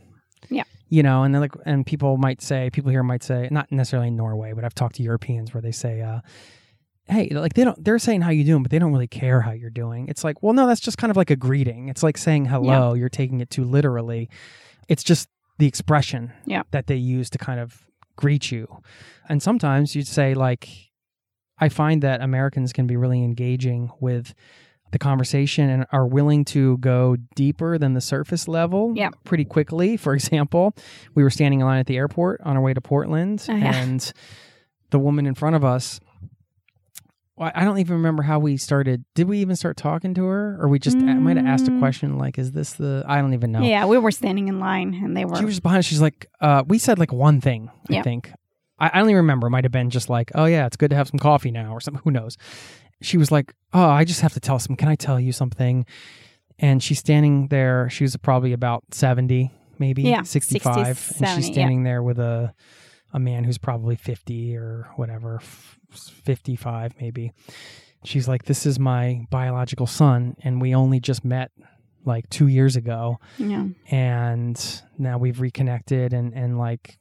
Yeah. 0.49 0.63
You 0.89 1.03
know, 1.03 1.23
and 1.23 1.33
they're 1.33 1.41
like, 1.41 1.51
and 1.65 1.85
people 1.85 2.17
might 2.17 2.41
say, 2.41 2.69
people 2.71 2.91
here 2.91 3.03
might 3.03 3.21
say, 3.21 3.49
not 3.51 3.69
necessarily 3.71 4.07
in 4.07 4.15
Norway, 4.15 4.53
but 4.53 4.63
I've 4.63 4.73
talked 4.73 4.95
to 4.95 5.03
Europeans 5.03 5.53
where 5.53 5.61
they 5.61 5.71
say, 5.73 6.01
uh, 6.01 6.21
"Hey," 7.05 7.27
like 7.29 7.53
they 7.53 7.63
don't, 7.65 7.83
they're 7.83 7.99
saying 7.99 8.21
how 8.21 8.29
you 8.31 8.43
doing, 8.43 8.63
but 8.63 8.71
they 8.71 8.79
don't 8.79 8.91
really 8.93 9.07
care 9.07 9.41
how 9.41 9.51
you're 9.51 9.69
doing. 9.69 10.07
It's 10.07 10.23
like, 10.23 10.41
well, 10.41 10.53
no, 10.53 10.65
that's 10.65 10.79
just 10.81 10.97
kind 10.97 11.11
of 11.11 11.17
like 11.17 11.29
a 11.29 11.35
greeting. 11.35 11.89
It's 11.89 12.03
like 12.03 12.17
saying 12.17 12.45
hello. 12.45 12.93
You're 12.93 13.09
taking 13.09 13.41
it 13.41 13.49
too 13.49 13.63
literally. 13.63 14.29
It's 14.87 15.03
just 15.03 15.27
the 15.59 15.67
expression 15.67 16.31
Yeah. 16.45 16.63
that 16.71 16.87
they 16.87 16.95
use 16.95 17.29
to 17.31 17.37
kind 17.37 17.59
of 17.59 17.85
greet 18.15 18.51
you. 18.51 18.81
And 19.29 19.43
sometimes 19.43 19.95
you'd 19.95 20.07
say, 20.07 20.33
like, 20.33 20.69
I 21.59 21.69
find 21.69 22.01
that 22.03 22.21
Americans 22.21 22.73
can 22.73 22.87
be 22.87 22.95
really 22.97 23.23
engaging 23.23 23.89
with 23.99 24.33
the 24.91 24.99
conversation 24.99 25.69
and 25.69 25.85
are 25.91 26.07
willing 26.07 26.45
to 26.45 26.77
go 26.77 27.17
deeper 27.35 27.77
than 27.77 27.93
the 27.93 27.99
surface 28.01 28.47
level 28.47 28.93
Yeah. 28.95 29.09
pretty 29.25 29.43
quickly. 29.43 29.97
For 29.97 30.13
example, 30.13 30.73
we 31.13 31.23
were 31.23 31.29
standing 31.29 31.59
in 31.59 31.65
line 31.65 31.79
at 31.79 31.87
the 31.87 31.97
airport 31.97 32.39
on 32.45 32.55
our 32.55 32.61
way 32.61 32.73
to 32.73 32.79
Portland, 32.81 33.45
Oh, 33.49 33.55
yeah. 33.55 33.75
and 33.75 34.13
the 34.91 34.99
woman 34.99 35.25
in 35.25 35.35
front 35.35 35.55
of 35.57 35.63
us. 35.65 35.99
I 37.39 37.65
don't 37.65 37.77
even 37.77 37.97
remember 37.97 38.23
how 38.23 38.39
we 38.39 38.57
started. 38.57 39.05
Did 39.13 39.27
we 39.27 39.37
even 39.39 39.55
start 39.55 39.77
talking 39.77 40.15
to 40.15 40.25
her, 40.25 40.57
or 40.59 40.67
we 40.69 40.79
just 40.79 40.97
I 40.97 41.13
might 41.13 41.37
have 41.37 41.45
asked 41.45 41.67
a 41.67 41.71
Mm. 41.71 41.77
question 41.77 42.17
like, 42.17 42.39
"Is 42.39 42.51
this 42.53 42.73
the?" 42.73 43.03
I 43.07 43.21
don't 43.21 43.35
even 43.35 43.51
know. 43.51 43.61
yeah. 43.61 43.85
We 43.85 43.99
were 43.99 44.09
standing 44.09 44.47
in 44.47 44.59
line 44.59 44.99
and 45.03 45.15
they 45.15 45.23
were 45.23 45.35
She 45.35 45.45
was 45.45 45.59
behind. 45.59 45.85
She's 45.85 46.01
like, 46.01 46.25
uh, 46.41 46.63
we 46.67 46.79
said 46.79 46.97
like 46.97 47.13
one 47.13 47.39
thing, 47.39 47.69
I 47.91 47.93
Yeah. 47.93 48.01
think. 48.01 48.31
I, 48.79 49.01
even 49.01 49.15
remember. 49.15 49.47
It 49.47 49.51
might 49.51 49.63
have 49.65 49.71
been 49.71 49.89
just 49.89 50.09
like, 50.09 50.31
oh, 50.35 50.45
yeah, 50.45 50.65
it's 50.65 50.77
good 50.77 50.89
to 50.91 50.95
have 50.95 51.07
some 51.07 51.19
coffee 51.19 51.51
now 51.51 51.73
or 51.73 51.81
something. 51.81 52.01
Who 52.03 52.11
knows? 52.11 52.37
She 53.01 53.17
was 53.17 53.31
like, 53.31 53.53
oh, 53.73 53.89
I 53.89 54.03
just 54.03 54.21
have 54.21 54.33
to 54.33 54.39
tell 54.39 54.59
some. 54.59 54.75
Can 54.75 54.87
I 54.87 54.95
tell 54.95 55.19
you 55.19 55.31
something? 55.31 55.85
And 56.59 56.81
she's 56.81 56.99
standing 56.99 57.47
there. 57.47 57.89
She 57.89 58.03
was 58.03 58.15
probably 58.17 58.53
about 58.53 58.83
70, 58.91 59.51
maybe 59.79 60.03
Yeah, 60.03 60.23
65. 60.23 60.73
60, 60.75 60.89
and 60.89 60.97
70, 60.97 61.35
she's 61.35 61.47
yeah. 61.49 61.53
standing 61.53 61.83
there 61.83 62.01
with 62.01 62.19
a, 62.19 62.53
a 63.13 63.19
man 63.19 63.43
who's 63.43 63.57
probably 63.59 63.95
50 63.95 64.55
or 64.57 64.89
whatever, 64.95 65.35
f- 65.35 65.77
55 65.91 66.95
maybe. 66.99 67.31
She's 68.03 68.27
like, 68.27 68.45
this 68.45 68.65
is 68.65 68.79
my 68.79 69.25
biological 69.29 69.85
son. 69.85 70.35
And 70.43 70.61
we 70.61 70.73
only 70.73 70.99
just 70.99 71.23
met 71.23 71.51
like 72.05 72.29
two 72.29 72.47
years 72.47 72.77
ago 72.77 73.19
yeah. 73.37 73.65
and 73.91 74.81
now 74.97 75.17
we've 75.17 75.41
reconnected 75.41 76.13
and 76.13 76.33
and 76.33 76.57
like 76.57 76.97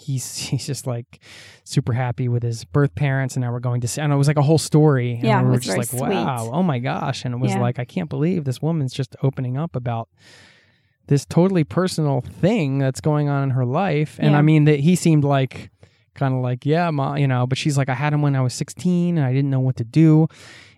he's 0.00 0.36
he's 0.48 0.66
just 0.66 0.86
like 0.86 1.20
super 1.64 1.92
happy 1.92 2.28
with 2.28 2.42
his 2.42 2.64
birth 2.64 2.94
parents 2.94 3.36
and 3.36 3.42
now 3.44 3.52
we're 3.52 3.60
going 3.60 3.80
to 3.82 3.88
see 3.88 4.00
and 4.00 4.12
it 4.12 4.16
was 4.16 4.26
like 4.28 4.36
a 4.38 4.42
whole 4.42 4.58
story 4.58 5.12
and 5.14 5.22
Yeah, 5.24 5.42
we 5.42 5.48
were 5.50 5.58
just 5.58 5.66
very 5.92 6.02
like 6.02 6.10
wow 6.10 6.50
oh 6.52 6.62
my 6.62 6.78
gosh. 6.78 7.24
And 7.24 7.34
it 7.34 7.38
was 7.38 7.52
Yeah. 7.52 7.60
like 7.60 7.78
i 7.78 7.84
can't 7.84 8.08
believe 8.10 8.44
this 8.44 8.60
woman's 8.62 8.92
just 8.92 9.14
opening 9.22 9.56
up 9.56 9.76
about 9.76 10.08
this 11.06 11.24
totally 11.26 11.64
personal 11.64 12.20
thing 12.20 12.78
that's 12.78 13.00
going 13.00 13.28
on 13.28 13.42
in 13.44 13.50
her 13.50 13.64
life. 13.64 14.16
And 14.18 14.32
Yeah. 14.32 14.38
i 14.38 14.42
mean 14.42 14.64
that 14.64 14.80
he 14.80 14.96
seemed 14.96 15.24
like 15.24 15.70
kind 16.14 16.34
of 16.34 16.40
like 16.40 16.66
yeah 16.66 16.90
ma, 16.90 17.14
you 17.14 17.26
know 17.28 17.46
but 17.46 17.56
she's 17.56 17.78
like 17.78 17.88
i 17.88 17.94
had 17.94 18.12
him 18.12 18.20
when 18.20 18.34
i 18.36 18.40
was 18.40 18.52
16 18.54 19.16
and 19.16 19.24
i 19.26 19.32
didn't 19.32 19.50
know 19.50 19.60
what 19.60 19.76
to 19.76 19.84
do. 19.84 20.26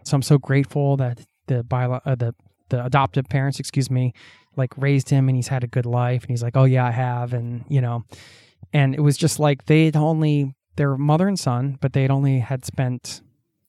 So 0.04 0.14
i'm 0.16 0.22
so 0.22 0.38
grateful 0.38 0.96
that 0.98 1.20
the 1.46 1.62
bio, 1.62 2.00
uh, 2.04 2.14
the 2.14 2.35
the 2.68 2.85
adoptive 2.85 3.28
parents 3.28 3.58
excuse 3.61 3.90
me 3.90 4.12
like 4.56 4.72
raised 4.76 5.08
him 5.11 5.28
and 5.28 5.37
he's 5.37 5.48
had 5.48 5.64
a 5.64 5.66
good 5.66 5.87
life 5.87 6.22
and 6.22 6.30
he's 6.30 6.42
like 6.42 6.56
oh 6.56 6.64
yeah 6.64 6.87
i 6.87 6.90
have 6.90 7.32
and 7.32 7.64
you 7.68 7.80
know 7.80 8.04
and 8.72 8.94
it 8.94 9.00
was 9.00 9.16
just 9.16 9.38
like 9.38 9.66
they 9.66 9.87
had 9.87 9.96
only 9.96 10.54
their 10.76 10.96
mother 10.96 11.28
and 11.28 11.38
son 11.38 11.78
but 11.80 11.92
they 11.92 12.02
had 12.02 12.11
only 12.11 12.38
had 12.40 12.64
spent 12.64 13.20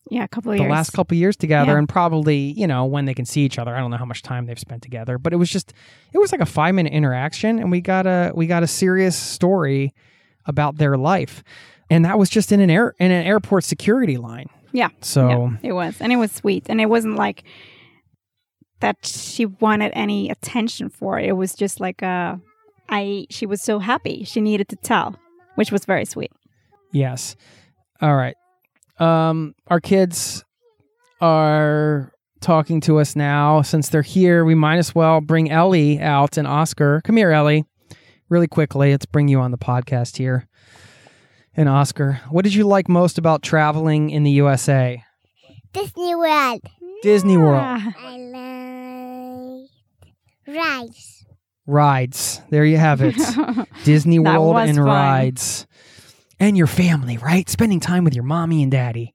Yeah, 0.09 0.23
a 0.23 0.27
couple 0.27 0.51
of 0.51 0.57
the 0.57 0.63
years. 0.63 0.71
last 0.71 0.91
couple 0.91 1.17
years 1.17 1.35
together 1.35 1.73
Yeah. 1.73 1.77
and 1.79 1.89
probably 1.89 2.37
you 2.57 2.67
know 2.67 2.85
when 2.85 3.05
they 3.05 3.13
can 3.13 3.25
see 3.25 3.41
each 3.41 3.57
other 3.59 3.75
i 3.75 3.79
don't 3.79 3.91
know 3.91 3.97
how 3.97 4.05
much 4.05 4.21
time 4.21 4.45
they've 4.45 4.59
spent 4.59 4.81
together 4.83 5.17
but 5.17 5.33
it 5.33 5.37
was 5.37 5.49
just 5.49 5.73
it 6.13 6.17
was 6.19 6.31
like 6.31 6.41
a 6.41 6.45
five 6.45 6.73
minute 6.75 6.93
interaction 6.93 7.59
and 7.59 7.71
we 7.71 7.81
got 7.81 8.05
a 8.07 8.31
we 8.35 8.47
got 8.47 8.63
a 8.63 8.67
serious 8.67 9.15
story 9.17 9.93
about 10.45 10.77
their 10.77 10.97
life 10.97 11.43
and 11.89 12.05
that 12.05 12.17
was 12.17 12.29
just 12.29 12.51
in 12.51 12.59
an 12.59 12.69
air 12.69 12.95
in 12.99 13.11
an 13.11 13.25
airport 13.25 13.63
security 13.63 14.17
line 14.17 14.47
Yeah. 14.71 14.89
so 15.01 15.27
Yeah, 15.29 15.69
it 15.69 15.73
was. 15.73 15.99
And 16.01 16.11
it 16.11 16.17
was 16.17 16.31
sweet. 16.31 16.65
And 16.69 16.79
it 16.81 16.87
wasn't 16.87 17.15
like 17.15 17.43
that 18.79 18.97
she 19.05 19.45
wanted 19.45 19.91
any 19.93 20.29
attention 20.29 20.89
for 20.89 21.19
it. 21.19 21.25
It 21.27 21.33
was 21.33 21.53
just 21.55 21.79
like 21.79 22.01
a 22.01 22.39
I 22.89 23.25
she 23.29 23.45
was 23.45 23.61
so 23.61 23.79
happy. 23.79 24.23
She 24.23 24.41
needed 24.41 24.69
to 24.69 24.75
tell, 24.75 25.15
which 25.55 25.71
was 25.71 25.85
very 25.85 26.05
sweet. 26.05 26.31
Yes. 26.91 27.35
All 28.01 28.15
right. 28.15 28.35
Um, 28.99 29.55
our 29.67 29.79
kids 29.79 30.43
are 31.21 32.13
talking 32.41 32.81
to 32.81 32.99
us 32.99 33.15
now. 33.15 33.61
Since 33.61 33.89
they're 33.89 34.01
here, 34.01 34.45
we 34.45 34.55
might 34.55 34.77
as 34.77 34.93
well 34.93 35.21
bring 35.21 35.49
Ellie 35.49 35.99
out 35.99 36.37
and 36.37 36.47
Oscar. 36.47 37.01
Come 37.03 37.17
here, 37.17 37.31
Ellie. 37.31 37.65
really 38.29 38.47
quickly, 38.47 38.91
let's 38.91 39.05
bring 39.05 39.27
you 39.27 39.39
on 39.39 39.51
the 39.51 39.57
podcast 39.57 40.17
here. 40.17 40.47
And 41.55 41.69
Oscar, 41.69 42.19
what 42.29 42.43
did 42.43 42.53
you 42.53 42.67
like 42.67 42.89
most 42.89 43.17
about 43.17 43.41
traveling 43.43 44.09
in 44.09 44.23
the 44.23 44.31
USA? 44.31 45.03
Disney 45.71 46.15
World. 46.15 46.61
Disney 47.03 47.37
World. 47.37 47.63
I 47.99 49.69
like 50.47 50.55
rice. 50.55 51.22
Rides. 51.65 52.41
There 52.49 52.65
you 52.65 52.77
have 52.77 53.01
it. 53.01 53.15
Disney 53.83 54.19
World 54.19 54.57
and 54.57 54.75
fun. 54.77 54.85
rides. 54.85 55.65
And 56.39 56.57
your 56.57 56.67
family, 56.67 57.17
right? 57.17 57.47
Spending 57.49 57.79
time 57.79 58.03
with 58.03 58.13
your 58.15 58.23
mommy 58.25 58.63
and 58.63 58.71
daddy. 58.71 59.13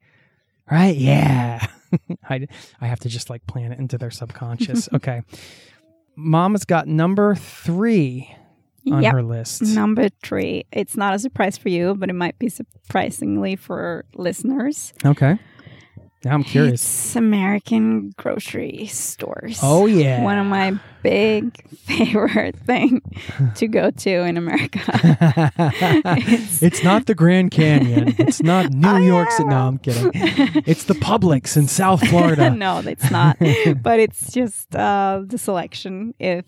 Right? 0.71 0.97
Yeah. 0.97 1.67
I, 2.29 2.47
I 2.81 2.87
have 2.87 3.01
to 3.01 3.09
just 3.09 3.29
like 3.31 3.47
plan 3.47 3.73
it 3.73 3.79
into 3.79 3.99
their 3.99 4.11
subconscious. 4.11 4.89
okay. 4.95 5.23
Mama's 6.17 6.65
got 6.65 6.87
number 6.89 7.35
three 7.35 8.35
on 8.91 9.03
Yep. 9.03 9.13
her 9.13 9.23
list. 9.23 9.63
Number 9.63 10.09
three. 10.23 10.65
It's 10.73 10.97
not 10.97 11.15
a 11.15 11.19
surprise 11.19 11.59
for 11.59 11.69
you, 11.69 11.95
but 11.97 12.09
it 12.09 12.15
might 12.15 12.39
be 12.39 12.49
surprisingly 12.49 13.57
for 13.57 14.05
listeners. 14.15 14.93
Okay. 15.05 15.39
Now 16.25 16.33
I'm 16.35 16.43
curious. 16.43 16.83
It's 16.83 17.15
American 17.17 18.13
grocery 18.17 18.87
stores. 18.87 19.61
Oh, 19.63 19.87
yeah. 19.87 20.23
One 20.25 20.37
of 20.39 20.47
my 20.47 20.79
big 21.03 21.55
favorite 21.85 22.57
thing 22.57 23.01
to 23.55 23.69
go 23.69 23.91
to 23.93 24.11
in 24.25 24.37
America. 24.37 24.81
It's- 26.19 26.63
it's 26.63 26.83
not 26.83 27.07
the 27.07 27.15
Grand 27.15 27.51
Canyon. 27.53 28.17
It's 28.19 28.43
not 28.43 28.71
New 28.73 28.89
Oh, 28.89 28.97
York 28.97 29.29
yeah, 29.39 29.45
No. 29.47 29.57
I'm 29.69 29.79
kidding. 29.79 30.11
It's 30.67 30.85
the 30.85 30.95
Publix 30.95 31.57
in 31.57 31.69
South 31.69 32.07
Florida. 32.09 32.51
no, 32.51 32.79
it's 32.81 33.11
not. 33.13 33.37
but 33.83 34.01
it's 34.01 34.33
just 34.33 34.75
uh, 34.75 35.23
the 35.25 35.39
selection 35.39 36.15
if 36.19 36.45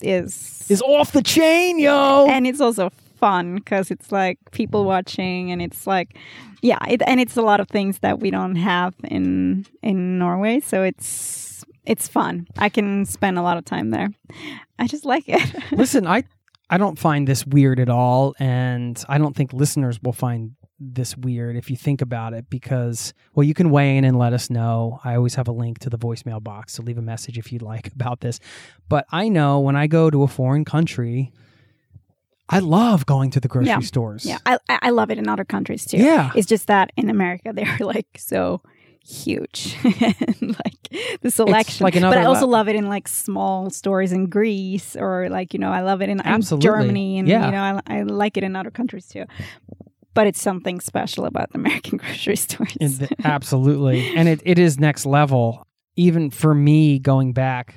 is 0.00 0.64
Is 0.70 0.80
off 0.80 1.10
the 1.10 1.22
chain, 1.22 1.80
yo. 1.80 2.28
and 2.30 2.46
it's 2.46 2.60
also 2.60 2.90
fun 3.18 3.56
because 3.56 3.90
it's 3.90 4.10
like 4.12 4.38
people 4.52 4.84
watching 4.84 5.50
and 5.50 5.60
it's 5.60 5.86
like 5.86 6.16
yeah 6.62 6.78
it, 6.88 7.02
and 7.06 7.20
it's 7.20 7.36
a 7.36 7.42
lot 7.42 7.60
of 7.60 7.68
things 7.68 7.98
that 7.98 8.20
we 8.20 8.30
don't 8.30 8.56
have 8.56 8.94
in 9.04 9.66
in 9.82 10.18
norway 10.18 10.60
so 10.60 10.82
it's 10.82 11.48
it's 11.88 12.06
fun. 12.06 12.46
I 12.58 12.68
can 12.68 13.06
spend 13.06 13.38
a 13.38 13.42
lot 13.42 13.56
of 13.56 13.64
time 13.64 13.90
there. 13.90 14.10
I 14.78 14.86
just 14.86 15.06
like 15.06 15.24
it. 15.26 15.42
Listen, 15.72 16.06
I 16.06 16.22
I 16.70 16.76
don't 16.76 16.98
find 16.98 17.26
this 17.26 17.46
weird 17.46 17.80
at 17.80 17.88
all, 17.88 18.34
and 18.38 19.02
I 19.08 19.16
don't 19.16 19.34
think 19.34 19.54
listeners 19.54 19.98
will 20.02 20.12
find 20.12 20.52
this 20.78 21.16
weird 21.16 21.56
if 21.56 21.70
you 21.70 21.76
think 21.76 22.00
about 22.00 22.34
it 22.34 22.48
because 22.48 23.12
well 23.34 23.42
you 23.42 23.52
can 23.52 23.70
weigh 23.70 23.96
in 23.96 24.04
and 24.04 24.16
let 24.16 24.32
us 24.32 24.48
know. 24.48 25.00
I 25.02 25.16
always 25.16 25.34
have 25.34 25.48
a 25.48 25.52
link 25.52 25.78
to 25.80 25.90
the 25.90 25.98
voicemail 25.98 26.40
box 26.40 26.74
so 26.74 26.84
leave 26.84 26.98
a 26.98 27.02
message 27.02 27.36
if 27.36 27.50
you'd 27.50 27.62
like 27.62 27.86
about 27.94 28.20
this. 28.20 28.38
But 28.88 29.04
i 29.10 29.28
know 29.28 29.58
when 29.58 29.74
i 29.74 29.88
go 29.88 30.08
to 30.08 30.22
a 30.22 30.28
foreign 30.28 30.64
country 30.64 31.32
i 32.48 32.58
love 32.58 33.06
going 33.06 33.30
to 33.30 33.40
the 33.40 33.48
grocery 33.48 33.68
Yeah. 33.68 33.78
stores 33.80 34.24
yeah 34.24 34.38
I, 34.46 34.58
I 34.68 34.90
love 34.90 35.10
it 35.10 35.18
in 35.18 35.28
other 35.28 35.44
countries 35.44 35.84
too 35.84 35.98
yeah 35.98 36.30
it's 36.34 36.46
just 36.46 36.66
that 36.68 36.90
in 36.96 37.10
america 37.10 37.52
they're 37.54 37.76
like 37.80 38.08
so 38.16 38.60
huge 39.06 39.76
and 39.84 40.56
like 40.64 41.20
the 41.22 41.30
selection 41.30 41.84
like 41.84 41.94
but 41.94 42.18
i 42.18 42.24
also 42.24 42.46
love 42.46 42.68
it 42.68 42.76
in 42.76 42.88
like 42.88 43.08
small 43.08 43.70
stores 43.70 44.12
in 44.12 44.26
greece 44.26 44.96
or 44.96 45.28
like 45.30 45.54
you 45.54 45.58
know 45.60 45.70
i 45.70 45.80
love 45.80 46.02
it 46.02 46.08
in, 46.10 46.20
in 46.20 46.26
Absolutely. 46.26 46.66
germany 46.66 47.18
and 47.18 47.26
Yeah. 47.28 47.46
you 47.46 47.52
know 47.52 47.80
I, 47.86 47.98
I 47.98 48.02
like 48.02 48.36
it 48.36 48.44
in 48.44 48.54
other 48.56 48.70
countries 48.70 49.06
too 49.08 49.24
but 50.14 50.26
it's 50.26 50.40
something 50.42 50.80
special 50.80 51.24
about 51.24 51.50
the 51.52 51.58
american 51.62 51.96
grocery 51.98 52.36
stores 52.36 52.76
absolutely. 53.24 54.04
And 54.16 54.28
it, 54.28 54.40
it 54.44 54.58
is 54.58 54.78
next 54.78 55.06
level. 55.06 55.64
Even 55.96 56.30
for 56.30 56.54
me 56.54 56.98
going 56.98 57.32
back. 57.32 57.76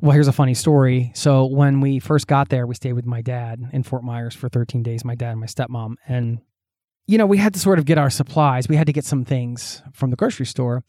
Well, 0.00 0.12
here's 0.12 0.28
a 0.28 0.32
funny 0.32 0.54
story. 0.54 1.10
So 1.14 1.46
when 1.46 1.80
we 1.80 2.00
first 2.00 2.26
got 2.26 2.50
there, 2.50 2.66
we 2.66 2.74
stayed 2.74 2.92
with 2.92 3.06
my 3.06 3.22
dad 3.22 3.70
in 3.72 3.82
Fort 3.82 4.04
Myers 4.04 4.34
for 4.34 4.48
13 4.48 4.82
days, 4.82 5.04
my 5.04 5.14
dad 5.14 5.30
and 5.30 5.40
my 5.40 5.46
stepmom. 5.46 5.94
And, 6.06 6.40
you 7.06 7.16
know, 7.16 7.24
we 7.24 7.38
had 7.38 7.54
to 7.54 7.60
sort 7.60 7.78
of 7.78 7.86
get 7.86 7.96
our 7.96 8.10
supplies. 8.10 8.68
We 8.68 8.76
had 8.76 8.86
to 8.88 8.92
get 8.92 9.06
some 9.06 9.24
things 9.24 9.82
from 9.94 10.10
the 10.10 10.16
grocery 10.16 10.46
store. 10.46 10.84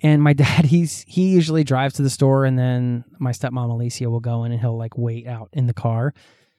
And 0.00 0.22
my 0.22 0.32
dad, 0.34 0.66
he's 0.66 1.04
he 1.08 1.28
usually 1.28 1.64
drives 1.64 1.94
to 1.94 2.02
the 2.02 2.10
store 2.10 2.44
and 2.44 2.56
then 2.58 3.04
my 3.18 3.32
stepmom 3.32 3.70
Alicia 3.70 4.08
will 4.08 4.20
go 4.20 4.44
in 4.44 4.52
and 4.52 4.60
he'll 4.60 4.78
like 4.78 4.96
wait 4.96 5.26
out 5.26 5.48
in 5.52 5.66
the 5.66 5.74
car. 5.74 6.14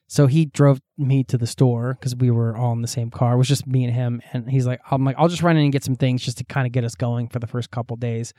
So 0.10 0.28
he 0.28 0.46
drove 0.46 0.82
me 0.98 1.24
to 1.26 1.38
the 1.38 1.48
store 1.48 1.94
because 1.94 2.16
we 2.16 2.32
were 2.32 2.56
all 2.56 2.72
in 2.74 2.82
the 2.82 2.88
same 2.88 3.12
car. 3.12 3.34
It 3.34 3.38
was 3.38 3.48
just 3.48 3.68
me 3.68 3.84
and 3.84 3.94
him. 3.94 4.22
And 4.32 4.50
he's 4.50 4.66
like, 4.66 4.80
I'm 4.90 5.04
like, 5.04 5.18
I'll 5.18 5.28
just 5.28 5.44
run 5.44 5.58
in 5.58 5.64
and 5.64 5.72
get 5.72 5.84
some 5.84 5.96
things 5.96 6.24
just 6.24 6.38
to 6.38 6.46
kind 6.46 6.66
of 6.66 6.72
get 6.72 6.86
us 6.86 6.96
going 6.96 7.28
for 7.28 7.40
the 7.40 7.48
first 7.48 7.72
couple 7.72 7.98
days. 7.98 8.34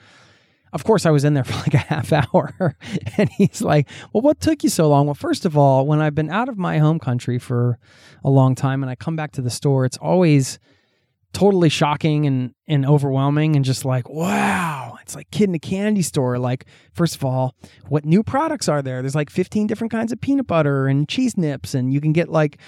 Of 0.72 0.85
course, 0.85 1.07
I 1.07 1.11
was 1.11 1.24
in 1.24 1.35
there 1.35 1.44
for 1.50 1.54
like 1.54 1.74
a 1.74 1.78
half 1.78 2.12
hour. 2.12 2.76
and 3.16 3.28
he's 3.31 3.62
like, 3.62 3.88
Well, 4.12 4.22
what 4.22 4.40
took 4.40 4.62
you 4.62 4.70
so 4.70 4.88
long? 4.88 5.07
Well, 5.07 5.14
first 5.14 5.44
of 5.44 5.57
all, 5.57 5.87
when 5.87 6.00
I've 6.00 6.14
been 6.14 6.31
out 6.31 6.48
of 6.48 6.59
my 6.59 6.78
home 6.78 6.98
country 6.98 7.38
for 7.38 7.78
a 8.24 8.31
long 8.31 8.54
time 8.54 8.83
and 8.83 8.90
I 8.90 8.94
come 8.94 9.16
back 9.16 9.33
to 9.33 9.42
the 9.42 9.50
store, 9.50 9.85
it's 9.85 9.98
always 9.98 10.59
totally 11.33 11.68
shocking 11.68 12.26
and, 12.26 12.54
and 12.66 12.87
overwhelming 12.87 13.54
and 13.54 13.64
just 13.64 13.85
like, 13.85 14.09
wow, 14.09 14.96
it's 15.02 15.14
like 15.14 15.31
kid 15.31 15.48
in 15.48 15.54
a 15.54 15.59
candy 15.59 16.02
store. 16.02 16.38
Like, 16.38 16.64
first 16.94 17.14
of 17.14 17.24
all, 17.24 17.54
what 17.88 18.04
new 18.04 18.22
products 18.22 18.68
are 18.68 18.83
there? 18.83 19.02
There's 19.02 19.14
like 19.14 19.31
15 19.31 19.66
different 19.66 19.90
kinds 19.90 20.11
of 20.11 20.20
peanut 20.20 20.46
butter 20.46 20.88
and 20.88 21.09
cheese 21.09 21.37
nips, 21.37 21.74
and 21.74 21.92
you 21.92 22.00
can 22.00 22.12
get 22.12 22.28
like, 22.28 22.59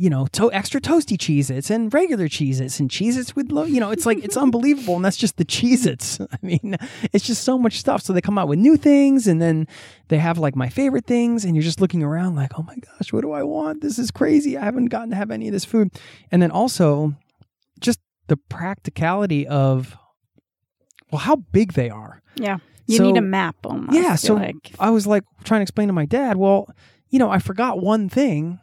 you 0.00 0.08
know, 0.08 0.26
to- 0.32 0.50
extra 0.50 0.80
toasty 0.80 1.18
Cheez 1.18 1.50
Its 1.50 1.68
and 1.68 1.92
regular 1.92 2.26
Cheez 2.26 2.58
Its 2.58 2.80
and 2.80 2.88
Cheez 2.88 3.18
Its 3.18 3.36
with 3.36 3.52
low, 3.52 3.64
you 3.64 3.80
know, 3.80 3.90
it's 3.90 4.06
like, 4.06 4.24
it's 4.24 4.36
unbelievable. 4.46 4.96
And 4.96 5.04
that's 5.04 5.18
just 5.18 5.36
the 5.36 5.44
Cheez 5.44 5.86
Its. 5.86 6.18
I 6.32 6.38
mean, 6.40 6.76
it's 7.12 7.26
just 7.26 7.44
so 7.44 7.58
much 7.58 7.78
stuff. 7.78 8.00
So 8.00 8.14
they 8.14 8.22
come 8.22 8.38
out 8.38 8.48
with 8.48 8.58
new 8.58 8.78
things 8.78 9.26
and 9.26 9.42
then 9.42 9.68
they 10.08 10.16
have 10.16 10.38
like 10.38 10.56
my 10.56 10.70
favorite 10.70 11.04
things. 11.04 11.44
And 11.44 11.54
you're 11.54 11.62
just 11.62 11.82
looking 11.82 12.02
around 12.02 12.34
like, 12.34 12.52
oh 12.58 12.62
my 12.62 12.76
gosh, 12.76 13.12
what 13.12 13.20
do 13.20 13.32
I 13.32 13.42
want? 13.42 13.82
This 13.82 13.98
is 13.98 14.10
crazy. 14.10 14.56
I 14.56 14.64
haven't 14.64 14.86
gotten 14.86 15.10
to 15.10 15.16
have 15.16 15.30
any 15.30 15.48
of 15.48 15.52
this 15.52 15.66
food. 15.66 15.90
And 16.32 16.40
then 16.40 16.50
also, 16.50 17.14
just 17.78 18.00
the 18.28 18.38
practicality 18.38 19.46
of 19.46 19.96
well 21.12 21.18
how 21.20 21.36
big 21.36 21.72
they 21.74 21.90
are 21.90 22.22
yeah 22.36 22.58
you 22.86 22.96
So- 22.96 23.04
need 23.04 23.16
a 23.16 23.20
map 23.20 23.56
almost 23.64 23.92
yeah 23.92 24.14
so 24.14 24.34
like 24.34 24.72
i 24.78 24.88
was 24.90 25.06
like 25.06 25.24
trying 25.44 25.58
to 25.58 25.62
explain 25.62 25.88
to 25.88 25.92
my 25.92 26.06
dad 26.06 26.36
well 26.36 26.68
you 27.08 27.18
know 27.18 27.28
i 27.28 27.38
forgot 27.40 27.82
one 27.82 28.08
thing 28.08 28.60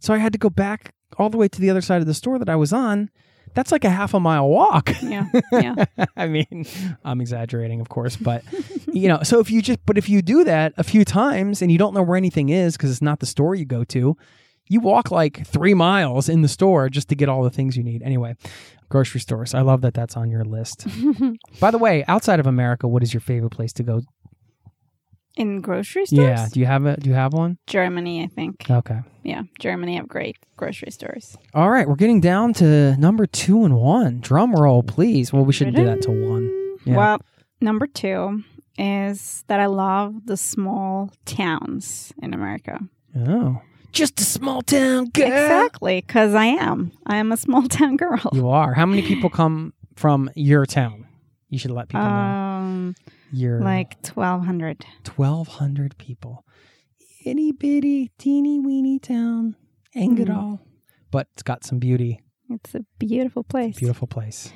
so 0.00 0.12
i 0.12 0.18
had 0.18 0.32
to 0.32 0.38
go 0.38 0.50
back 0.50 0.94
all 1.18 1.30
the 1.30 1.36
way 1.36 1.46
to 1.46 1.60
the 1.60 1.70
other 1.70 1.80
side 1.80 2.00
of 2.00 2.06
the 2.06 2.14
store 2.14 2.38
that 2.38 2.48
i 2.48 2.56
was 2.56 2.72
on 2.72 3.08
that's 3.54 3.72
like 3.72 3.84
a 3.84 3.90
half 3.90 4.14
a 4.14 4.20
mile 4.20 4.48
walk 4.48 4.90
yeah 5.02 5.26
yeah 5.52 5.84
I 6.16 6.26
mean, 6.26 6.66
I'm 7.04 7.20
exaggerating, 7.20 7.80
of 7.80 7.88
course, 7.88 8.16
but 8.16 8.44
you 8.92 9.08
know, 9.08 9.22
so 9.22 9.40
if 9.40 9.50
you 9.50 9.62
just, 9.62 9.80
but 9.86 9.96
if 9.96 10.08
you 10.08 10.22
do 10.22 10.44
that 10.44 10.74
a 10.76 10.84
few 10.84 11.04
times 11.04 11.62
and 11.62 11.72
you 11.72 11.78
don't 11.78 11.94
know 11.94 12.02
where 12.02 12.16
anything 12.16 12.50
is 12.50 12.76
because 12.76 12.90
it's 12.90 13.02
not 13.02 13.20
the 13.20 13.26
store 13.26 13.54
you 13.54 13.64
go 13.64 13.84
to, 13.84 14.16
you 14.68 14.80
walk 14.80 15.10
like 15.10 15.46
three 15.46 15.74
miles 15.74 16.28
in 16.28 16.42
the 16.42 16.48
store 16.48 16.88
just 16.88 17.08
to 17.08 17.16
get 17.16 17.28
all 17.28 17.42
the 17.42 17.50
things 17.50 17.76
you 17.76 17.82
need. 17.82 18.02
Anyway, 18.02 18.36
grocery 18.88 19.20
stores. 19.20 19.54
I 19.54 19.62
love 19.62 19.80
that 19.80 19.94
that's 19.94 20.16
on 20.16 20.30
your 20.30 20.44
list. 20.44 20.86
By 21.60 21.70
the 21.70 21.78
way, 21.78 22.04
outside 22.06 22.38
of 22.38 22.46
America, 22.46 22.86
what 22.86 23.02
is 23.02 23.12
your 23.12 23.20
favorite 23.20 23.50
place 23.50 23.72
to 23.74 23.82
go? 23.82 24.02
In 25.40 25.60
grocery 25.60 26.06
stores 26.06 26.26
Yeah, 26.28 26.48
do 26.52 26.60
you 26.60 26.66
have 26.66 26.84
a? 26.86 26.96
Do 26.96 27.08
you 27.10 27.16
have 27.16 27.32
one? 27.32 27.56
germany 27.66 28.22
i 28.22 28.26
think 28.26 28.54
Okay. 28.70 29.00
yeah 29.22 29.42
germany 29.58 29.96
have 29.96 30.08
great 30.08 30.36
grocery 30.56 30.90
stores 30.90 31.36
All 31.54 31.70
right, 31.70 31.86
we're 31.88 31.96
getting 32.04 32.20
down 32.20 32.52
to 32.60 32.96
number 33.06 33.26
two 33.26 33.64
and 33.64 33.74
one. 33.76 34.20
Drum 34.20 34.52
roll, 34.54 34.82
please. 34.82 35.32
Well, 35.32 35.44
we 35.48 35.52
shouldn't 35.52 35.76
do 35.76 35.84
that 35.90 36.00
to 36.02 36.10
one. 36.10 36.44
Yeah. 36.84 36.96
Well, 36.96 37.18
number 37.60 37.86
two 37.86 38.42
is 38.78 39.44
that 39.48 39.58
I 39.60 39.66
love 39.66 40.26
the 40.26 40.36
small 40.36 41.10
towns 41.24 42.12
in 42.22 42.34
America. 42.34 42.78
Oh, 43.16 43.60
just 43.92 44.20
a 44.20 44.24
small 44.24 44.60
town 44.62 45.06
girl. 45.10 45.26
Exactly, 45.26 46.00
because 46.06 46.34
I 46.34 46.46
am. 46.68 46.92
I 47.06 47.16
am 47.16 47.32
a 47.32 47.36
small 47.36 47.62
town 47.78 47.96
girl. 47.96 48.20
You 48.32 48.48
are. 48.48 48.72
How 48.74 48.86
many 48.86 49.02
people 49.02 49.30
come 49.30 49.72
from 49.96 50.30
your 50.36 50.64
town? 50.66 51.06
You 51.48 51.58
should 51.58 51.72
let 51.72 51.88
people 51.88 52.06
uh, 52.06 52.08
know. 52.10 52.49
Um, 52.90 53.12
Your 53.32 53.60
like 53.60 54.02
twelve 54.02 54.44
hundred. 54.44 54.84
twelve 55.04 55.48
hundred 55.48 55.96
people, 55.98 56.44
itty 57.24 57.52
bitty 57.52 58.10
teeny 58.18 58.58
weeny 58.60 58.98
town, 58.98 59.56
it 59.94 60.08
Mhm. 60.10 60.58
But 61.10 61.28
it's 61.32 61.42
got 61.42 61.64
some 61.64 61.78
beauty. 61.78 62.20
It's 62.48 62.74
a 62.74 62.84
beautiful 62.98 63.44
place, 63.44 63.78
Beautiful 63.78 64.06
place. 64.08 64.52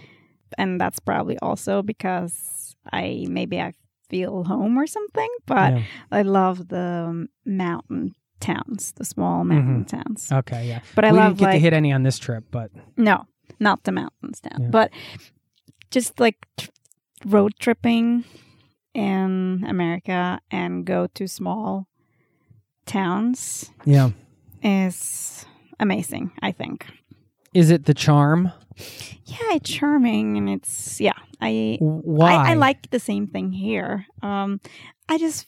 and 0.58 0.80
that's 0.80 0.98
probably 1.00 1.38
also 1.38 1.82
because 1.82 2.74
I 2.92 3.26
maybe 3.28 3.60
I 3.60 3.72
feel 4.10 4.44
home 4.44 4.78
or 4.78 4.86
something. 4.86 5.28
But 5.46 5.72
Yeah. 5.74 5.82
I 6.10 6.22
love 6.22 6.68
the 6.68 7.28
mountain 7.46 8.14
towns, 8.40 8.92
the 8.96 9.04
small 9.04 9.44
mountain 9.44 9.84
towns. 9.84 10.30
Okay, 10.30 10.68
yeah. 10.68 10.80
But 10.94 11.04
I 11.04 11.12
we 11.12 11.18
love 11.18 11.28
didn't 11.30 11.38
get 11.38 11.44
like 11.46 11.54
to 11.54 11.58
hit 11.60 11.72
any 11.72 11.92
on 11.92 12.02
this 12.02 12.18
trip, 12.18 12.44
but 12.50 12.70
No, 12.96 13.24
not 13.60 13.84
the 13.84 13.92
mountains 13.92 14.40
down, 14.40 14.62
Yeah. 14.62 14.68
but 14.70 14.90
just 15.90 16.18
like 16.20 16.46
road 17.24 17.54
tripping 17.58 18.24
in 18.94 19.64
America 19.66 20.40
and 20.50 20.84
go 20.84 21.06
to 21.14 21.26
small 21.26 21.88
towns 22.86 23.70
yeah. 23.84 24.10
is 24.62 25.46
amazing, 25.80 26.32
I 26.42 26.52
think. 26.52 26.86
Is 27.52 27.70
it 27.70 27.86
the 27.86 27.94
charm? 27.94 28.52
Yeah, 29.24 29.54
it's 29.54 29.70
charming 29.70 30.36
and 30.36 30.48
it's 30.48 31.00
yeah, 31.00 31.18
I 31.40 31.78
Why? 31.80 32.34
I, 32.34 32.50
I 32.50 32.54
like 32.54 32.90
the 32.90 32.98
same 32.98 33.26
thing 33.26 33.52
here. 33.52 34.06
Um 34.22 34.60
I 35.08 35.18
just 35.18 35.46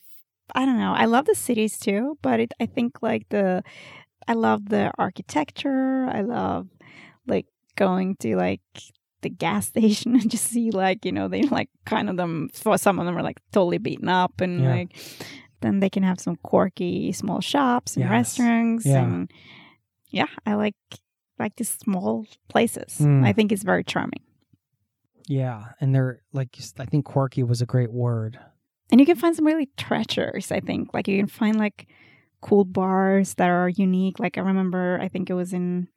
I 0.55 0.65
don't 0.65 0.79
know. 0.79 0.95
I 0.95 1.07
love 1.07 1.27
the 1.27 1.35
cities 1.35 1.79
too, 1.79 2.19
but 2.23 2.41
it, 2.41 2.53
I 2.61 2.67
think 2.67 3.03
like 3.03 3.29
the 3.31 3.63
I 4.29 4.35
love 4.35 4.69
the 4.69 4.93
architecture. 4.99 6.07
I 6.07 6.23
love 6.23 6.69
like 7.27 7.47
going 7.77 8.17
to 8.17 8.37
like 8.37 8.61
the 9.27 9.31
gas 9.47 9.67
station 9.75 10.15
and 10.15 10.31
just 10.31 10.47
see 10.47 10.71
like 10.71 11.05
you 11.05 11.13
know 11.13 11.27
they 11.29 11.43
like 11.59 11.69
kind 11.85 12.09
of 12.09 12.17
them 12.17 12.49
for 12.53 12.79
some 12.79 12.99
of 13.01 13.07
them 13.07 13.17
are 13.19 13.23
like 13.31 13.41
totally 13.53 13.79
beaten 13.79 14.09
up 14.09 14.41
and 14.41 14.63
Yeah. 14.63 14.71
like 14.77 14.91
then 15.63 15.81
they 15.81 15.91
can 15.91 16.03
have 16.03 16.21
some 16.21 16.37
quirky 16.51 17.13
small 17.13 17.41
shops 17.41 17.97
and 17.97 18.05
Yes. 18.05 18.11
restaurants 18.11 18.87
Yeah. 18.87 19.03
and 19.05 19.31
yeah 20.11 20.31
I 20.47 20.55
like 20.55 20.77
like 21.39 21.57
these 21.57 21.69
small 21.85 22.25
places. 22.49 22.99
Mm. 23.01 23.27
I 23.29 23.33
think 23.35 23.53
it's 23.53 23.63
very 23.73 23.85
charming. 23.85 24.23
Yeah, 25.29 25.65
and 25.81 25.95
they're 25.95 26.23
like 26.33 26.57
i 26.79 26.85
think 26.87 27.05
quirky 27.05 27.43
was 27.43 27.61
a 27.61 27.67
great 27.67 27.93
word. 27.93 28.39
And 28.91 29.01
you 29.01 29.07
can 29.07 29.17
find 29.17 29.35
some 29.35 29.45
really 29.47 29.69
treasures, 29.77 30.53
I 30.53 30.61
think. 30.61 30.95
Like 30.95 31.09
you 31.09 31.19
can 31.19 31.27
find 31.27 31.59
like 31.59 31.89
cool 32.41 32.65
bars 32.65 33.35
that 33.35 33.51
are 33.51 33.69
unique. 33.69 34.21
Like 34.21 34.39
I 34.39 34.43
remember 34.43 34.99
I 35.03 35.09
think 35.09 35.29
it 35.29 35.35
was 35.35 35.53
in 35.53 35.89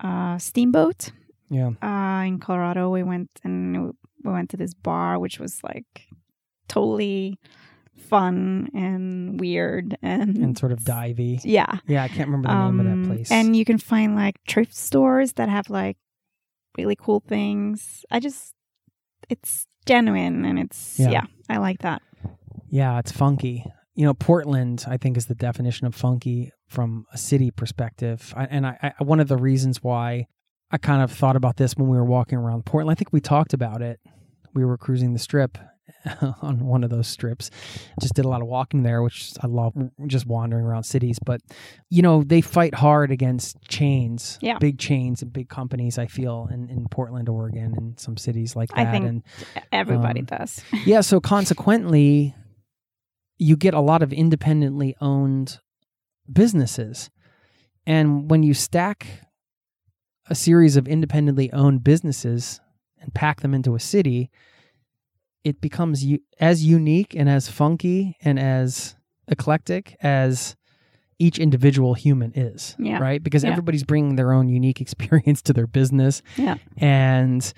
uh 0.00 0.38
Steamboat 0.38 1.12
Yeah. 1.50 1.70
uh 1.82 2.24
in 2.26 2.38
Colorado. 2.40 2.90
We 2.90 3.02
went 3.02 3.30
and 3.44 3.92
we 4.24 4.30
went 4.32 4.50
to 4.50 4.56
this 4.56 4.74
bar 4.74 5.18
which 5.18 5.38
was 5.38 5.62
like 5.62 6.06
totally 6.68 7.38
fun 7.96 8.68
and 8.74 9.40
weird 9.40 9.96
and, 10.02 10.36
And 10.38 10.56
sort 10.58 10.72
of 10.72 10.80
divey. 10.80 11.40
yeah. 11.44 11.78
Yeah, 11.86 12.04
I 12.04 12.08
can't 12.08 12.28
remember 12.28 12.48
the 12.48 12.54
name 12.70 12.80
of 12.80 12.86
Um, 12.86 13.02
that 13.02 13.08
place. 13.08 13.30
And 13.30 13.56
you 13.56 13.64
can 13.64 13.78
find 13.78 14.14
like 14.14 14.36
thrift 14.48 14.74
stores 14.74 15.32
that 15.34 15.48
have 15.48 15.68
like 15.68 15.96
really 16.76 16.96
cool 16.96 17.20
things. 17.26 18.04
I 18.10 18.20
just 18.20 18.54
it's 19.28 19.66
genuine 19.86 20.44
and 20.44 20.58
it's 20.58 20.98
Yeah. 20.98 21.10
yeah 21.10 21.24
I 21.48 21.56
like 21.58 21.80
that. 21.80 22.02
Yeah, 22.70 22.98
it's 22.98 23.10
funky. 23.12 23.64
You 23.94 24.04
know, 24.04 24.14
Portland, 24.14 24.84
I 24.86 24.96
think, 24.96 25.16
is 25.16 25.26
the 25.26 25.34
definition 25.34 25.86
of 25.86 25.94
funky 25.94 26.52
from 26.68 27.04
a 27.12 27.18
city 27.18 27.50
perspective. 27.50 28.32
I, 28.36 28.44
and 28.44 28.64
I, 28.66 28.92
I, 29.00 29.02
one 29.02 29.18
of 29.20 29.26
the 29.28 29.36
reasons 29.36 29.82
why 29.82 30.26
I 30.70 30.78
kind 30.78 31.02
of 31.02 31.10
thought 31.10 31.36
about 31.36 31.56
this 31.56 31.74
when 31.76 31.88
we 31.88 31.96
were 31.96 32.04
walking 32.04 32.38
around 32.38 32.64
Portland, 32.66 32.92
I 32.92 32.98
think 32.98 33.12
we 33.12 33.20
talked 33.20 33.54
about 33.54 33.80
it. 33.82 34.00
We 34.54 34.64
were 34.64 34.76
cruising 34.76 35.12
the 35.14 35.18
strip 35.18 35.56
on 36.42 36.66
one 36.66 36.84
of 36.84 36.90
those 36.90 37.06
strips. 37.08 37.50
Just 38.00 38.14
did 38.14 38.24
a 38.24 38.28
lot 38.28 38.42
of 38.42 38.48
walking 38.48 38.82
there, 38.82 39.02
which 39.02 39.32
I 39.42 39.46
love, 39.46 39.72
just 40.06 40.26
wandering 40.26 40.64
around 40.64 40.82
cities. 40.84 41.18
But, 41.24 41.40
you 41.88 42.02
know, 42.02 42.22
they 42.22 42.40
fight 42.42 42.74
hard 42.74 43.10
against 43.10 43.60
chains, 43.68 44.38
Yeah. 44.42 44.58
big 44.58 44.78
chains 44.78 45.22
and 45.22 45.32
big 45.32 45.48
companies, 45.48 45.98
I 45.98 46.06
feel, 46.06 46.48
in, 46.52 46.68
in 46.68 46.86
Portland, 46.90 47.28
Oregon, 47.28 47.74
and 47.76 47.98
some 47.98 48.16
cities 48.18 48.54
like 48.54 48.68
that. 48.70 48.78
I 48.88 48.90
think 48.90 49.04
and 49.06 49.22
Everybody 49.72 50.20
Um, 50.20 50.26
does. 50.26 50.62
yeah, 50.86 51.00
so 51.00 51.20
consequently, 51.20 52.34
you 53.38 53.56
get 53.56 53.72
a 53.72 53.80
lot 53.80 54.02
of 54.02 54.12
independently 54.12 54.94
owned 55.00 55.60
businesses. 56.30 57.08
And 57.86 58.30
when 58.30 58.42
you 58.42 58.52
stack 58.52 59.06
a 60.28 60.34
series 60.34 60.76
of 60.76 60.86
independently 60.88 61.52
owned 61.52 61.82
businesses 61.84 62.60
and 63.00 63.14
pack 63.14 63.40
them 63.40 63.54
into 63.54 63.74
a 63.74 63.80
city, 63.80 64.30
it 65.44 65.60
becomes 65.60 66.04
u- 66.04 66.20
as 66.40 66.64
unique 66.64 67.14
and 67.14 67.28
as 67.28 67.48
funky 67.48 68.16
and 68.22 68.38
as 68.38 68.96
eclectic 69.28 69.96
as 70.02 70.56
each 71.18 71.38
individual 71.38 71.94
human 71.94 72.32
is. 72.34 72.76
Yeah. 72.78 72.98
Right? 72.98 73.22
Because 73.22 73.42
Yeah. 73.44 73.50
everybody's 73.50 73.84
bringing 73.84 74.16
their 74.16 74.32
own 74.32 74.48
unique 74.48 74.80
experience 74.80 75.42
to 75.42 75.52
their 75.52 75.66
business 75.66 76.22
Yeah. 76.36 76.56
and 76.76 77.52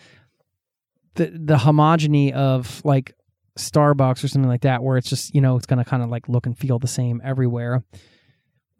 the 1.14 1.26
the 1.26 1.56
homogeny 1.56 2.33
of 2.33 2.83
like 2.85 3.14
Starbucks 3.59 4.22
or 4.24 4.28
something 4.28 4.48
like 4.48 4.62
that, 4.62 4.83
where 4.83 4.96
it's 4.96 5.09
just 5.11 5.35
you 5.35 5.40
know 5.40 5.56
it's 5.56 5.66
going 5.66 5.83
to 5.83 5.85
kind 5.85 6.02
of 6.02 6.09
like 6.09 6.28
look 6.28 6.46
and 6.46 6.56
feel 6.56 6.78
the 6.78 6.87
same 6.87 7.20
everywhere. 7.24 7.83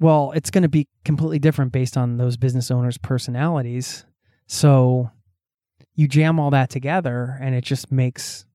Well, 0.00 0.32
it's 0.34 0.50
going 0.50 0.62
to 0.62 0.68
be 0.68 0.88
completely 1.04 1.38
different 1.38 1.72
based 1.72 1.96
on 1.96 2.16
those 2.16 2.36
business 2.36 2.70
owners' 2.70 2.98
personalities. 2.98 4.04
So 4.46 5.10
you 5.94 6.08
jam 6.08 6.40
all 6.40 6.50
that 6.50 6.70
together, 6.70 7.36
and 7.40 7.54
it 7.54 7.62
just 7.64 7.92
makes 7.92 8.46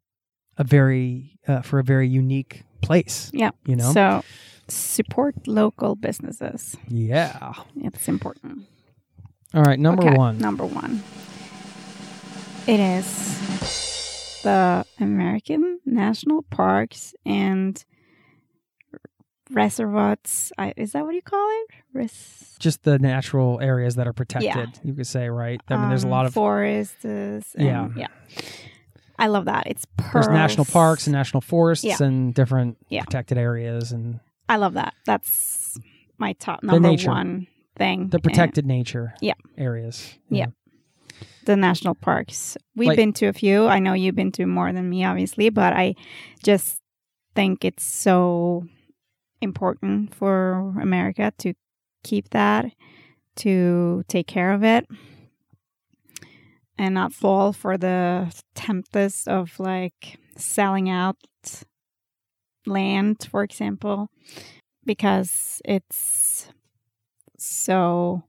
a 0.58 0.64
very 0.64 1.38
uh, 1.48 1.62
for 1.62 1.80
a 1.80 1.84
very 1.84 2.08
unique 2.08 2.64
place. 2.82 3.30
Yeah. 3.34 3.52
You 3.66 3.76
know. 3.76 3.92
So 3.94 4.24
support 4.68 5.48
local 5.48 5.96
businesses. 5.96 6.76
yeah. 6.88 7.54
It's 7.78 8.08
important. 8.08 8.66
All 9.54 9.62
right. 9.64 9.80
Number 9.80 10.04
Okay, 10.08 10.18
one. 10.18 10.40
Number 10.40 10.66
one. 10.66 11.04
It 12.68 12.80
is 12.80 14.40
the 14.44 14.84
American 15.00 15.80
National 15.86 16.42
Parks 16.42 17.14
and 17.26 17.84
reservoirs. 19.52 20.52
I, 20.58 20.74
is 20.78 20.92
that 20.94 21.06
what 21.06 21.16
you 21.16 21.22
call 21.22 21.48
it? 21.64 21.76
Res- 21.94 22.56
Just 22.60 22.84
the 22.84 23.00
natural 23.00 23.60
areas 23.62 23.96
that 23.96 24.08
are 24.08 24.14
protected. 24.14 24.80
You 24.84 24.94
could 24.94 25.08
say 25.08 25.30
right. 25.30 25.62
I 25.70 25.78
mean, 25.78 25.90
there's 25.90 26.04
a 26.04 26.08
um, 26.08 26.12
lot 26.12 26.26
of 26.26 26.34
forests. 26.34 27.04
and- 27.04 27.44
Yeah. 27.58 27.90
yeah. 27.96 28.08
I 29.18 29.28
love 29.28 29.46
that. 29.46 29.68
It's 29.68 29.86
there's 30.14 30.28
national 30.28 30.66
parks 30.66 31.08
and 31.08 31.14
national 31.14 31.42
forests 31.42 31.86
Yeah. 31.86 31.98
and 32.02 32.34
different 32.34 32.78
Yeah. 32.90 33.04
protected 33.04 33.38
areas 33.38 33.92
and 33.94 34.20
I 34.50 34.58
love 34.58 34.74
that. 34.74 34.94
That's 35.06 35.78
my 36.18 36.34
top 36.34 36.64
number 36.64 36.92
one 37.06 37.48
thing. 37.78 38.10
the 38.10 38.18
And 38.18 38.24
protected 38.24 38.66
nature 38.66 39.14
Yeah. 39.22 39.34
areas. 39.58 40.18
Yeah. 40.30 40.48
the 41.46 41.56
national 41.56 41.94
parks. 41.94 42.58
We've 42.76 42.88
Like- 42.88 42.96
been 42.98 43.14
to 43.14 43.28
a 43.28 43.34
few. 43.34 43.68
I 43.68 43.78
know 43.78 43.94
you've 43.94 44.16
been 44.16 44.32
to 44.34 44.48
more 44.48 44.74
than 44.74 44.90
me, 44.90 45.06
obviously, 45.06 45.50
but 45.52 45.74
I 45.74 45.94
just 46.44 46.82
think 47.36 47.64
it's 47.64 47.86
so 47.86 48.66
important 49.42 50.14
for 50.14 50.74
America 50.82 51.34
to 51.40 51.54
keep 52.04 52.30
that, 52.32 52.66
to 53.38 54.04
take 54.08 54.28
care 54.28 54.54
of 54.54 54.64
it, 54.64 54.86
and 56.78 56.94
not 56.94 57.14
fall 57.14 57.54
for 57.54 57.78
the 57.78 58.34
tempest 58.54 59.28
of 59.28 59.60
like 59.60 60.18
selling 60.38 60.90
out 60.90 61.18
land, 62.66 63.28
for 63.30 63.44
example, 63.44 64.10
because 64.86 65.62
it's 65.66 66.50
so 67.38 68.24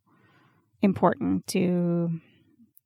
important 0.83 1.47
to 1.49 2.21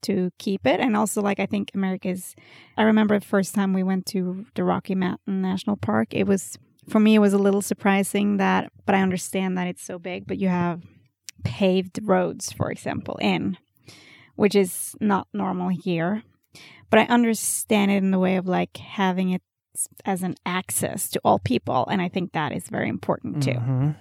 to 0.02 0.30
keep 0.38 0.66
it. 0.66 0.80
And 0.80 0.96
also 0.96 1.20
like 1.20 1.40
i 1.40 1.46
think 1.46 1.70
america's 1.74 2.34
i 2.78 2.82
remember 2.82 3.18
the 3.18 3.26
first 3.26 3.54
time 3.54 3.74
we 3.74 3.82
went 3.82 4.06
to 4.06 4.46
the 4.54 4.64
rocky 4.64 4.94
mountain 4.94 5.42
national 5.42 5.76
park 5.76 6.08
it 6.12 6.26
was 6.26 6.56
for 6.88 6.98
me 7.00 7.14
it 7.14 7.18
was 7.20 7.32
a 7.32 7.38
little 7.38 7.62
surprising 7.62 8.36
that 8.38 8.70
but 8.86 8.94
i 8.94 9.00
understand 9.02 9.56
that 9.58 9.66
it's 9.66 9.82
so 9.84 9.98
big 9.98 10.26
but 10.26 10.38
you 10.38 10.48
have 10.48 10.82
paved 11.44 11.98
roads 12.02 12.52
for 12.52 12.70
example 12.70 13.16
in 13.20 13.56
which 14.36 14.54
is 14.54 14.94
not 15.00 15.26
normal 15.32 15.68
here 15.68 16.22
but 16.90 16.98
i 17.00 17.04
understand 17.04 17.90
it 17.90 17.96
in 17.96 18.10
the 18.10 18.18
way 18.18 18.36
of 18.36 18.46
like 18.46 18.76
having 18.78 19.30
it 19.30 19.42
as 20.04 20.22
an 20.22 20.34
access 20.44 21.08
to 21.08 21.20
all 21.24 21.38
people 21.38 21.86
and 21.90 22.02
i 22.02 22.08
think 22.08 22.32
that 22.32 22.52
is 22.52 22.68
very 22.68 22.88
important 22.88 23.42
too 23.42 23.52
Mhm. 23.52 23.96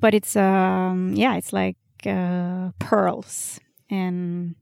but 0.00 0.14
it's 0.14 0.34
um 0.36 1.12
yeah 1.14 1.36
it's 1.36 1.52
like 1.52 1.76
uh 2.06 2.70
pearls 2.78 3.60
in 3.88 4.56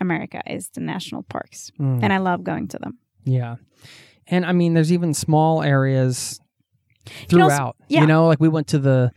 america 0.00 0.40
is 0.46 0.68
the 0.70 0.80
national 0.80 1.22
parks 1.24 1.70
Mm. 1.78 2.00
and 2.02 2.12
i 2.12 2.18
love 2.18 2.44
going 2.44 2.68
to 2.68 2.78
them 2.78 2.98
yeah. 3.24 3.56
And 4.30 4.46
I 4.46 4.52
mean, 4.52 4.72
there's 4.72 4.90
even 4.92 5.12
small 5.12 5.62
areas 5.62 6.40
can 7.28 7.40
also- 7.42 7.56
throughout. 7.56 7.76
yeah. 7.88 8.00
You 8.02 8.06
know, 8.06 8.26
like 8.26 8.40
we 8.40 8.48
went 8.48 8.66
to 8.68 8.78
the 8.78 9.10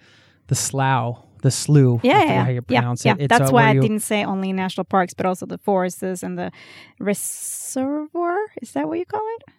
the 0.47 0.56
slough, 0.56 1.23
the 1.43 1.51
slough. 1.51 2.04
Yeah 2.04 2.23
yeah 2.23 2.43
how 2.43 2.49
you 2.49 2.56
yeah, 2.67 2.80
pronounce 2.82 3.06
yeah. 3.06 3.13
it. 3.13 3.21
It's, 3.21 3.30
that's 3.30 3.49
uh, 3.51 3.54
why 3.54 3.69
i 3.69 3.71
you- 3.73 3.82
didn't 3.82 4.01
say 4.01 4.23
only 4.25 4.51
national 4.54 4.86
parks 4.86 5.13
but 5.13 5.25
also 5.25 5.45
the 5.45 5.58
forests 5.58 6.23
and 6.23 6.38
the 6.38 6.51
reservoir 6.99 8.38
is 8.62 8.71
that 8.73 8.88
what 8.88 8.99
you 8.99 9.06
call 9.06 9.21
it 9.38 9.54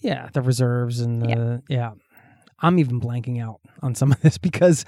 Yeah, 0.00 0.28
the 0.32 0.42
reserves 0.42 1.00
and 1.00 1.22
the 1.22 1.62
yeah. 1.68 1.92
I'm 2.60 2.78
even 2.78 3.00
blanking 3.00 3.42
out 3.42 3.60
on 3.82 3.94
some 3.94 4.12
of 4.12 4.20
this 4.22 4.38
because 4.38 4.84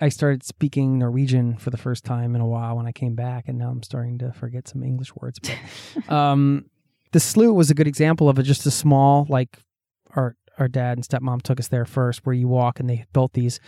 I 0.00 0.10
started 0.10 0.44
speaking 0.44 0.98
Norwegian 0.98 1.56
for 1.56 1.70
the 1.70 1.76
first 1.78 2.04
time 2.04 2.34
in 2.36 2.40
a 2.40 2.46
while 2.46 2.76
when 2.76 2.86
I 2.86 2.92
came 2.92 3.14
back, 3.16 3.48
and 3.48 3.58
now 3.58 3.70
I'm 3.70 3.82
starting 3.82 4.18
to 4.18 4.32
forget 4.32 4.68
some 4.68 4.82
English 4.84 5.12
words. 5.16 5.38
But 5.40 5.56
um, 6.12 6.66
the 7.12 7.18
slough 7.20 7.54
was 7.54 7.70
a 7.70 7.74
good 7.74 7.88
example 7.88 8.28
of 8.28 8.38
it. 8.38 8.42
Just 8.44 8.66
a 8.66 8.70
small, 8.70 9.26
like 9.28 9.58
our 10.14 10.36
our 10.58 10.68
dad 10.68 10.98
and 10.98 11.06
stepmom 11.06 11.42
took 11.42 11.60
us 11.60 11.68
there 11.68 11.84
first, 11.84 12.24
where 12.24 12.34
you 12.34 12.48
walk 12.48 12.80
and 12.80 12.88
they 12.88 13.04
built 13.12 13.32
these 13.32 13.60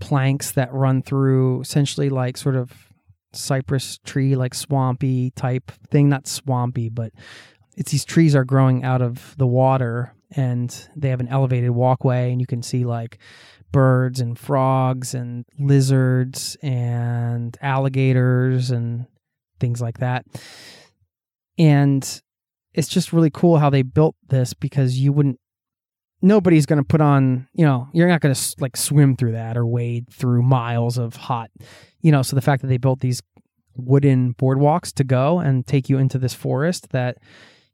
planks 0.00 0.52
that 0.52 0.72
run 0.72 1.02
through 1.02 1.60
essentially 1.60 2.08
like 2.08 2.36
sort 2.36 2.56
of 2.56 2.72
cypress 3.32 3.98
tree, 4.04 4.36
like 4.36 4.54
swampy 4.54 5.30
type 5.32 5.70
thing. 5.90 6.08
Not 6.08 6.26
swampy, 6.26 6.88
but 6.88 7.12
it's 7.76 7.92
these 7.92 8.04
trees 8.04 8.34
are 8.34 8.44
growing 8.44 8.84
out 8.84 9.02
of 9.02 9.34
the 9.38 9.46
water 9.46 10.14
and 10.36 10.88
they 10.96 11.08
have 11.10 11.20
an 11.20 11.28
elevated 11.28 11.70
walkway 11.70 12.32
and 12.32 12.40
you 12.40 12.46
can 12.46 12.62
see 12.62 12.84
like 12.84 13.18
birds 13.72 14.20
and 14.20 14.38
frogs 14.38 15.14
and 15.14 15.44
lizards 15.58 16.56
and 16.62 17.56
alligators 17.60 18.70
and 18.70 19.06
things 19.58 19.80
like 19.80 19.98
that 19.98 20.24
and 21.58 22.22
it's 22.72 22.88
just 22.88 23.12
really 23.12 23.30
cool 23.30 23.58
how 23.58 23.70
they 23.70 23.82
built 23.82 24.16
this 24.28 24.54
because 24.54 24.98
you 24.98 25.12
wouldn't 25.12 25.40
nobody's 26.24 26.64
going 26.64 26.78
to 26.78 26.84
put 26.84 27.02
on, 27.02 27.46
you 27.52 27.64
know, 27.64 27.86
you're 27.92 28.08
not 28.08 28.20
going 28.20 28.34
to 28.34 28.54
like 28.58 28.76
swim 28.76 29.14
through 29.14 29.32
that 29.32 29.56
or 29.56 29.66
wade 29.66 30.08
through 30.10 30.42
miles 30.42 30.96
of 30.96 31.14
hot, 31.14 31.50
you 32.00 32.10
know. 32.10 32.22
So 32.22 32.34
the 32.34 32.42
fact 32.42 32.62
that 32.62 32.68
they 32.68 32.78
built 32.78 33.00
these 33.00 33.20
wooden 33.76 34.34
boardwalks 34.34 34.92
to 34.94 35.04
go 35.04 35.38
and 35.38 35.66
take 35.66 35.88
you 35.88 35.98
into 35.98 36.18
this 36.18 36.32
forest 36.32 36.90
that 36.90 37.18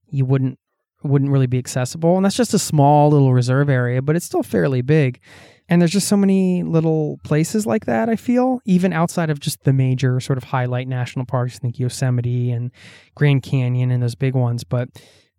you 0.08 0.24
wouldn't 0.24 0.58
wouldn't 1.02 1.30
really 1.30 1.46
be 1.46 1.58
accessible, 1.58 2.16
and 2.16 2.26
that's 2.26 2.36
just 2.36 2.52
a 2.52 2.58
small 2.58 3.10
little 3.10 3.32
reserve 3.32 3.70
area, 3.70 4.02
but 4.02 4.16
it's 4.16 4.26
still 4.26 4.42
fairly 4.42 4.82
big. 4.82 5.18
And 5.66 5.80
there's 5.80 5.92
just 5.92 6.08
so 6.08 6.16
many 6.16 6.62
little 6.62 7.18
places 7.24 7.64
like 7.64 7.86
that, 7.86 8.10
I 8.10 8.16
feel, 8.16 8.60
even 8.66 8.92
outside 8.92 9.30
of 9.30 9.38
just 9.38 9.62
the 9.62 9.72
major 9.72 10.18
sort 10.20 10.36
of 10.36 10.44
highlight 10.44 10.88
national 10.88 11.24
parks, 11.24 11.58
think 11.58 11.78
Yosemite 11.78 12.50
and 12.50 12.72
Grand 13.14 13.44
Canyon 13.44 13.90
and 13.92 14.02
those 14.02 14.16
big 14.16 14.34
ones. 14.34 14.64
But 14.64 14.88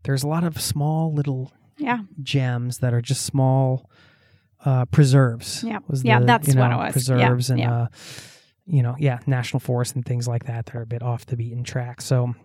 there's 0.04 0.24
a 0.24 0.28
lot 0.28 0.46
of 0.46 0.60
small 0.60 1.14
little 1.14 1.52
Yeah. 1.82 2.00
gems 2.22 2.80
that 2.80 2.94
are 2.94 3.02
just 3.02 3.26
small 3.26 3.90
uh, 4.64 4.86
preserves. 4.86 5.64
Yeah. 5.64 5.80
was 5.88 6.04
Yeah, 6.04 6.20
the, 6.20 6.26
that's 6.26 6.48
you 6.48 6.54
know, 6.54 6.62
what 6.62 6.72
it 6.72 6.78
was. 6.96 7.10
Yeah, 7.10 7.16
Preserves 7.16 7.50
and, 7.50 7.60
yeah. 7.60 7.74
Uh, 7.74 7.88
you 8.68 8.84
know, 8.84 8.96
yeah, 9.00 9.20
national 9.26 9.60
forests 9.60 9.96
and 9.96 10.06
things 10.06 10.28
like 10.28 10.46
that 10.46 10.68
that 10.68 10.76
are 10.76 10.84
a 10.84 10.86
bit 10.86 11.02
off 11.02 11.26
the 11.26 11.36
beaten 11.36 11.64
track. 11.64 12.02
So 12.02 12.36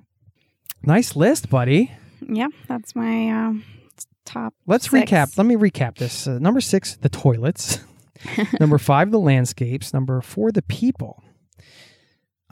nice 0.82 1.14
list, 1.14 1.50
buddy. 1.50 1.92
Yeah, 2.20 2.48
that's 2.66 2.96
my 2.96 3.28
um, 3.28 3.64
top. 4.24 4.54
Let's 4.66 4.90
six. 4.90 5.10
recap. 5.10 5.36
Let 5.36 5.46
me 5.46 5.56
recap 5.56 5.98
this. 5.98 6.26
Uh, 6.26 6.38
number 6.38 6.60
six, 6.60 6.96
the 6.96 7.08
toilets. 7.10 7.80
number 8.60 8.78
five, 8.78 9.10
the 9.10 9.20
landscapes. 9.20 9.92
Number 9.92 10.20
four, 10.20 10.50
the 10.50 10.62
people. 10.62 11.22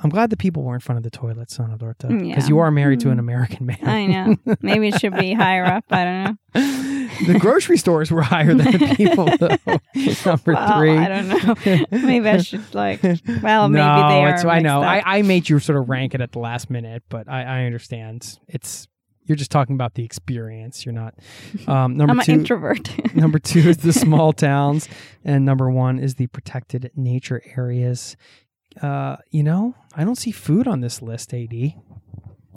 I'm 0.03 0.11
glad 0.11 0.31
the 0.31 0.37
people 0.37 0.65
were 0.65 0.75
in 0.75 0.81
front 0.81 0.97
of 0.97 1.03
the 1.05 1.11
toilets, 1.11 1.59
Anna 1.61 1.79
Dorta, 1.79 2.09
because 2.09 2.45
Yeah. 2.45 2.49
you 2.49 2.59
are 2.59 2.71
married 2.71 3.01
to 3.01 3.11
an 3.11 3.17
Mm. 3.17 3.21
American 3.21 3.67
man. 3.67 3.79
I 3.83 4.07
know. 4.07 4.37
Maybe 4.61 4.89
it 4.89 4.99
should 5.01 5.17
be 5.17 5.33
higher 5.45 5.65
up. 5.65 5.85
I 5.91 6.05
don't 6.05 6.25
know. 6.25 7.09
the 7.27 7.39
grocery 7.39 7.77
stores 7.79 8.11
were 8.11 8.23
higher 8.23 8.55
than 8.55 8.73
the 8.73 8.95
people, 8.97 9.25
though. 9.39 9.57
number 10.31 10.53
Well, 10.53 10.79
three. 10.79 10.97
I 10.99 11.09
don't 11.09 11.29
know. 11.29 11.99
Maybe 12.07 12.29
I 12.29 12.39
should 12.39 12.75
like. 12.75 13.03
Well, 13.43 13.69
maybe 13.69 13.85
no, 13.85 14.09
they 14.09 14.25
are. 14.25 14.35
it's, 14.35 14.45
I 14.45 14.59
know. 14.61 14.83
I. 14.83 15.19
I 15.19 15.23
made 15.23 15.49
you 15.49 15.59
sort 15.61 15.79
of 15.79 15.89
rank 15.89 16.15
it 16.15 16.21
at 16.21 16.33
the 16.33 16.41
last 16.41 16.71
minute, 16.71 17.05
but 17.09 17.29
I, 17.29 17.43
I 17.45 17.65
understand. 17.65 18.39
It's 18.49 18.89
you're 19.27 19.37
just 19.37 19.51
talking 19.51 19.75
about 19.75 19.95
the 19.95 20.05
experience. 20.05 20.85
You're 20.85 20.93
not. 20.93 21.15
Um, 21.67 21.97
number 21.97 22.11
I'm 22.11 22.19
an 22.19 22.25
two. 22.27 22.33
introvert. 22.33 23.15
number 23.15 23.39
two 23.39 23.61
is 23.61 23.79
the 23.79 23.93
small 23.93 24.33
towns, 24.33 24.89
and 25.25 25.45
number 25.45 25.71
one 25.71 25.99
is 26.01 26.17
the 26.17 26.27
protected 26.27 26.91
nature 26.97 27.41
areas. 27.57 28.17
Uh, 28.83 29.17
you 29.31 29.43
know, 29.43 29.75
I 29.97 30.05
don't 30.05 30.17
see 30.17 30.31
food 30.33 30.67
on 30.67 30.81
this 30.81 31.01
list, 31.03 31.33
AD. 31.35 31.75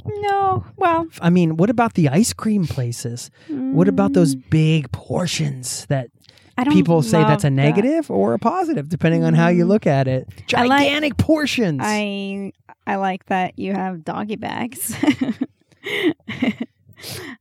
no. 0.06 0.66
Well. 0.76 1.08
I 1.22 1.30
mean, 1.30 1.58
what 1.58 1.70
about 1.70 1.94
the 1.96 2.10
ice 2.10 2.34
cream 2.34 2.66
places? 2.66 3.30
What 3.50 3.88
about 3.88 4.14
those 4.14 4.36
mm, 4.36 4.50
big 4.50 4.92
portions 4.92 5.86
that 5.88 6.10
people 6.72 7.02
say 7.04 7.22
that's 7.24 7.44
a 7.44 7.48
love 7.48 7.56
that. 7.56 7.62
negative 7.64 8.10
or 8.10 8.34
a 8.34 8.40
positive, 8.40 8.90
depending 8.90 9.24
on 9.24 9.34
how 9.36 9.50
you 9.50 9.66
Mm. 9.66 9.70
look 9.70 9.86
at 9.88 10.08
it? 10.08 10.28
I 10.56 10.66
like- 10.66 10.88
Gigantic 10.88 11.18
portions. 11.18 11.82
I 11.84 12.52
I 12.88 12.96
like 12.96 13.26
that 13.28 13.60
you 13.60 13.74
have 13.74 14.04
doggy 14.06 14.38
bags. 14.38 14.96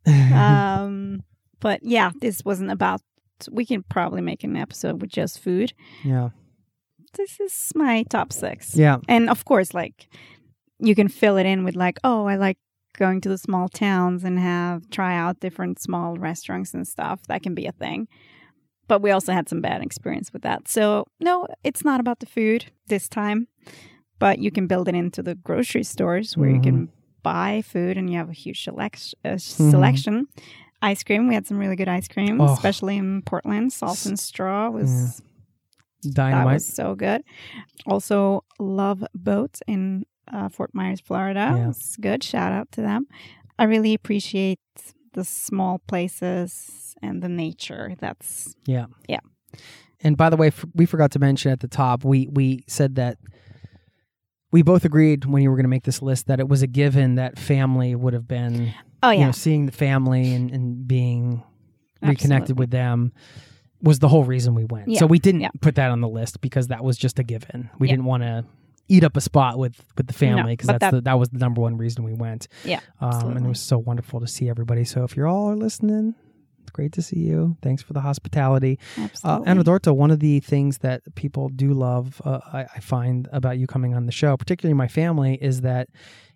um, 0.07 1.22
but 1.61 1.81
yeah, 1.83 2.11
this 2.20 2.45
wasn't 2.45 2.70
about. 2.70 3.01
We 3.51 3.66
can 3.66 3.83
probably 3.85 4.22
make 4.22 4.45
an 4.45 4.57
episode 4.57 5.01
with 5.01 5.11
just 5.11 5.41
food. 5.41 5.72
yeah, 6.05 6.31
This 7.15 7.41
is 7.41 7.73
my 7.75 8.05
top 8.11 8.33
six. 8.33 8.77
yeah, 8.77 8.99
And 9.09 9.31
of 9.31 9.45
course, 9.45 9.73
like 9.75 10.09
you 10.79 10.95
can 10.95 11.09
fill 11.09 11.37
it 11.37 11.47
in 11.47 11.65
with 11.65 11.77
like, 11.77 11.99
oh, 12.05 12.27
I 12.27 12.37
like 12.37 12.59
going 12.99 13.21
to 13.23 13.29
the 13.29 13.39
small 13.39 13.69
towns 13.69 14.25
and 14.25 14.39
have 14.39 14.89
try 14.91 15.17
out 15.17 15.41
different 15.41 15.81
small 15.81 16.17
restaurants 16.17 16.75
and 16.75 16.87
stuff. 16.87 17.21
That 17.29 17.43
can 17.43 17.55
be 17.55 17.67
a 17.67 17.73
thing. 17.73 18.09
But 18.89 19.03
we 19.03 19.11
also 19.11 19.33
had 19.33 19.49
some 19.49 19.61
bad 19.61 19.83
experience 19.83 20.33
with 20.33 20.43
that. 20.43 20.69
So 20.69 21.07
no, 21.21 21.47
it's 21.65 21.85
not 21.85 22.01
about 22.01 22.21
the 22.21 22.27
food 22.27 22.67
this 22.87 23.09
time. 23.09 23.49
But 24.19 24.39
you 24.39 24.51
can 24.51 24.67
build 24.67 24.89
it 24.89 24.95
into 24.95 25.23
the 25.23 25.35
grocery 25.35 25.83
stores 25.85 26.37
where 26.37 26.49
you 26.49 26.61
can 26.61 26.89
buy 27.23 27.63
food 27.63 27.99
and 27.99 28.09
you 28.09 28.17
have 28.17 28.31
a 28.31 28.33
huge 28.33 28.63
select- 28.65 29.15
uh, 29.25 29.37
selection. 29.37 30.27
Ice 30.81 31.03
cream, 31.03 31.29
we 31.29 31.35
had 31.35 31.47
some 31.47 31.59
really 31.59 31.77
good 31.77 31.89
ice 31.89 32.09
cream, 32.09 32.41
Oh. 32.41 32.53
especially 32.55 32.97
in 32.97 33.21
Portland. 33.23 33.73
Salt 33.75 34.07
and 34.07 34.19
straw 34.19 34.71
was 34.71 35.21
dynamite. 36.03 36.55
was 36.55 36.66
so 36.66 36.94
good. 36.94 37.22
Also, 37.86 38.44
Love 38.59 39.05
Boat 39.14 39.61
in 39.66 40.05
uh, 40.32 40.49
Fort 40.49 40.70
Myers, 40.74 41.01
Florida. 41.01 41.55
Yeah. 41.57 41.70
It's 41.70 41.97
good. 41.97 42.22
Shout 42.22 42.53
out 42.53 42.70
to 42.72 42.80
them. 42.82 43.07
I 43.59 43.64
really 43.64 43.94
appreciate 43.94 44.61
the 45.12 45.24
small 45.24 45.80
places 45.86 46.94
and 47.03 47.22
the 47.22 47.28
nature. 47.28 47.94
That's 47.99 48.55
Yeah. 48.66 48.86
Yeah. 49.09 49.20
And 50.01 50.16
by 50.16 50.28
the 50.28 50.36
way, 50.36 50.49
f- 50.49 50.64
we 50.74 50.84
forgot 50.84 51.11
to 51.12 51.18
mention 51.18 51.51
at 51.53 51.61
the 51.61 51.68
top, 51.68 52.05
we 52.05 52.28
we 52.30 52.64
said 52.66 52.97
that 52.97 53.16
we 54.53 54.62
both 54.62 54.84
agreed 54.84 55.24
when 55.24 55.42
you 55.42 55.51
were 55.51 55.57
going 55.57 55.64
to 55.64 55.70
make 55.70 55.84
this 55.84 56.03
list 56.03 56.26
that 56.26 56.38
it 56.38 56.49
was 56.49 56.62
a 56.62 56.66
given 56.66 57.16
that 57.16 57.38
family 57.38 57.94
would 57.94 58.12
have 58.12 58.28
been, 58.28 58.74
oh 59.03 59.11
you 59.11 59.20
yeah, 59.20 59.26
know, 59.26 59.32
seeing 59.32 59.66
the 59.66 59.72
family 59.72 60.34
and, 60.34 60.51
and 60.51 60.86
being 60.86 61.42
reconnected 62.03 62.53
Absolutely. 62.53 62.55
with 62.62 62.70
them 62.70 63.12
was 63.87 63.99
the 64.01 64.09
whole 64.09 64.24
reason 64.24 64.55
we 64.55 64.64
went. 64.64 64.89
Yeah. 64.89 64.99
So 64.99 65.07
we 65.07 65.18
didn't 65.18 65.41
Yeah. 65.43 65.51
put 65.62 65.76
that 65.76 65.91
on 65.91 66.01
the 66.03 66.09
list 66.09 66.41
because 66.43 66.66
that 66.68 66.84
was 66.84 66.99
just 66.99 67.18
a 67.18 67.22
given. 67.22 67.70
We 67.78 67.87
Yeah. 67.89 67.93
didn't 67.95 68.05
want 68.07 68.22
to 68.24 68.45
eat 68.89 69.03
up 69.03 69.16
a 69.16 69.20
spot 69.20 69.59
with 69.59 69.82
with 69.97 70.07
the 70.07 70.12
family 70.12 70.53
because 70.53 70.66
but 70.68 70.74
that's 70.80 70.91
that- 70.93 70.97
the, 70.97 71.01
that 71.03 71.18
was 71.18 71.28
the 71.30 71.39
number 71.39 71.61
one 71.61 71.76
reason 71.76 72.05
we 72.05 72.12
went. 72.12 72.49
yeah. 72.64 72.80
Um, 73.01 73.37
and 73.37 73.47
it 73.47 73.49
was 73.49 73.61
so 73.61 73.78
wonderful 73.78 74.20
to 74.20 74.26
see 74.26 74.49
everybody. 74.49 74.84
So 74.84 75.03
if 75.05 75.16
you're 75.16 75.26
all 75.26 75.51
are 75.51 75.57
listening, 75.57 76.14
it's 76.62 76.70
great 76.70 76.93
to 76.93 77.03
see 77.03 77.18
you. 77.20 77.57
Thanks 77.62 77.82
for 77.82 77.93
the 77.95 78.01
hospitality. 78.01 78.78
Uh, 78.99 79.03
Absolutely. 79.05 79.47
Anna 79.49 79.64
Dorta, 79.64 79.95
one 79.97 80.11
of 80.11 80.20
the 80.20 80.41
things 80.41 80.78
that 80.78 81.03
people 81.14 81.49
do 81.49 81.72
love, 81.72 82.20
uh, 82.24 82.41
I, 82.53 82.66
I 82.76 82.80
find 82.80 83.28
about 83.32 83.59
you 83.59 83.66
coming 83.66 83.95
on 83.95 84.07
the 84.07 84.12
show, 84.12 84.37
particularly 84.37 84.74
my 84.74 84.89
family, 84.89 85.34
is 85.41 85.62
that 85.62 85.89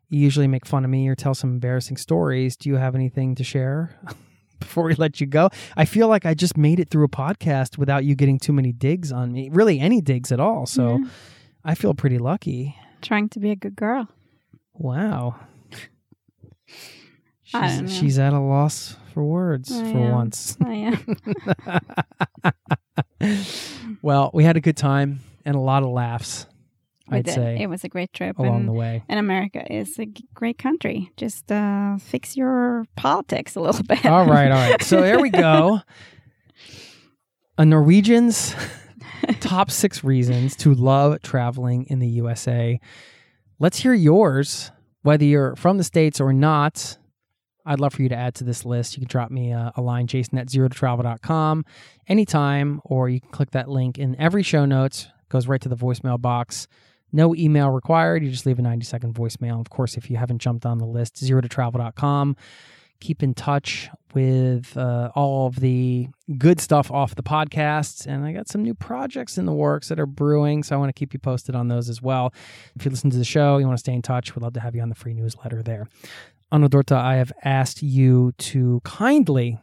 you 0.09 0.19
usually 0.19 0.49
make 0.49 0.67
fun 0.67 0.85
of 0.85 0.91
me 0.91 1.07
or 1.09 1.15
tell 1.15 1.35
some 1.35 1.51
embarrassing 1.51 1.97
stories. 1.99 2.57
Do 2.57 2.69
you 2.69 2.77
have 2.77 2.97
anything 2.97 3.37
to 3.37 3.45
share 3.45 3.97
before 4.61 4.85
we 4.85 4.95
let 4.95 5.21
you 5.21 5.27
go? 5.27 5.51
I 5.77 5.85
feel 5.85 6.09
like 6.09 6.25
I 6.25 6.35
just 6.35 6.57
made 6.57 6.79
it 6.79 6.91
through 6.91 7.05
a 7.05 7.09
podcast 7.09 7.77
without 7.79 8.05
you 8.05 8.15
getting 8.15 8.39
too 8.39 8.53
many 8.53 8.73
digs 8.73 9.11
on 9.11 9.33
me, 9.33 9.49
really 9.51 9.81
any 9.81 10.01
digs 10.01 10.31
at 10.31 10.39
all. 10.41 10.67
So. 10.67 11.01
I 11.65 11.75
feel 11.75 11.95
pretty 11.95 12.19
lucky. 12.19 12.77
Trying 13.03 13.29
to 13.31 13.41
be 13.41 13.51
a 13.51 13.57
good 13.57 13.77
girl. 13.77 14.09
Wow. 14.75 15.37
She's, 17.43 17.97
she's 17.97 18.19
at 18.19 18.33
a 18.33 18.39
loss 18.39 18.97
for 19.13 19.25
words 19.25 19.73
I 19.73 19.93
for 19.93 19.99
am. 19.99 20.11
once. 20.13 20.57
I 20.65 20.95
am. 20.95 21.17
well, 24.03 24.31
we 24.33 24.45
had 24.45 24.57
a 24.57 24.61
good 24.61 24.77
time 24.77 25.21
and 25.45 25.57
a 25.57 25.59
lot 25.59 25.83
of 25.83 25.91
laughs, 25.91 26.47
We 27.11 27.19
I'd 27.19 27.25
did. 27.25 27.35
say, 27.35 27.59
it 27.61 27.69
was 27.69 27.83
a 27.85 27.89
great 27.89 28.13
trip. 28.13 28.39
along 28.39 28.61
and, 28.61 28.69
the 28.69 28.73
way. 28.73 29.03
and 29.09 29.19
America 29.19 29.65
is 29.73 29.99
a 29.99 30.07
great 30.35 30.59
country. 30.59 31.11
Just 31.17 31.51
uh, 31.51 31.97
fix 31.99 32.37
your 32.37 32.85
politics 32.97 33.57
a 33.57 33.61
little 33.67 33.83
bit. 33.85 34.05
All 34.07 34.27
right, 34.27 34.51
all 34.51 34.71
right. 34.71 34.83
So 34.83 35.01
there 35.01 35.21
we 35.21 35.31
go. 35.31 35.81
A 37.59 37.65
Norwegian's 37.65 38.55
top 39.41 39.71
six 39.71 40.03
reasons 40.05 40.57
to 40.57 40.75
love 40.75 41.21
traveling 41.23 41.87
in 41.89 41.99
the 41.99 42.09
USA. 42.09 42.81
Let's 43.59 43.79
hear 43.79 43.93
yours, 43.93 44.71
whether 45.03 45.25
you're 45.25 45.57
from 45.57 45.77
the 45.77 45.85
States 45.85 46.21
or 46.21 46.33
not. 46.33 46.97
I'd 47.67 47.79
love 47.81 47.93
for 47.93 48.03
you 48.03 48.09
to 48.09 48.17
add 48.17 48.35
to 48.37 48.45
this 48.45 48.65
list. 48.65 48.97
You 48.97 49.03
can 49.03 49.09
drop 49.09 49.31
me 49.31 49.53
a, 49.53 49.73
a 49.77 49.83
line, 49.83 50.07
jason 50.07 50.39
at 50.39 50.49
zero 50.49 50.69
to 50.69 50.75
travel.com 50.75 51.65
anytime, 52.09 52.81
or 52.85 53.09
you 53.09 53.21
can 53.21 53.31
click 53.31 53.51
that 53.51 53.69
link 53.69 53.99
in 53.99 54.17
every 54.19 54.43
show 54.43 54.65
notes. 54.65 55.09
Goes 55.29 55.47
right 55.47 55.61
to 55.61 55.69
the 55.69 55.77
voicemail 55.77 56.21
box. 56.21 56.67
No 57.13 57.35
email 57.35 57.71
required. 57.71 58.23
You 58.23 58.31
just 58.31 58.47
leave 58.47 58.59
a 58.59 58.63
90 58.63 58.85
second 58.85 59.15
voicemail. 59.15 59.61
Of 59.61 59.71
course, 59.71 59.97
if 59.97 60.11
you 60.11 60.17
haven't 60.17 60.39
jumped 60.39 60.67
on 60.67 60.79
the 60.79 60.87
list, 60.87 61.19
zero 61.19 61.41
to 61.41 61.49
travel.com 61.49 62.37
keep 63.01 63.23
in 63.23 63.35
touch 63.35 63.89
with 64.15 64.77
uh, 64.77 65.11
all 65.15 65.47
of 65.47 65.57
the 65.61 66.09
good 66.39 66.61
stuff 66.61 66.91
off 66.91 67.15
the 67.15 67.23
podcasts. 67.23 68.07
And 68.07 68.25
I 68.25 68.33
got 68.33 68.49
some 68.49 68.63
new 68.63 68.75
projects 68.75 69.39
in 69.39 69.47
the 69.47 69.53
works 69.53 69.89
that 69.89 69.99
are 69.99 70.07
brewing. 70.07 70.63
So 70.63 70.77
I 70.77 70.79
want 70.79 70.91
to 70.91 70.99
keep 70.99 71.13
you 71.13 71.19
posted 71.19 71.55
on 71.55 71.69
those 71.69 71.89
as 71.89 72.01
well. 72.01 72.33
If 72.77 72.85
you 72.85 72.91
listen 72.91 73.11
to 73.11 73.17
the 73.17 73.25
show, 73.25 73.59
you 73.59 73.67
want 73.67 73.79
to 73.79 73.81
stay 73.81 73.95
in 73.95 74.03
touch, 74.03 74.35
we'd 74.35 74.43
love 74.43 74.53
to 74.55 74.61
have 74.61 74.75
you 74.75 74.83
on 74.83 74.89
the 74.89 74.95
free 74.95 75.15
newsletter 75.15 75.63
there. 75.63 75.89
Anna 76.53 76.69
Dorta, 76.69 76.97
I 76.97 77.17
have 77.17 77.33
asked 77.45 77.83
you 77.83 78.33
to 78.39 78.81
kindly 78.85 79.59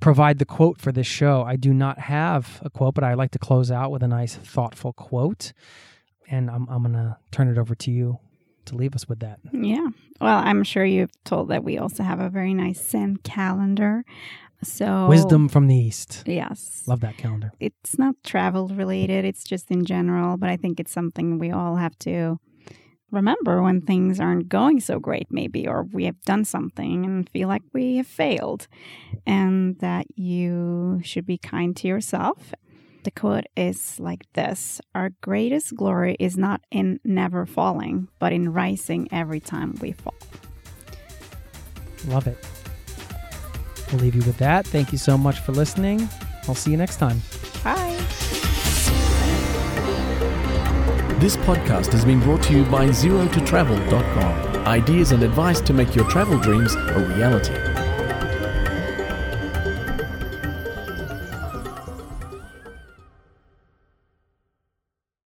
provide 0.00 0.38
the 0.38 0.44
quote 0.44 0.80
for 0.80 0.90
this 0.90 1.06
show. 1.06 1.42
I 1.42 1.56
do 1.56 1.72
not 1.72 2.00
have 2.00 2.60
a 2.64 2.70
quote, 2.70 2.94
but 2.94 3.04
I 3.04 3.14
like 3.14 3.30
to 3.32 3.38
close 3.38 3.70
out 3.70 3.92
with 3.92 4.02
a 4.02 4.08
nice, 4.08 4.34
thoughtful 4.34 4.92
quote. 4.92 5.52
And 6.32 6.50
I'm, 6.50 6.66
I'm 6.68 6.82
going 6.82 6.94
to 6.94 7.16
turn 7.30 7.46
it 7.48 7.58
over 7.58 7.76
to 7.76 7.90
you 7.92 8.18
to 8.64 8.74
leave 8.74 8.94
us 8.94 9.08
with 9.08 9.20
that. 9.20 9.38
Yeah. 9.52 9.88
Well, 10.20 10.38
I'm 10.38 10.64
sure 10.64 10.84
you've 10.84 11.12
told 11.24 11.48
that 11.48 11.62
we 11.62 11.78
also 11.78 12.02
have 12.02 12.20
a 12.20 12.30
very 12.30 12.54
nice 12.54 12.84
Zen 12.84 13.18
calendar. 13.18 14.04
So 14.64 15.08
Wisdom 15.08 15.48
from 15.48 15.66
the 15.66 15.76
East. 15.76 16.22
Yes. 16.24 16.84
Love 16.86 17.00
that 17.00 17.16
calendar. 17.16 17.52
It's 17.60 17.98
not 17.98 18.14
travel 18.24 18.68
related, 18.68 19.24
it's 19.24 19.44
just 19.44 19.70
in 19.70 19.84
general, 19.84 20.36
but 20.36 20.48
I 20.48 20.56
think 20.56 20.80
it's 20.80 20.92
something 20.92 21.38
we 21.38 21.50
all 21.50 21.76
have 21.76 21.98
to 22.00 22.38
remember 23.10 23.60
when 23.62 23.82
things 23.82 24.20
aren't 24.20 24.48
going 24.48 24.80
so 24.80 24.98
great, 24.98 25.26
maybe, 25.30 25.66
or 25.68 25.82
we 25.92 26.04
have 26.04 26.20
done 26.22 26.44
something 26.44 27.04
and 27.04 27.28
feel 27.28 27.48
like 27.48 27.62
we 27.74 27.96
have 27.96 28.06
failed, 28.06 28.68
and 29.26 29.78
that 29.80 30.06
you 30.16 31.00
should 31.04 31.26
be 31.26 31.36
kind 31.36 31.76
to 31.76 31.88
yourself. 31.88 32.54
The 33.04 33.10
quote 33.10 33.46
is 33.56 33.98
like 33.98 34.32
this 34.34 34.80
Our 34.94 35.10
greatest 35.20 35.74
glory 35.74 36.16
is 36.20 36.36
not 36.36 36.60
in 36.70 37.00
never 37.04 37.46
falling, 37.46 38.08
but 38.18 38.32
in 38.32 38.52
rising 38.52 39.08
every 39.10 39.40
time 39.40 39.74
we 39.80 39.92
fall. 39.92 40.14
Love 42.06 42.26
it. 42.26 42.38
We'll 43.90 44.00
leave 44.00 44.14
you 44.14 44.22
with 44.22 44.38
that. 44.38 44.66
Thank 44.66 44.92
you 44.92 44.98
so 44.98 45.18
much 45.18 45.40
for 45.40 45.52
listening. 45.52 46.08
I'll 46.48 46.54
see 46.54 46.70
you 46.70 46.76
next 46.76 46.96
time. 46.96 47.20
Bye. 47.62 47.96
This 51.20 51.36
podcast 51.36 51.92
has 51.92 52.04
been 52.04 52.20
brought 52.20 52.42
to 52.44 52.52
you 52.52 52.64
by 52.64 52.86
ZeroToTravel.com. 52.86 54.66
Ideas 54.66 55.12
and 55.12 55.22
advice 55.22 55.60
to 55.60 55.72
make 55.72 55.94
your 55.94 56.08
travel 56.08 56.38
dreams 56.38 56.74
a 56.74 57.14
reality. 57.16 57.71